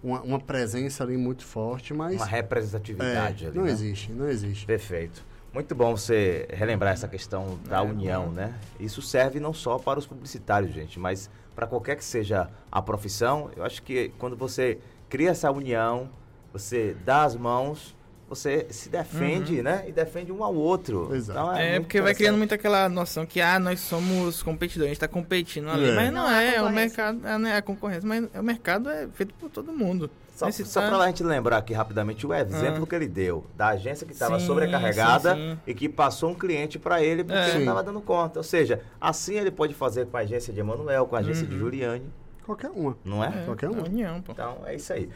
[0.03, 2.15] uma, uma presença ali muito forte, mas.
[2.15, 3.71] uma representatividade é, ali, não né?
[3.71, 4.65] existe, não existe.
[4.65, 5.23] Perfeito.
[5.53, 8.31] Muito bom você relembrar essa questão da É, união, bom.
[8.31, 8.55] né?
[8.79, 13.51] Isso serve não só para os publicitários, gente, mas para qualquer que seja a profissão.
[13.55, 16.09] Eu acho que quando você cria essa união,
[16.51, 17.95] você dá as mãos,
[18.29, 19.83] você se defende, né?
[19.87, 21.13] E defende um ao outro.
[21.13, 21.39] Exato.
[21.39, 24.93] Então, É, muito porque vai criando muito aquela noção que, ah, nós somos competidores, a
[24.93, 25.89] gente tá competindo ali.
[25.89, 25.95] É.
[25.95, 28.41] Mas não, Não é é, é o mercado, é, não é a concorrência, mas o
[28.43, 30.09] mercado é feito por todo mundo.
[30.35, 32.87] Só, só tá- para a gente lembrar aqui rapidamente o exemplo Ah.
[32.87, 35.57] que ele deu da agência que estava sobrecarregada sim, sim.
[35.67, 37.43] e que passou um cliente para ele porque É.
[37.49, 38.39] ele não estava dando conta.
[38.39, 41.53] Ou seja, assim ele pode fazer com a agência de Emanuel, com a agência de
[41.53, 41.59] Uhum.
[41.59, 42.05] Juliane,
[42.43, 42.97] Qualquer uma.
[43.05, 43.27] não é?
[43.27, 43.79] É, Qualquer um.
[43.79, 44.31] a união, pô.
[44.31, 45.07] Então é isso aí.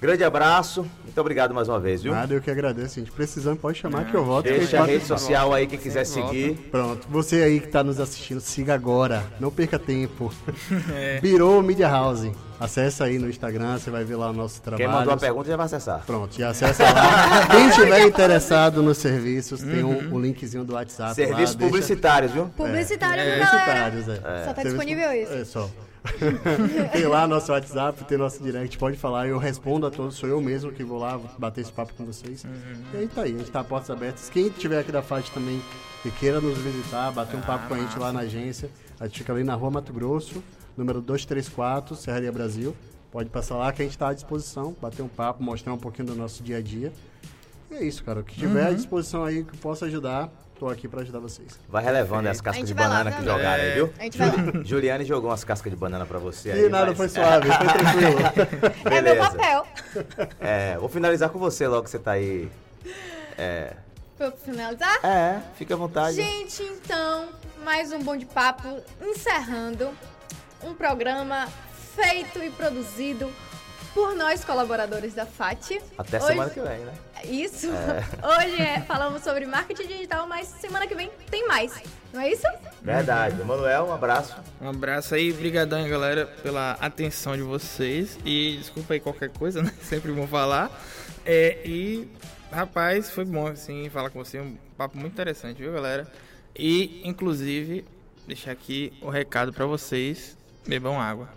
[0.00, 2.12] Grande abraço, muito obrigado mais uma vez, viu?
[2.14, 3.10] Nada, eu que agradeço, gente.
[3.12, 4.46] Precisando, pode chamar que eu volto.
[4.46, 6.54] que Deixa a rede social aí que quiser seguir.
[6.70, 9.22] Pronto, você aí que está nos assistindo, siga agora.
[9.38, 10.32] Não perca tempo.
[10.94, 11.20] É.
[11.20, 12.30] Birou Media House.
[12.58, 14.84] Acesse aí no Instagram, você vai ver lá o nosso trabalho.
[14.88, 16.02] Quem mandou a pergunta já vai acessar.
[16.06, 17.46] Pronto, já acessa lá.
[17.50, 21.58] Quem estiver interessado nos serviços, tem um, um linkzinho do WhatsApp Serviços lá.
[21.58, 22.46] deixa- publicitários, viu?
[22.56, 23.46] Publicitário, É, galera.
[23.46, 24.14] publicitários, é.
[24.14, 25.32] Só tá Serviço- disponível isso.
[25.32, 25.70] É só.
[26.92, 30.40] tem lá nosso WhatsApp, tem nosso direct, pode falar, eu respondo a todos, sou eu
[30.40, 32.44] mesmo que vou lá bater esse papo com vocês.
[32.92, 34.30] E aí tá aí, a gente tá a portas abertas.
[34.30, 35.60] Quem tiver aqui da FAT também
[36.04, 39.18] e queira nos visitar, bater um papo com a gente lá na agência, a gente
[39.18, 40.42] fica ali na rua Mato Grosso,
[40.76, 42.74] número 234, Serraria Brasil.
[43.10, 46.08] Pode passar lá que a gente tá à disposição, bater um papo, mostrar um pouquinho
[46.08, 46.92] do nosso dia a dia.
[47.70, 48.20] E é isso, cara.
[48.20, 50.28] O que tiver à disposição aí que possa ajudar,
[50.58, 51.58] tô aqui pra ajudar vocês.
[51.68, 53.34] Vai relevando as A cascas gente de vai lá banana que também.
[53.34, 53.92] jogaram aí, viu?
[53.98, 54.64] A gente vai lá.
[54.64, 56.64] Juliane jogou umas cascas de banana pra você aí.
[56.64, 58.18] E nada, mas- foi suave, foi tranquilo.
[58.84, 59.30] É meu Beleza.
[59.30, 59.66] papel.
[60.40, 62.50] É, vou finalizar com você logo que você tá aí.
[63.38, 63.74] É,
[64.18, 64.98] Pra finalizar?
[65.04, 66.16] é fica à vontade.
[66.16, 67.28] Gente, então,
[67.64, 69.88] mais um Bom de Papo encerrando
[70.62, 71.48] um programa
[71.94, 73.30] feito e produzido
[73.94, 75.80] por nós, colaboradores da FAT.
[75.98, 76.92] Até Hoje- semana que vem, né?
[77.24, 77.68] Isso.
[78.22, 81.72] Hoje é, falamos sobre marketing digital, mas semana que vem tem mais.
[82.12, 82.46] Não é isso?
[82.82, 83.40] Verdade.
[83.40, 84.36] Emanuel, um abraço.
[84.60, 88.18] Um abraço aí, brigadão, galera, pela atenção de vocês.
[88.24, 89.72] E desculpa aí qualquer coisa, né?
[89.82, 90.70] Sempre bom falar.
[91.26, 92.08] É, e,
[92.50, 94.40] rapaz, foi bom, assim, falar com você.
[94.40, 96.10] Um papo muito interessante, viu, galera?
[96.56, 97.84] E, inclusive,
[98.26, 100.36] deixar aqui o recado pra vocês.
[100.66, 101.28] Bebam água.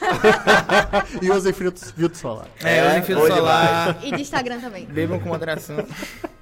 [1.20, 2.46] E usem filtro, filtro solar.
[2.62, 3.98] É, É, usem filtro bom solar.
[4.02, 4.86] E de Instagram também.
[4.86, 5.76] Bebam com moderação.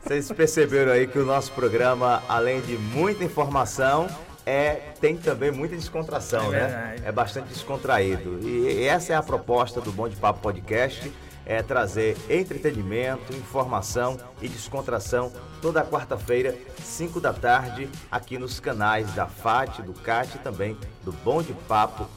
[0.02, 4.08] Vocês perceberam aí que o nosso programa, além de muita informação,
[4.44, 6.96] é, tem também muita descontração, É né?
[7.04, 8.40] É bastante descontraído.
[8.42, 11.12] E essa é a proposta do Bom de Papo Podcast,
[11.46, 19.26] é trazer entretenimento, informação e descontração toda quarta-feira, 5 da tarde, aqui nos canais da
[19.26, 22.08] FAT, do CAT e também do Bom de Papo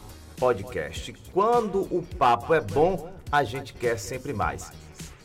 [0.44, 1.14] Podcast.
[1.32, 4.74] Quando o papo é bom, a gente quer sempre mais.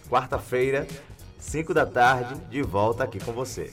[0.09, 0.87] Quarta-feira,
[1.37, 3.73] 5 da tarde, de volta aqui com você.